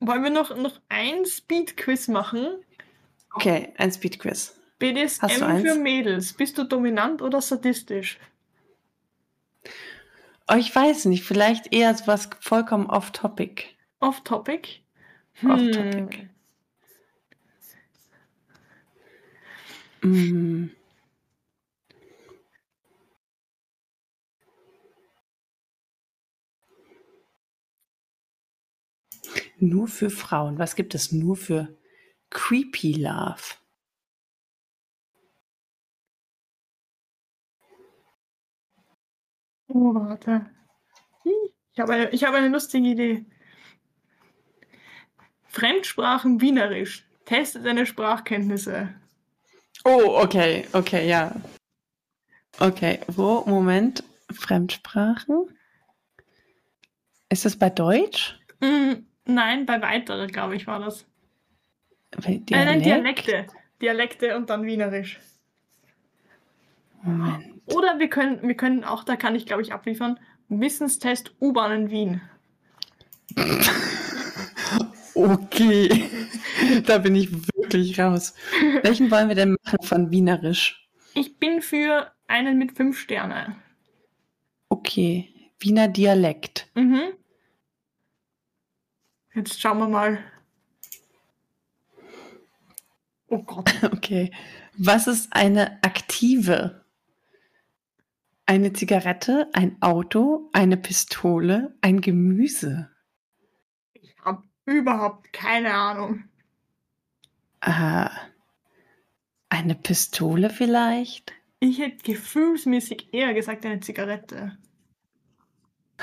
Wollen 0.00 0.22
wir 0.22 0.30
noch, 0.30 0.56
noch 0.56 0.80
ein 0.88 1.26
Speed-Quiz 1.26 2.08
machen? 2.08 2.64
Okay, 3.34 3.72
ein 3.76 3.92
Speed-Quiz. 3.92 4.58
BDSM 4.78 5.60
für 5.60 5.74
Mädels. 5.74 6.32
Bist 6.32 6.56
du 6.56 6.64
dominant 6.64 7.20
oder 7.20 7.40
sadistisch? 7.40 8.18
Oh, 10.48 10.56
ich 10.56 10.74
weiß 10.74 11.06
nicht. 11.06 11.24
Vielleicht 11.24 11.74
eher 11.74 11.92
so 11.94 12.06
was 12.06 12.30
vollkommen 12.40 12.86
off-topic. 12.86 13.64
Off-topic? 14.00 14.80
Hm. 15.34 15.50
Off-topic. 15.50 16.28
Mm. 20.02 20.70
Nur 29.58 29.88
für 29.88 30.10
Frauen. 30.10 30.58
Was 30.58 30.76
gibt 30.76 30.94
es 30.94 31.12
nur 31.12 31.36
für 31.36 31.76
Creepy 32.30 32.92
Love? 32.92 33.42
Oh, 39.68 39.94
warte. 39.94 40.46
Ich 41.24 41.80
habe 41.80 41.92
eine, 41.92 42.10
ich 42.10 42.24
habe 42.24 42.36
eine 42.36 42.48
lustige 42.48 42.88
Idee. 42.88 43.26
Fremdsprachen 45.46 46.40
Wienerisch. 46.40 47.06
Teste 47.24 47.60
deine 47.60 47.84
Sprachkenntnisse. 47.84 48.94
Oh, 49.84 50.18
okay, 50.22 50.66
okay, 50.72 51.08
ja. 51.08 51.34
Okay, 52.58 53.00
wo? 53.08 53.44
Moment. 53.46 54.02
Fremdsprachen? 54.32 55.48
Ist 57.28 57.44
das 57.44 57.56
bei 57.56 57.70
Deutsch? 57.70 58.38
Mm, 58.60 59.04
nein, 59.28 59.66
bei 59.66 59.80
weitere, 59.80 60.26
glaube 60.26 60.56
ich, 60.56 60.66
war 60.66 60.80
das. 60.80 61.06
Dialekt? 62.16 62.50
Äh, 62.50 62.64
nein, 62.64 62.82
Dialekte. 62.82 63.46
Dialekte 63.80 64.36
und 64.36 64.50
dann 64.50 64.64
Wienerisch. 64.64 65.20
Moment. 67.02 67.44
Oder 67.66 67.98
wir 67.98 68.08
können, 68.08 68.42
wir 68.42 68.56
können 68.56 68.82
auch, 68.82 69.04
da 69.04 69.16
kann 69.16 69.36
ich 69.36 69.46
glaube 69.46 69.62
ich 69.62 69.72
abliefern, 69.72 70.18
Wissenstest 70.48 71.34
U-Bahn 71.40 71.72
in 71.72 71.90
Wien. 71.90 72.20
Okay, 75.20 76.04
da 76.86 76.98
bin 76.98 77.16
ich 77.16 77.32
wirklich 77.32 77.98
raus. 77.98 78.34
Welchen 78.82 79.10
wollen 79.10 79.26
wir 79.26 79.34
denn 79.34 79.56
machen 79.64 79.82
von 79.82 80.10
Wienerisch? 80.12 80.88
Ich 81.14 81.38
bin 81.38 81.60
für 81.60 82.12
einen 82.28 82.56
mit 82.56 82.76
fünf 82.76 83.00
Sterne. 83.00 83.56
Okay, 84.68 85.28
Wiener 85.58 85.88
Dialekt. 85.88 86.68
Mhm. 86.74 87.14
Jetzt 89.34 89.60
schauen 89.60 89.78
wir 89.78 89.88
mal. 89.88 90.18
Oh 93.28 93.42
Gott. 93.42 93.72
Okay. 93.82 94.32
Was 94.76 95.06
ist 95.06 95.32
eine 95.32 95.82
aktive? 95.82 96.84
Eine 98.46 98.72
Zigarette, 98.72 99.50
ein 99.52 99.76
Auto, 99.82 100.48
eine 100.52 100.76
Pistole, 100.76 101.76
ein 101.80 102.00
Gemüse. 102.00 102.90
Ich 103.92 104.16
habe 104.24 104.44
überhaupt 104.64 105.32
keine 105.32 105.74
Ahnung. 105.74 106.24
Äh, 107.60 108.08
eine 109.48 109.74
Pistole 109.74 110.48
vielleicht? 110.48 111.32
Ich 111.60 111.78
hätte 111.78 112.04
gefühlsmäßig 112.04 113.12
eher 113.12 113.34
gesagt 113.34 113.66
eine 113.66 113.80
Zigarette. 113.80 114.56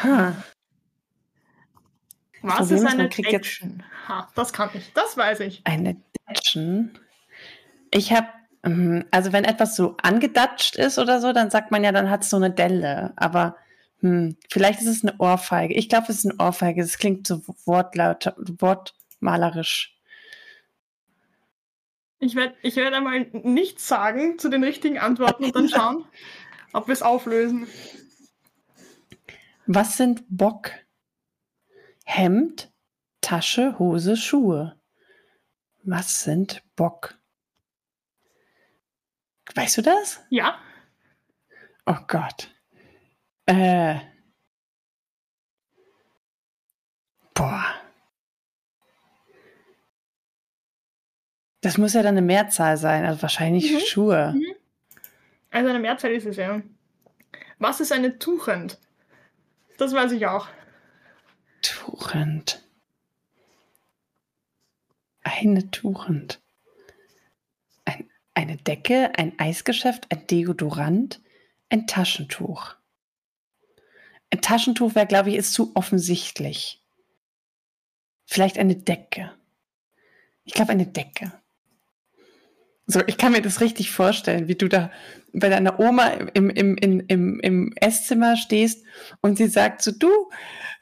Ha. 0.04 0.36
Was 2.48 2.72
ist 2.72 2.82
ist, 2.82 2.86
eine 2.86 3.04
jetzt- 3.04 3.20
Action? 3.34 3.84
Ha, 4.08 4.28
das 4.36 4.54
kann 4.54 4.70
ich, 4.74 4.92
das 4.94 5.18
weiß 5.18 5.40
ich. 5.42 5.62
Eine 5.66 5.98
Datschen. 6.28 6.98
Ich 7.92 8.12
habe, 8.14 8.28
also 9.12 9.32
wenn 9.34 9.44
etwas 9.46 9.76
so 9.76 9.96
angedatscht 10.02 10.76
ist 10.76 10.98
oder 11.00 11.22
so, 11.22 11.34
dann 11.34 11.50
sagt 11.50 11.72
man 11.72 11.84
ja, 11.84 11.92
dann 11.92 12.10
hat 12.10 12.24
es 12.24 12.30
so 12.30 12.38
eine 12.38 12.52
Delle. 12.52 13.14
Aber 13.16 13.56
hm, 14.02 14.36
vielleicht 14.52 14.82
ist 14.82 14.88
es 14.88 15.04
eine 15.04 15.18
Ohrfeige. 15.20 15.74
Ich 15.74 15.90
glaube, 15.90 16.08
es 16.10 16.24
ist 16.24 16.26
eine 16.26 16.40
Ohrfeige. 16.40 16.82
Es 16.82 16.98
klingt 16.98 17.26
so 17.28 17.42
wortlaut, 17.66 18.34
wortmalerisch. 18.38 19.96
Ich 22.20 22.36
werde 22.36 22.56
ich 22.62 22.76
werd 22.76 22.94
einmal 22.94 23.28
nichts 23.44 23.88
sagen 23.88 24.40
zu 24.40 24.50
den 24.50 24.64
richtigen 24.64 24.98
Antworten 24.98 25.46
und 25.46 25.56
dann 25.56 25.70
schauen, 25.70 26.06
ob 26.74 26.88
wir 26.88 26.94
es 26.94 27.02
auflösen. 27.02 27.68
Was 29.68 29.98
sind 29.98 30.24
Bock? 30.30 30.72
Hemd, 32.06 32.72
Tasche, 33.22 33.78
Hose, 33.80 34.16
Schuhe. 34.16 34.80
Was 35.84 36.24
sind 36.24 36.64
Bock? 36.76 37.18
Weißt 39.54 39.78
du 39.78 39.82
das? 39.82 40.22
Ja, 40.30 40.60
Oh 41.88 41.98
Gott. 42.08 42.50
Äh. 43.46 44.00
Boah. 47.36 47.64
Das 51.62 51.78
muss 51.78 51.94
ja 51.94 52.02
dann 52.02 52.18
eine 52.18 52.24
Mehrzahl 52.26 52.78
sein, 52.78 53.06
also 53.06 53.22
wahrscheinlich 53.22 53.72
Mhm. 53.72 53.80
Schuhe. 53.86 54.34
Mhm. 54.36 54.56
also 55.52 55.70
eine 55.70 55.80
Mehrzahl 55.80 56.12
ist 56.12 56.26
es 56.26 56.38
ja. 56.38 56.62
Was 57.60 57.80
ist 57.82 57.92
eine 57.92 58.18
Tuchend? 58.18 58.80
Das 59.78 59.94
weiß 59.94 60.12
ich 60.14 60.26
auch. 60.26 60.48
Tuchend. 61.86 62.68
Eine 65.22 65.70
Tuchend. 65.70 66.42
Ein, 67.86 68.10
eine 68.34 68.58
Decke, 68.58 69.12
ein 69.20 69.38
Eisgeschäft, 69.38 70.12
ein 70.12 70.26
Deodorant, 70.26 71.22
ein 71.70 71.86
Taschentuch. 71.86 72.74
Ein 74.32 74.42
Taschentuch 74.42 74.96
wäre, 74.96 75.06
glaube 75.06 75.30
ich, 75.30 75.36
ist 75.36 75.54
zu 75.54 75.76
offensichtlich. 75.76 76.84
Vielleicht 78.26 78.58
eine 78.58 78.78
Decke. 78.78 79.38
Ich 80.44 80.54
glaube, 80.54 80.72
eine 80.72 80.88
Decke. 80.88 81.40
So, 82.88 83.02
ich 83.08 83.18
kann 83.18 83.32
mir 83.32 83.42
das 83.42 83.62
richtig 83.62 83.92
vorstellen, 83.92 84.48
wie 84.48 84.56
du 84.56 84.68
da 84.68 84.92
bei 85.34 85.50
deiner 85.50 85.80
Oma 85.80 86.08
im, 86.34 86.50
im, 86.50 86.78
im, 86.78 87.04
im, 87.08 87.40
im 87.40 87.74
Esszimmer 87.76 88.38
stehst 88.38 88.86
und 89.22 89.38
sie 89.38 89.48
sagt 89.48 89.82
so, 89.82 89.92
du, 89.92 90.10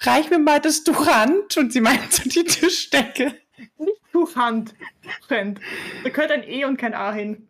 reich 0.01 0.29
mir 0.29 0.39
mal 0.39 0.59
das 0.59 0.83
Tuchhand 0.83 1.57
und 1.57 1.71
sie 1.71 1.81
meint 1.81 2.11
so 2.11 2.29
die 2.29 2.43
Tischdecke. 2.43 3.33
Nicht 3.77 4.01
Tuchhand, 4.11 4.75
Tuchhand. 5.21 5.59
Da 6.03 6.09
gehört 6.09 6.31
ein 6.31 6.43
E 6.43 6.65
und 6.65 6.77
kein 6.77 6.93
A 6.93 7.13
hin. 7.13 7.47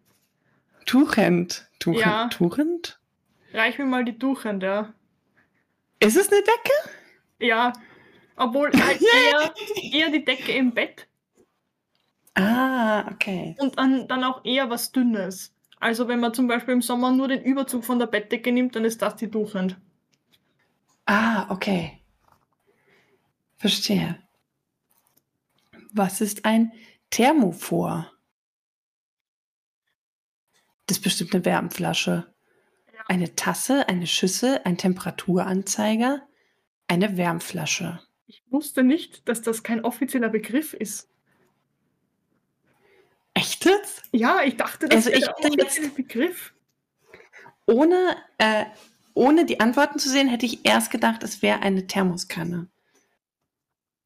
Tuchhand. 0.86 1.68
Tuchhand. 1.80 2.06
Ja. 2.06 2.28
Tuchhand? 2.30 2.99
Reich 3.54 3.80
mir 3.80 3.86
mal 3.86 4.06
die 4.06 4.18
Tuchhand, 4.18 4.64
ja. 4.64 4.93
Ist 5.99 6.16
es 6.16 6.32
eine 6.32 6.41
Decke? 6.41 6.89
Ja. 7.39 7.74
Obwohl 8.36 8.72
halt 8.86 9.01
eher, 9.01 9.54
eher 9.91 10.10
die 10.10 10.24
Decke 10.24 10.51
im 10.54 10.74
Bett 10.74 11.08
Ah, 12.36 13.11
okay. 13.11 13.55
und 13.59 13.77
dann, 13.77 14.07
dann 14.07 14.23
auch 14.23 14.43
eher 14.43 14.69
was 14.69 14.91
Dünnes. 14.91 15.53
Also 15.79 16.07
wenn 16.07 16.19
man 16.19 16.34
zum 16.34 16.47
Beispiel 16.47 16.73
im 16.73 16.81
Sommer 16.81 17.11
nur 17.11 17.27
den 17.27 17.43
Überzug 17.43 17.84
von 17.84 17.99
der 17.99 18.07
Bettdecke 18.07 18.51
nimmt, 18.51 18.75
dann 18.75 18.86
ist 18.86 19.01
das 19.01 19.15
die 19.17 19.29
Tuchhand. 19.29 19.77
Ah, 21.05 21.51
okay. 21.51 21.99
Verstehe. 23.57 24.17
Was 25.91 26.21
ist 26.21 26.45
ein 26.45 26.71
Thermophor? 27.09 28.11
Das 30.88 30.97
ist 30.97 31.03
bestimmt 31.03 31.36
eine 31.36 31.45
Wärmflasche. 31.45 32.34
Ja. 32.93 32.99
Eine 33.07 33.36
Tasse, 33.36 33.88
eine 33.88 34.07
Schüssel, 34.07 34.61
ein 34.63 34.77
Temperaturanzeiger, 34.77 36.21
eine 36.88 37.17
Wärmflasche. 37.17 37.99
Ich 38.25 38.41
wusste 38.49 38.84
nicht, 38.84 39.27
dass 39.27 39.41
das 39.41 39.63
kein 39.63 39.84
offizieller 39.84 40.29
Begriff 40.29 40.73
ist. 40.73 41.09
Echt 43.44 43.66
jetzt? 43.66 44.04
Ja, 44.12 44.41
ich 44.44 44.56
dachte, 44.58 44.88
das 44.88 44.96
Also 45.08 45.10
wäre 45.10 45.20
ich 45.20 45.26
der 45.26 45.36
hätte 45.36 45.48
jetzt- 45.58 45.64
offizielle 45.80 45.89
Begriff. 45.89 46.54
Ohne, 47.66 48.16
äh, 48.38 48.66
ohne 49.14 49.46
die 49.46 49.60
Antworten 49.60 50.00
zu 50.00 50.10
sehen, 50.10 50.28
hätte 50.28 50.46
ich 50.46 50.66
erst 50.66 50.91
gedacht, 50.91 51.24
es 51.24 51.41
wäre 51.41 51.60
eine 51.62 51.88
Thermoskanne. 51.88 52.68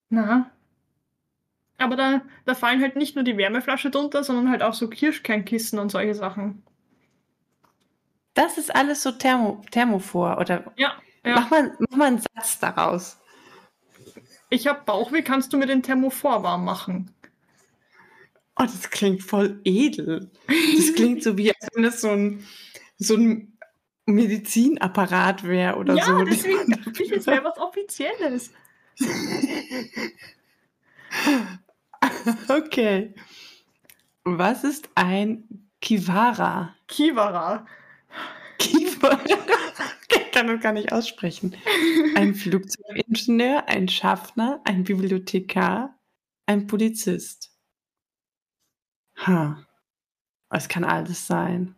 Na. 0.10 0.50
Aber 1.78 1.96
da, 1.96 2.22
da 2.46 2.56
fallen 2.56 2.82
halt 2.82 2.96
nicht 2.96 3.16
nur 3.16 3.24
die 3.24 3.38
Wärmeflasche 3.38 3.92
drunter, 3.92 4.24
sondern 4.24 4.50
halt 4.50 4.64
auch 4.64 4.74
so 4.74 4.88
Kirschkernkissen 4.90 5.78
und 5.80 5.92
solche 5.92 6.16
Sachen. 6.16 6.64
Das 8.34 8.58
ist 8.58 8.74
alles 8.76 9.04
so 9.04 9.12
Thermo 9.12 9.64
Thermophor. 9.72 10.38
Oder 10.40 10.72
Ja, 10.78 10.94
ja. 11.24 11.36
mach, 11.36 11.50
mal, 11.52 11.76
mach 11.80 11.98
mal 11.98 12.06
einen 12.08 12.22
Satz 12.36 12.60
daraus. 12.60 13.18
Ich 14.50 14.66
habe 14.68 14.82
Bauchweh, 14.86 15.22
kannst 15.24 15.52
du 15.54 15.58
mir 15.58 15.66
den 15.68 15.84
Thermophor 15.84 16.42
warm 16.44 16.64
machen? 16.66 17.14
Oh, 18.60 18.64
das 18.64 18.90
klingt 18.90 19.22
voll 19.24 19.60
edel. 19.64 20.32
Das 20.48 20.94
klingt 20.96 21.24
so 21.24 21.38
wie, 21.38 21.50
als 21.50 21.68
wenn 21.74 21.84
das 21.84 22.02
so 22.02 22.10
ein, 22.10 22.44
so 22.98 23.16
ein 23.16 23.58
Medizinapparat 24.08 25.44
wäre 25.44 25.76
oder 25.78 25.96
ja, 25.96 26.06
so. 26.06 26.24
deswegen 26.24 26.72
dachte 26.72 27.04
ich, 27.04 27.12
es 27.12 27.28
wäre 27.28 27.44
was 27.44 27.58
Offizielles. 27.58 28.52
Okay. 32.50 33.14
Was 34.24 34.64
ist 34.64 34.90
ein 34.96 35.70
Kivara? 35.82 36.76
Kivara. 36.88 37.66
Kivara? 38.60 39.20
Ich 40.10 40.32
kann 40.40 40.48
das 40.48 40.62
gar 40.62 40.72
nicht 40.74 40.92
aussprechen. 40.92 41.56
Ein 42.16 42.36
Flugzeugingenieur, 42.36 43.68
ein 43.68 43.88
Schaffner, 43.88 44.62
ein 44.66 44.84
Bibliothekar, 44.84 45.98
ein 46.46 46.68
Polizist. 46.68 47.57
Ha. 49.26 49.66
Es 50.50 50.68
kann 50.70 50.84
alles 50.84 51.28
sein. 51.28 51.76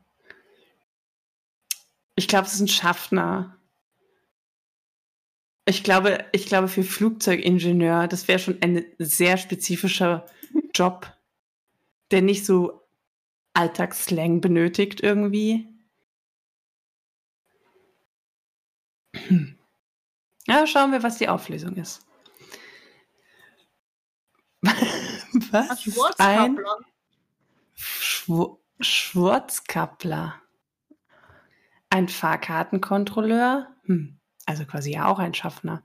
Ich 2.16 2.28
glaube, 2.28 2.48
es 2.48 2.54
ist 2.54 2.60
ein 2.60 2.68
Schaffner. 2.68 3.58
Ich 5.66 5.84
glaube, 5.84 6.26
ich 6.32 6.46
glaube, 6.48 6.68
für 6.68 6.84
Flugzeugingenieur, 6.84 8.08
das 8.08 8.28
wäre 8.28 8.40
schon 8.40 8.62
ein 8.62 8.86
sehr 8.98 9.38
spezifischer 9.38 10.26
Job, 10.76 11.16
der 12.12 12.22
nicht 12.22 12.46
so 12.46 12.82
Alltagsslang 13.54 14.42
benötigt 14.42 15.02
irgendwie. 15.02 15.68
Ja, 20.48 20.66
schauen 20.66 20.92
wir, 20.92 21.04
was 21.04 21.20
die 21.20 21.30
Auflösung 21.30 21.76
ist. 21.76 22.04
Was 25.52 25.86
ist 25.86 26.18
ein 26.18 26.58
Schwarzkappler. 26.58 26.78
Schw 28.30 28.60
Schwarzkappler? 28.80 30.36
Ein 31.90 32.08
Fahrkartenkontrolleur? 32.08 33.76
Hm. 33.86 34.20
Also 34.46 34.66
quasi 34.66 34.92
ja 34.92 35.08
auch 35.08 35.18
ein 35.18 35.34
Schaffner. 35.34 35.84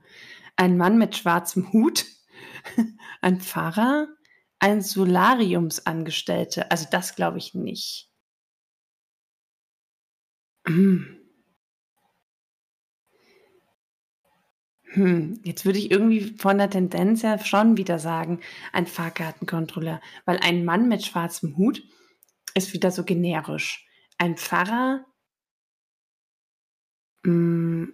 Ein 0.54 0.76
Mann 0.76 0.98
mit 0.98 1.16
schwarzem 1.16 1.72
Hut? 1.72 2.04
Ein 3.22 3.40
Pfarrer? 3.40 4.08
Ein 4.58 4.82
Solariumsangestellte? 4.82 6.70
Also 6.70 6.86
das 6.90 7.16
glaube 7.16 7.38
ich 7.38 7.54
nicht. 7.54 8.10
Hm. 10.66 11.18
Hm, 14.82 15.40
jetzt 15.44 15.64
würde 15.64 15.78
ich 15.78 15.90
irgendwie 15.90 16.36
von 16.36 16.58
der 16.58 16.68
Tendenz 16.68 17.22
her 17.22 17.38
schon 17.38 17.78
wieder 17.78 17.98
sagen, 17.98 18.40
ein 18.72 18.86
Fahrkartenkontrolleur, 18.86 20.00
weil 20.26 20.38
ein 20.38 20.64
Mann 20.64 20.88
mit 20.88 21.04
schwarzem 21.04 21.56
Hut 21.56 21.82
ist 22.54 22.72
wieder 22.72 22.90
so 22.90 23.04
generisch. 23.04 23.86
Ein 24.18 24.36
Pfarrer, 24.36 25.04
mh, 27.24 27.88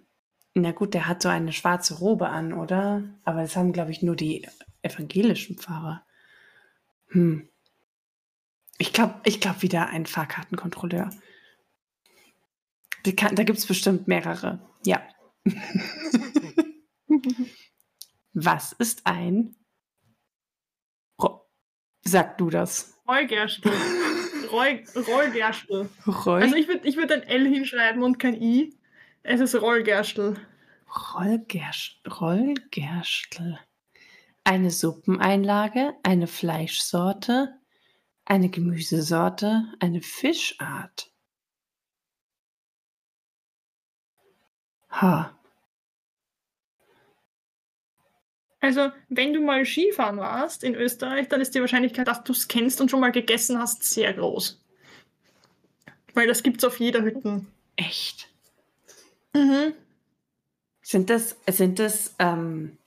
na 0.53 0.71
gut, 0.71 0.93
der 0.93 1.07
hat 1.07 1.21
so 1.21 1.29
eine 1.29 1.53
schwarze 1.53 1.95
Robe 1.95 2.29
an, 2.29 2.53
oder? 2.53 3.03
Aber 3.23 3.41
das 3.41 3.55
haben, 3.55 3.71
glaube 3.71 3.91
ich, 3.91 4.01
nur 4.01 4.15
die 4.15 4.47
evangelischen 4.81 5.57
Pfarrer. 5.57 6.05
Hm. 7.07 7.47
Ich 8.77 8.93
glaube 8.93 9.21
ich 9.23 9.39
glaub 9.39 9.61
wieder 9.61 9.87
ein 9.89 10.05
Fahrkartenkontrolleur. 10.05 11.11
Kann, 13.15 13.35
da 13.35 13.43
gibt 13.43 13.59
es 13.59 13.65
bestimmt 13.65 14.07
mehrere. 14.07 14.59
Ja. 14.85 15.01
Was 18.33 18.71
ist 18.73 19.05
ein 19.05 19.55
Ro 21.21 21.47
Sag 22.03 22.37
du 22.37 22.49
das. 22.49 23.01
Rollgerstel. 23.07 23.71
Roll, 24.51 24.83
Rollgerstel. 24.95 25.89
Roll 26.07 26.41
Also 26.41 26.55
ich 26.55 26.67
würde 26.67 26.87
ich 26.87 26.97
würd 26.97 27.11
ein 27.11 27.23
L 27.23 27.47
hinschreiben 27.47 28.03
und 28.03 28.19
kein 28.19 28.41
I. 28.41 28.75
Es 29.23 29.39
ist 29.39 29.55
Rollgerstel. 29.55 30.35
Rollgerst 31.15 32.01
Rollgerstel. 32.19 33.59
Eine 34.43 34.71
Suppeneinlage, 34.71 35.93
eine 36.03 36.27
Fleischsorte, 36.27 37.59
eine 38.25 38.49
Gemüsesorte, 38.49 39.71
eine 39.79 40.01
Fischart. 40.01 41.11
Ha. 44.89 45.40
Also, 48.61 48.91
wenn 49.09 49.33
du 49.33 49.41
mal 49.41 49.65
Skifahren 49.65 50.17
warst 50.17 50.63
in 50.63 50.75
Österreich, 50.75 51.27
dann 51.27 51.41
ist 51.41 51.55
die 51.55 51.61
Wahrscheinlichkeit, 51.61 52.07
dass 52.07 52.23
du 52.23 52.31
es 52.31 52.47
kennst 52.47 52.79
und 52.79 52.91
schon 52.91 52.99
mal 52.99 53.11
gegessen 53.11 53.57
hast, 53.57 53.83
sehr 53.83 54.13
groß. 54.13 54.61
Weil 56.13 56.27
das 56.27 56.43
gibt's 56.43 56.63
auf 56.63 56.79
jeder 56.79 57.01
Hütte. 57.01 57.43
Echt? 57.75 58.29
Mhm. 59.33 59.73
Sind 60.83 61.09
das, 61.09 61.37
sind 61.49 61.79
das, 61.79 62.13
ähm, 62.19 62.77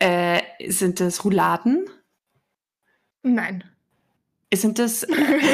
äh, 0.00 0.42
sind 0.68 0.98
das 0.98 1.24
Rouladen? 1.24 1.88
Nein. 3.22 3.62
Sind 4.52 4.80
das, 4.80 5.06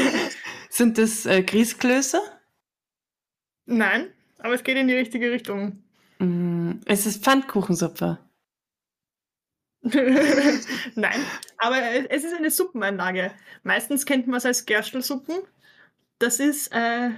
sind 0.70 0.96
das 0.96 1.26
äh, 1.26 1.42
Grießklöße? 1.42 2.20
Nein, 3.66 4.11
aber 4.38 4.55
es 4.55 4.64
geht 4.64 4.78
in 4.78 4.88
die 4.88 4.94
richtige 4.94 5.30
Richtung. 5.30 5.82
Mm, 6.18 6.80
ist 6.86 7.05
es 7.05 7.18
Pfannkuchensuppe? 7.18 8.18
Nein, 10.95 11.24
aber 11.57 12.11
es 12.11 12.24
ist 12.24 12.35
eine 12.35 12.51
Suppeneinlage. 12.51 13.33
Meistens 13.62 14.05
kennt 14.05 14.26
man 14.26 14.39
es 14.39 14.47
als 14.47 14.66
Gerstelssuppen. 14.66 15.37
Das 16.18 16.41
ist 16.41 16.72
äh, 16.72 17.11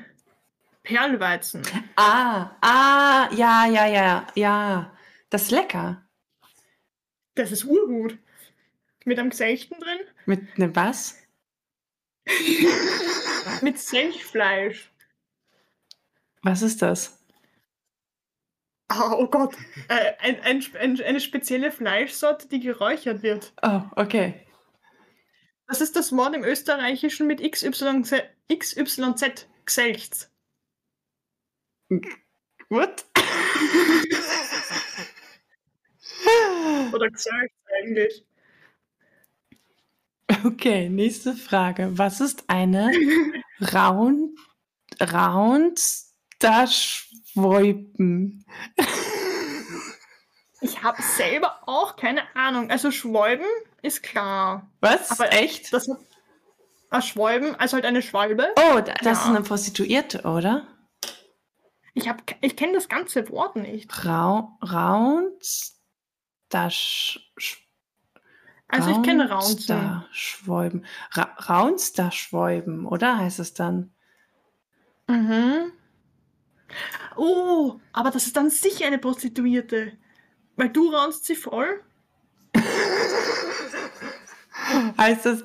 Perlweizen. 0.82 1.62
Ah, 1.96 2.56
ah, 2.60 3.28
ja, 3.32 3.66
ja, 3.66 3.86
ja, 3.86 4.26
ja. 4.34 4.96
Das 5.30 5.44
ist 5.44 5.50
lecker. 5.50 6.04
Das 7.34 7.52
ist 7.52 7.64
urgut. 7.64 8.18
Mit 9.04 9.18
einem 9.18 9.30
Gesächten 9.30 9.80
drin. 9.80 10.00
Mit 10.26 10.58
ne 10.58 10.74
was? 10.76 11.16
Mit 13.62 13.78
Senfleisch. 13.78 14.92
Was 16.42 16.62
ist 16.62 16.82
das? 16.82 17.19
Ah, 18.92 19.12
oh 19.16 19.28
Gott. 19.28 19.54
Äh, 19.86 20.14
ein, 20.18 20.40
ein, 20.40 20.64
ein, 20.80 21.00
eine 21.00 21.20
spezielle 21.20 21.70
Fleischsorte, 21.70 22.48
die 22.48 22.58
geräuchert 22.58 23.22
wird. 23.22 23.52
Oh, 23.62 23.82
okay. 23.94 24.34
Das 25.68 25.80
ist 25.80 25.94
das 25.94 26.10
Wort 26.10 26.34
im 26.34 26.42
Österreichischen 26.42 27.28
mit 27.28 27.40
XYZ, 27.40 28.24
XYZ 28.52 29.46
Gselchts. 29.64 30.32
What? 32.68 33.04
Oder 36.92 37.10
Gselchts 37.10 37.56
eigentlich. 37.80 38.24
Okay, 40.44 40.88
nächste 40.88 41.34
Frage. 41.34 41.92
Was 41.92 42.20
ist 42.20 42.42
eine 42.48 42.90
Round, 43.72 44.36
Roundstaschwolpen? 46.42 48.44
Ich 50.60 50.82
habe 50.82 51.00
selber 51.02 51.60
auch 51.66 51.96
keine 51.96 52.22
Ahnung. 52.36 52.70
Also 52.70 52.90
Schwalben 52.90 53.46
ist 53.82 54.02
klar. 54.02 54.70
Was? 54.80 55.10
Aber 55.10 55.32
Echt? 55.32 55.72
Das 55.72 55.88
ein 56.90 57.02
Schwalben, 57.02 57.54
also 57.54 57.74
halt 57.76 57.84
eine 57.86 58.02
Schwalbe. 58.02 58.48
Oh, 58.56 58.80
da- 58.80 58.94
das 58.94 59.04
Ja. 59.04 59.12
ist 59.12 59.26
eine 59.26 59.42
Prostituierte, 59.42 60.22
oder? 60.22 60.66
Ich, 61.94 62.08
hab- 62.08 62.22
ich 62.40 62.56
kenne 62.56 62.72
das 62.72 62.88
ganze 62.88 63.28
Wort 63.30 63.54
nicht. 63.56 64.04
Ra 64.04 64.56
Roundstasch... 64.62 65.76
Also 68.72 68.90
ich 68.90 69.02
kenne 69.02 69.28
Raunzen. 69.30 69.76
Raunster-Schwalben. 69.76 70.84
Ra 71.12 71.22
Raunster-Schwalben, 71.48 72.86
oder 72.86 73.18
heißt 73.18 73.40
es 73.40 73.52
dann? 73.54 73.92
Mhm. 75.08 75.72
Oh, 77.16 77.80
aber 77.92 78.10
das 78.10 78.26
ist 78.26 78.36
dann 78.36 78.50
sicher 78.50 78.86
eine 78.86 78.98
Prostituierte. 78.98 79.92
Weil 80.56 80.68
du 80.70 80.90
raunst 80.90 81.24
sie 81.24 81.34
voll. 81.36 81.82
Heißt 84.98 85.26
das, 85.26 85.44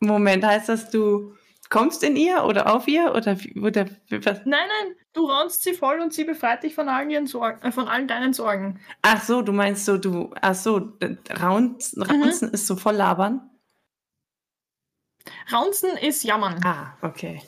Moment, 0.00 0.44
heißt 0.44 0.68
das, 0.68 0.90
du 0.90 1.34
kommst 1.70 2.02
in 2.02 2.16
ihr 2.16 2.44
oder 2.44 2.72
auf 2.74 2.86
ihr 2.88 3.14
oder, 3.14 3.36
oder 3.60 3.86
was? 4.24 4.40
Nein, 4.44 4.68
nein, 4.68 4.94
du 5.14 5.26
raunst 5.26 5.62
sie 5.62 5.72
voll 5.74 6.00
und 6.00 6.12
sie 6.12 6.24
befreit 6.24 6.62
dich 6.62 6.74
von 6.74 6.88
allen 6.88 7.08
ihren 7.10 7.26
Sorgen, 7.26 7.62
äh, 7.62 7.72
von 7.72 7.88
allen 7.88 8.08
deinen 8.08 8.32
Sorgen. 8.34 8.80
Ach 9.02 9.22
so, 9.22 9.42
du 9.42 9.52
meinst 9.52 9.84
so, 9.84 9.96
du, 9.96 10.32
ach 10.40 10.54
so, 10.54 10.80
d- 10.80 11.16
Raunzen, 11.40 12.02
Mhm. 12.02 12.24
Ist 12.52 12.66
so 12.66 12.76
voll 12.76 12.94
labern? 12.96 13.48
Raunzen 15.52 15.96
ist 15.96 16.24
jammern. 16.24 16.60
Ah, 16.64 16.94
okay. 17.02 17.40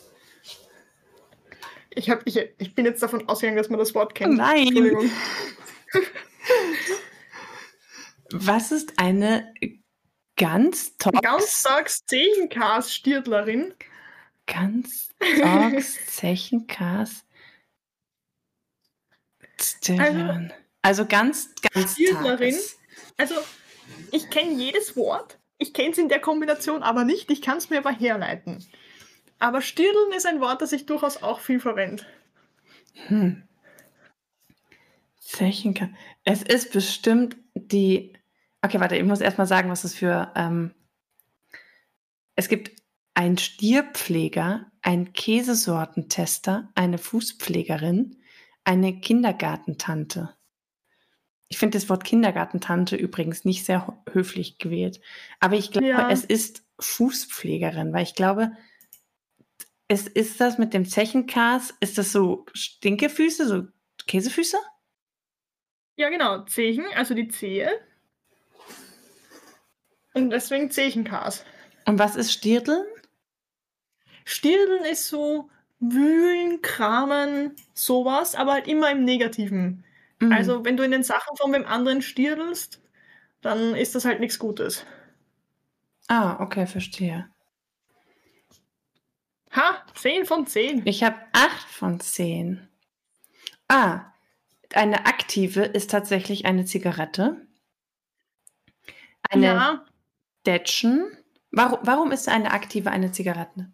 Ich, 1.94 2.10
hab, 2.10 2.26
ich, 2.26 2.38
ich 2.58 2.74
bin 2.74 2.84
jetzt 2.84 3.02
davon 3.02 3.28
ausgegangen, 3.28 3.56
dass 3.56 3.70
man 3.70 3.78
das 3.78 3.94
Wort 3.94 4.14
kennt. 4.14 4.36
Nein. 4.36 4.68
Entschuldigung. 4.68 5.10
Was 8.30 8.72
ist 8.72 8.98
eine 8.98 9.54
ganz 10.36 10.96
Ganztags 10.98 12.04
Zechenkars-Stirtlerin. 12.06 13.74
ganz 14.46 15.10
tox 15.18 16.06
Zechenkas 16.06 17.24
Stirn. 19.60 20.52
Also 20.82 21.06
ganz, 21.06 21.54
ganz 21.72 21.92
Stirtlerin? 21.92 22.50
tages. 22.50 22.78
Also, 23.16 23.34
ich 24.10 24.28
kenne 24.30 24.52
jedes 24.52 24.96
Wort. 24.96 25.38
Ich 25.58 25.72
kenne 25.72 25.92
es 25.92 25.98
in 25.98 26.08
der 26.08 26.20
Kombination 26.20 26.82
aber 26.82 27.04
nicht. 27.04 27.30
Ich 27.30 27.40
kann 27.40 27.58
es 27.58 27.70
mir 27.70 27.78
aber 27.78 27.92
herleiten. 27.92 28.64
Aber 29.44 29.60
Stirdeln 29.60 30.10
ist 30.16 30.24
ein 30.24 30.40
Wort, 30.40 30.62
das 30.62 30.72
ich 30.72 30.86
durchaus 30.86 31.22
auch 31.22 31.38
viel 31.38 31.60
verwende. 31.60 32.02
Hm. 33.08 33.42
Zechenkas. 35.20 35.90
Es 36.24 36.42
ist 36.42 36.72
bestimmt 36.72 37.36
die. 37.52 38.14
Okay, 38.62 38.80
warte, 38.80 38.96
ich 38.96 39.04
muss 39.04 39.20
erstmal 39.20 39.46
sagen, 39.46 39.68
was 39.68 39.84
es 39.84 39.94
für. 39.94 40.32
Ähm, 40.34 40.72
es 42.36 42.48
gibt 42.48 42.72
einen 43.12 43.36
Stierpfleger, 43.36 44.72
einen 44.80 45.12
Käsesortentester, 45.12 46.70
eine 46.74 46.96
Fußpflegerin, 46.96 48.16
eine 48.64 48.98
Kindergartentante. 48.98 50.34
Ich 51.48 51.58
finde 51.58 51.76
das 51.76 51.90
Wort 51.90 52.04
Kindergartentante 52.04 52.96
übrigens 52.96 53.44
nicht 53.44 53.66
sehr 53.66 54.02
höflich 54.10 54.56
gewählt. 54.56 55.02
Aber 55.38 55.56
ich 55.56 55.70
glaube, 55.70 55.86
Ja. 55.86 56.08
es 56.10 56.24
ist 56.24 56.64
Fußpflegerin, 56.80 57.92
weil 57.92 58.04
ich 58.04 58.14
glaube, 58.14 58.52
es 59.88 60.06
ist 60.08 60.40
das 60.40 60.58
mit 60.58 60.74
dem 60.74 60.86
Zechenkas, 60.86 61.74
ist 61.80 61.98
das 61.98 62.12
so 62.12 62.46
Stinkefüße, 62.54 63.46
so 63.46 63.64
Käsefüße? 64.06 64.56
Ja, 65.96 66.08
genau. 66.08 66.44
Zechen, 66.44 66.84
also 66.94 67.14
die 67.14 67.28
Zehe. 67.28 67.70
Und 70.14 70.30
deswegen 70.30 70.70
Zechenkars. 70.70 71.44
Und 71.86 71.98
was 71.98 72.16
ist 72.16 72.32
Stirdeln? 72.32 72.84
Stirdeln 74.24 74.84
ist 74.84 75.08
so 75.08 75.50
wühlen, 75.80 76.62
kramen, 76.62 77.54
sowas, 77.74 78.34
aber 78.34 78.54
halt 78.54 78.68
immer 78.68 78.90
im 78.90 79.04
Negativen. 79.04 79.84
Mhm. 80.20 80.32
Also, 80.32 80.64
wenn 80.64 80.76
du 80.76 80.84
in 80.84 80.92
den 80.92 81.02
Sachen 81.02 81.36
von 81.36 81.52
dem 81.52 81.66
anderen 81.66 82.00
stirdelst, 82.00 82.80
dann 83.42 83.74
ist 83.74 83.94
das 83.94 84.04
halt 84.04 84.20
nichts 84.20 84.38
Gutes. 84.38 84.86
Ah, 86.08 86.40
okay, 86.40 86.66
verstehe. 86.66 87.28
Ha, 89.54 89.82
10 89.94 90.26
von 90.26 90.46
10. 90.46 90.82
Ich 90.84 91.02
habe 91.04 91.16
acht 91.32 91.68
von 91.68 92.00
zehn. 92.00 92.68
Ah, 93.68 94.00
eine 94.74 95.06
aktive 95.06 95.62
ist 95.62 95.90
tatsächlich 95.90 96.44
eine 96.46 96.64
Zigarette. 96.64 97.46
Eine 99.30 99.46
Ja, 99.46 99.84
Detschen. 100.46 101.16
Warum, 101.50 101.78
warum 101.82 102.10
ist 102.10 102.28
eine 102.28 102.50
aktive 102.52 102.90
eine 102.90 103.12
Zigarette? 103.12 103.70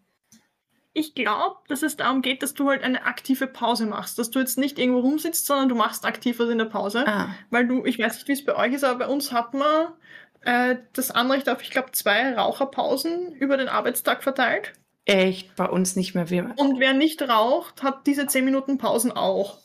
ich 0.93 1.15
glaube, 1.15 1.55
dass 1.69 1.83
es 1.83 1.95
darum 1.95 2.21
geht, 2.21 2.43
dass 2.43 2.53
du 2.53 2.67
halt 2.69 2.83
eine 2.83 3.05
aktive 3.05 3.47
Pause 3.47 3.85
machst. 3.85 4.19
Dass 4.19 4.29
du 4.29 4.39
jetzt 4.39 4.57
nicht 4.57 4.77
irgendwo 4.77 4.99
rumsitzt, 4.99 5.45
sondern 5.45 5.69
du 5.69 5.75
machst 5.75 6.05
aktiv 6.05 6.37
was 6.37 6.49
in 6.49 6.57
der 6.57 6.65
Pause. 6.65 7.07
Ah, 7.07 7.33
Weil 7.49 7.65
du, 7.65 7.85
ich 7.85 7.97
weiß 7.97 8.15
nicht, 8.15 8.27
wie 8.27 8.33
es 8.33 8.43
bei 8.43 8.55
euch 8.57 8.73
ist, 8.73 8.83
aber 8.83 9.05
bei 9.05 9.07
uns 9.07 9.31
hat 9.31 9.53
man 9.53 9.93
äh, 10.41 10.75
das 10.91 11.09
Anrecht 11.11 11.47
auf, 11.47 11.61
ich 11.61 11.71
glaube, 11.71 11.91
zwei 11.93 12.35
Raucherpausen 12.35 13.31
über 13.35 13.55
den 13.55 13.69
Arbeitstag 13.69 14.21
verteilt. 14.21 14.73
Echt, 15.05 15.55
bei 15.55 15.67
uns 15.67 15.95
nicht 15.95 16.15
mehr. 16.15 16.29
Wir, 16.29 16.53
Und 16.57 16.79
wer 16.79 16.93
nicht 16.93 17.21
raucht, 17.21 17.83
hat 17.83 18.07
diese 18.07 18.27
10 18.27 18.45
Minuten 18.45 18.77
Pausen 18.77 19.11
auch. 19.11 19.57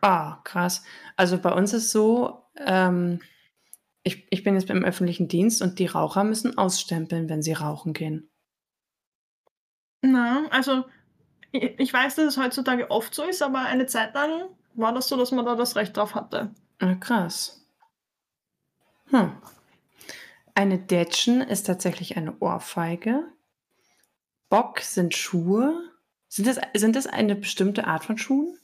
Ah, 0.00 0.40
krass. 0.44 0.84
Also 1.16 1.38
bei 1.38 1.52
uns 1.52 1.72
ist 1.72 1.90
so, 1.90 2.44
ähm, 2.56 3.20
ich, 4.02 4.26
ich 4.30 4.44
bin 4.44 4.54
jetzt 4.54 4.68
im 4.68 4.84
öffentlichen 4.84 5.28
Dienst 5.28 5.62
und 5.62 5.78
die 5.78 5.86
Raucher 5.86 6.24
müssen 6.24 6.58
ausstempeln, 6.58 7.28
wenn 7.28 7.42
sie 7.42 7.54
rauchen 7.54 7.94
gehen. 7.94 8.30
Na, 10.02 10.46
also 10.50 10.84
ich, 11.52 11.78
ich 11.78 11.92
weiß, 11.92 12.16
dass 12.16 12.26
es 12.26 12.36
heutzutage 12.36 12.90
oft 12.90 13.14
so 13.14 13.22
ist, 13.22 13.42
aber 13.42 13.60
eine 13.60 13.86
Zeit 13.86 14.14
lang 14.14 14.50
war 14.74 14.92
das 14.92 15.08
so, 15.08 15.16
dass 15.16 15.32
man 15.32 15.46
da 15.46 15.54
das 15.54 15.76
Recht 15.76 15.96
drauf 15.96 16.14
hatte. 16.14 16.50
Ah, 16.80 16.94
krass. 16.96 17.66
Hm. 19.08 19.32
Eine 20.54 20.78
Detschen 20.78 21.40
ist 21.40 21.64
tatsächlich 21.64 22.16
eine 22.16 22.38
Ohrfeige. 22.40 23.24
Bock 24.54 24.78
sind 24.78 25.16
Schuhe. 25.16 25.90
Sind 26.28 26.46
das, 26.46 26.60
sind 26.74 26.94
das 26.94 27.08
eine 27.08 27.34
bestimmte 27.34 27.88
Art 27.88 28.04
von 28.04 28.16
Schuhen? 28.16 28.56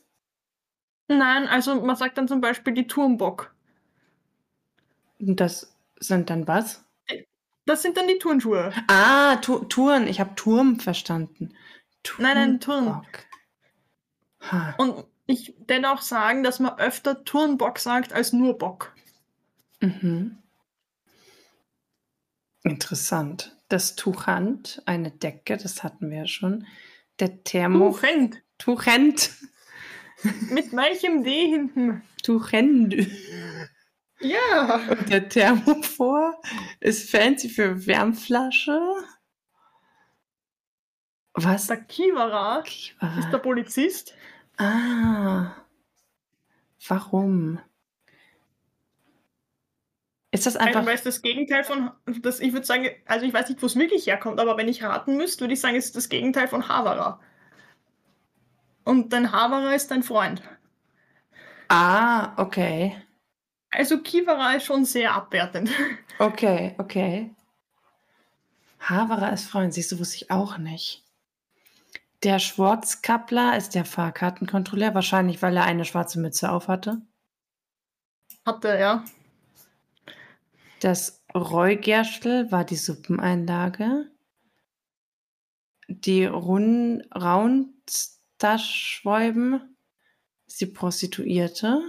Nein, 1.08 1.48
also 1.48 1.80
man 1.80 1.96
sagt 1.96 2.16
dann 2.16 2.28
zum 2.28 2.40
Beispiel 2.40 2.74
die 2.74 2.86
Turmbock. 2.86 3.52
Und 5.18 5.40
das 5.40 5.76
sind 5.98 6.30
dann 6.30 6.46
was? 6.46 6.84
Das 7.66 7.82
sind 7.82 7.96
dann 7.96 8.06
die 8.06 8.18
Turnschuhe. 8.18 8.72
Ah, 8.86 9.34
tu 9.38 9.64
Touren. 9.64 10.06
Ich 10.06 10.20
habe 10.20 10.36
Turm 10.36 10.78
verstanden. 10.78 11.56
Nein, 12.18 12.36
nein, 12.36 12.60
Turn. 12.60 12.84
Turnbock. 12.84 13.26
Ha. 14.42 14.74
Und 14.78 15.04
ich 15.26 15.56
dennoch 15.58 16.02
sagen, 16.02 16.44
dass 16.44 16.60
man 16.60 16.78
öfter 16.78 17.24
Turnbock 17.24 17.80
sagt 17.80 18.12
als 18.12 18.32
nur 18.32 18.56
Bock. 18.56 18.94
Mhm. 19.80 20.38
Interessant. 22.62 23.56
Das 23.68 23.96
Tuchhand, 23.96 24.82
eine 24.84 25.10
Decke, 25.10 25.56
das 25.56 25.82
hatten 25.82 26.10
wir 26.10 26.18
ja 26.18 26.26
schon. 26.26 26.66
Der 27.18 27.42
Thermo. 27.44 27.90
Tuchend. 27.90 28.42
Tuchend. 28.58 29.30
Mit 30.50 30.72
welchem 30.72 31.24
D 31.24 31.46
hinten? 31.48 32.02
Tuchend. 32.22 32.94
Ja. 34.20 34.80
Und 34.90 35.08
der 35.08 35.28
Thermofor 35.28 36.40
ist 36.80 37.10
fancy 37.10 37.48
für 37.48 37.86
Wärmflasche. 37.86 38.78
Was? 41.32 41.68
Der 41.68 41.78
Kivara 41.78 42.58
ist 42.60 43.32
der. 43.32 43.38
Polizist. 43.38 44.14
Ah. 44.58 45.54
Warum? 46.86 47.60
Ist 50.32 50.46
das 50.46 50.56
einfach. 50.56 50.86
weil 50.86 50.96
das 50.96 51.22
Gegenteil 51.22 51.64
von, 51.64 51.90
das, 52.22 52.38
ich 52.38 52.52
würde 52.52 52.66
sagen, 52.66 52.88
also 53.06 53.26
ich 53.26 53.32
weiß 53.32 53.48
nicht, 53.48 53.60
wo 53.62 53.66
es 53.66 53.74
wirklich 53.74 54.06
herkommt, 54.06 54.38
aber 54.38 54.56
wenn 54.56 54.68
ich 54.68 54.82
raten 54.82 55.16
müsste, 55.16 55.42
würde 55.42 55.54
ich 55.54 55.60
sagen, 55.60 55.76
es 55.76 55.86
ist 55.86 55.96
das 55.96 56.08
Gegenteil 56.08 56.46
von 56.46 56.68
Havara. 56.68 57.20
Und 58.84 59.12
dein 59.12 59.32
Havara 59.32 59.74
ist 59.74 59.90
dein 59.90 60.02
Freund. 60.02 60.42
Ah, 61.68 62.32
okay. 62.36 62.96
Also 63.70 63.98
Kivara 63.98 64.54
ist 64.54 64.64
schon 64.64 64.84
sehr 64.84 65.14
abwertend. 65.14 65.70
Okay, 66.18 66.74
okay. 66.76 67.34
Haverer 68.78 69.32
ist 69.32 69.46
Freund, 69.46 69.72
siehst 69.72 69.90
du, 69.90 69.98
wusste 69.98 70.16
ich 70.16 70.30
auch 70.30 70.58
nicht. 70.58 71.02
Der 72.22 72.38
Schwarzkappler 72.38 73.56
ist 73.56 73.74
der 73.74 73.86
Fahrkartenkontrolleur, 73.86 74.94
wahrscheinlich, 74.94 75.40
weil 75.40 75.56
er 75.56 75.64
eine 75.64 75.86
schwarze 75.86 76.20
Mütze 76.20 76.52
aufhatte. 76.52 77.00
Hatte, 78.44 78.78
ja. 78.78 79.02
Das 80.80 81.22
Reugerstel 81.34 82.50
war 82.50 82.64
die 82.64 82.76
Suppeneinlage. 82.76 84.10
Die 85.88 86.24
Run 86.24 87.02
Raunstaschwäuben 87.14 89.76
ist 90.46 90.60
die 90.60 90.66
Prostituierte. 90.66 91.82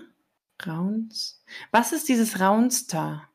Rauns. 0.66 1.44
Was 1.72 1.92
ist 1.92 2.10
dieses 2.10 2.40
Raunster? 2.40 3.28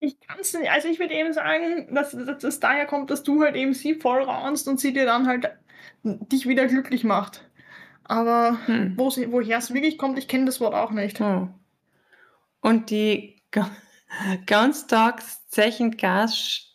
Ich 0.00 0.20
kann 0.20 0.40
es 0.40 0.54
nicht, 0.54 0.70
also 0.70 0.88
ich 0.88 0.98
würde 0.98 1.14
eben 1.14 1.32
sagen, 1.32 1.94
dass, 1.94 2.12
es 2.14 2.60
daher 2.60 2.86
kommt, 2.86 3.10
dass 3.10 3.22
du 3.22 3.42
halt 3.42 3.56
eben 3.56 3.74
sie 3.74 3.94
voll 3.94 4.22
raunst 4.22 4.68
und 4.68 4.80
sie 4.80 4.92
dir 4.92 5.06
dann 5.06 5.26
halt 5.26 5.50
dich 6.02 6.46
wieder 6.46 6.66
glücklich 6.66 7.04
macht. 7.04 7.48
Aber 8.04 8.58
hm. 8.66 8.94
woher 8.96 9.58
es 9.58 9.72
wirklich 9.72 9.98
kommt, 9.98 10.18
ich 10.18 10.28
kenne 10.28 10.44
das 10.44 10.60
Wort 10.60 10.74
auch 10.74 10.90
nicht. 10.90 11.20
Oh. 11.20 11.48
Und 12.64 12.88
die 12.88 13.42
Gaunstogs 14.46 15.46
Zechengas 15.48 16.72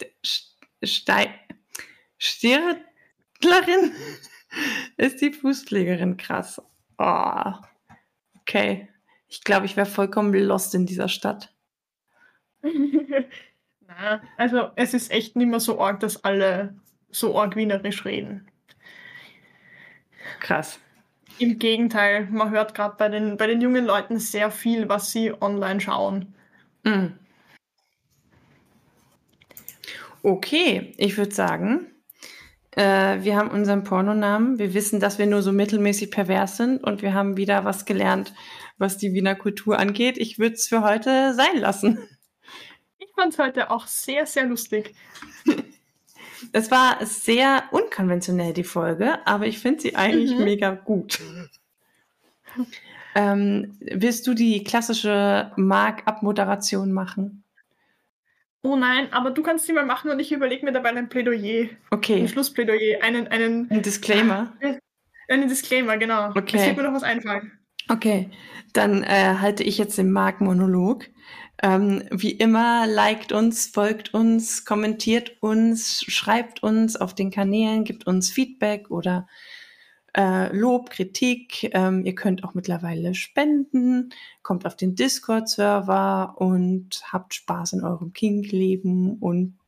Stirtlerin 2.20 2.84
ist 4.98 5.20
die 5.20 5.34
Fußpflegerin. 5.34 6.16
Krass. 6.18 6.62
Oh. 7.00 7.54
Okay. 8.42 8.88
Ich 9.28 9.44
glaube, 9.44 9.66
ich 9.66 9.76
wäre 9.78 9.88
vollkommen 9.88 10.32
lost 10.36 10.76
in 10.76 10.86
dieser 10.86 11.08
Stadt. 11.10 11.56
Na, 12.62 14.22
also 14.38 14.70
es 14.76 14.94
ist 14.94 15.10
echt 15.10 15.36
nicht 15.36 15.48
mehr 15.48 15.60
so 15.60 15.82
arg, 15.82 16.02
dass 16.02 16.24
alle 16.24 16.76
so 17.10 17.36
arg 17.40 17.56
wienerisch 17.56 18.06
reden. 18.06 18.48
Krass. 20.40 20.80
Im 21.40 21.58
Gegenteil, 21.58 22.28
man 22.30 22.52
hört 22.52 22.76
gerade 22.76 22.96
bei 22.98 23.10
den, 23.10 23.38
bei 23.38 23.48
den 23.48 23.62
jungen 23.62 23.86
Leuten 23.86 24.20
sehr 24.20 24.52
viel, 24.52 24.90
was 24.90 25.12
sie 25.12 25.34
online 25.42 25.80
schauen. 25.80 26.36
Mhm. 26.84 27.14
Okay, 30.22 30.94
ich 30.98 31.18
würde 31.18 31.34
sagen, 31.34 31.88
äh, 32.72 33.22
wir 33.22 33.38
haben 33.38 33.52
unseren 33.52 33.86
Pornonamen. 33.86 34.60
Wir 34.60 34.74
wissen, 34.74 35.00
dass 35.00 35.18
wir 35.18 35.28
nur 35.28 35.42
so 35.42 35.54
mittelmäßig 35.54 36.12
pervers 36.12 36.58
sind 36.58 36.84
und 36.84 37.02
wir 37.02 37.14
haben 37.14 37.38
wieder 37.38 37.64
was 37.64 37.86
gelernt, 37.86 38.34
was 38.78 38.98
die 38.98 39.14
Wiener 39.14 39.36
Kultur 39.36 39.80
angeht. 39.80 40.18
Ich 40.18 40.40
würde 40.40 40.56
es 40.56 40.68
für 40.68 40.84
heute 40.84 41.34
sein 41.34 41.58
lassen 41.58 42.00
fand 43.20 43.34
es 43.34 43.40
heute 43.40 43.70
auch 43.70 43.86
sehr, 43.86 44.26
sehr 44.26 44.46
lustig. 44.46 44.96
Es 46.52 46.72
war 46.72 47.06
sehr 47.06 47.64
unkonventionell, 47.72 48.54
die 48.54 48.64
Folge, 48.64 49.26
aber 49.26 49.48
ich 49.48 49.60
finde 49.60 49.82
sie 49.82 49.96
eigentlich 49.96 50.32
mhm. 50.32 50.44
mega 50.44 50.72
gut. 50.72 51.20
Ähm, 53.16 53.78
willst 53.80 54.28
du 54.28 54.34
die 54.34 54.64
klassische 54.64 55.52
Mark-Abmoderation 55.56 56.92
machen? 56.92 57.44
Oh 58.62 58.76
nein, 58.76 59.12
aber 59.12 59.32
du 59.32 59.42
kannst 59.42 59.66
sie 59.66 59.74
mal 59.74 59.86
machen 59.86 60.12
und 60.12 60.20
ich 60.20 60.32
überlege 60.32 60.66
mir 60.66 60.74
dabei 60.74 60.90
ein 60.90 61.10
Plädoyer. 61.10 61.70
Okay. 61.92 62.22
Ein 62.22 62.28
Schlussplädoyer, 62.28 63.02
einen, 63.02 63.28
einen. 63.28 63.70
Ein 63.72 63.82
Disclaimer. 63.82 64.54
Einen 65.30 65.48
Disclaimer, 65.48 65.98
genau. 65.98 66.30
Okay. 66.32 66.58
Es 66.58 66.66
wird 66.66 66.78
mir 66.78 66.84
noch 66.84 66.94
was 66.94 67.04
einfallen. 67.04 67.52
Okay, 67.88 68.30
dann 68.74 69.04
äh, 69.04 69.36
halte 69.40 69.64
ich 69.64 69.78
jetzt 69.78 69.98
den 69.98 70.12
Mark-Monolog. 70.12 71.06
Ähm, 71.62 72.04
wie 72.12 72.32
immer, 72.32 72.88
liked 72.88 73.34
uns, 73.34 73.68
folgt 73.68 74.14
uns, 74.14 74.64
kommentiert 74.64 75.42
uns, 75.42 76.06
schreibt 76.08 76.64
uns 76.64 76.96
auf 76.96 77.14
den 77.14 77.32
Kanälen, 77.32 77.84
gibt 77.84 78.08
uns 78.08 78.32
Feedback 78.32 78.90
oder 78.90 79.28
äh, 80.16 80.56
Lob, 80.56 80.90
Kritik. 80.90 81.70
Ähm, 81.74 82.06
ihr 82.06 82.16
könnt 82.16 82.46
auch 82.46 82.54
mittlerweile 82.54 83.14
spenden, 83.14 84.12
kommt 84.42 84.66
auf 84.66 84.78
den 84.78 84.96
Discord-Server 84.96 86.36
und 86.38 87.02
habt 87.12 87.34
Spaß 87.34 87.74
in 87.74 87.84
eurem 87.84 88.14
Kink-Leben 88.14 89.18
und 89.20 89.60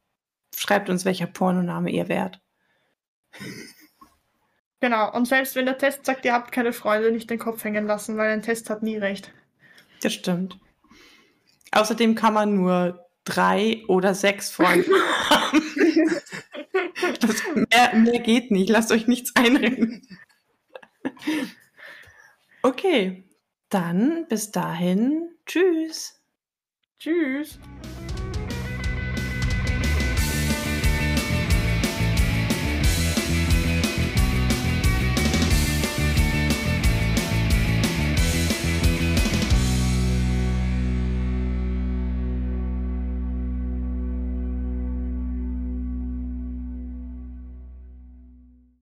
schreibt 0.56 0.89
uns, 0.89 1.04
welcher 1.04 1.28
Pornoname 1.28 1.92
ihr 1.92 2.08
wärt. 2.08 2.39
Genau, 4.80 5.14
und 5.14 5.28
selbst 5.28 5.56
wenn 5.56 5.66
der 5.66 5.78
Test 5.78 6.06
sagt, 6.06 6.24
ihr 6.26 6.34
habt 6.34 6.52
keine 6.52 6.74
Freunde, 6.74 7.12
nicht 7.12 7.30
den 7.30 7.38
Kopf 7.38 7.64
hängen 7.64 7.86
lassen, 7.86 8.18
weil 8.18 8.32
ein 8.32 8.42
Test 8.42 8.70
hat 8.70 8.82
nie 8.82 8.98
recht. 8.98 9.32
Das 10.02 10.14
stimmt. 10.14 10.58
Außerdem 11.72 12.15
kann 12.15 12.34
man 12.34 12.55
nur 12.55 13.07
drei 13.24 13.84
oder 13.88 14.13
sechs 14.13 14.51
Freunde 14.51 14.91
haben. 15.30 15.61
Das, 17.19 17.43
mehr, 17.55 17.95
mehr 17.95 18.19
geht 18.19 18.51
nicht. 18.51 18.69
Lasst 18.69 18.91
euch 18.91 19.07
nichts 19.07 19.36
einreden. 19.36 20.07
Okay, 22.61 23.24
dann 23.69 24.28
bis 24.28 24.51
dahin. 24.51 25.30
Tschüss. 25.45 26.22
Tschüss. 26.99 27.59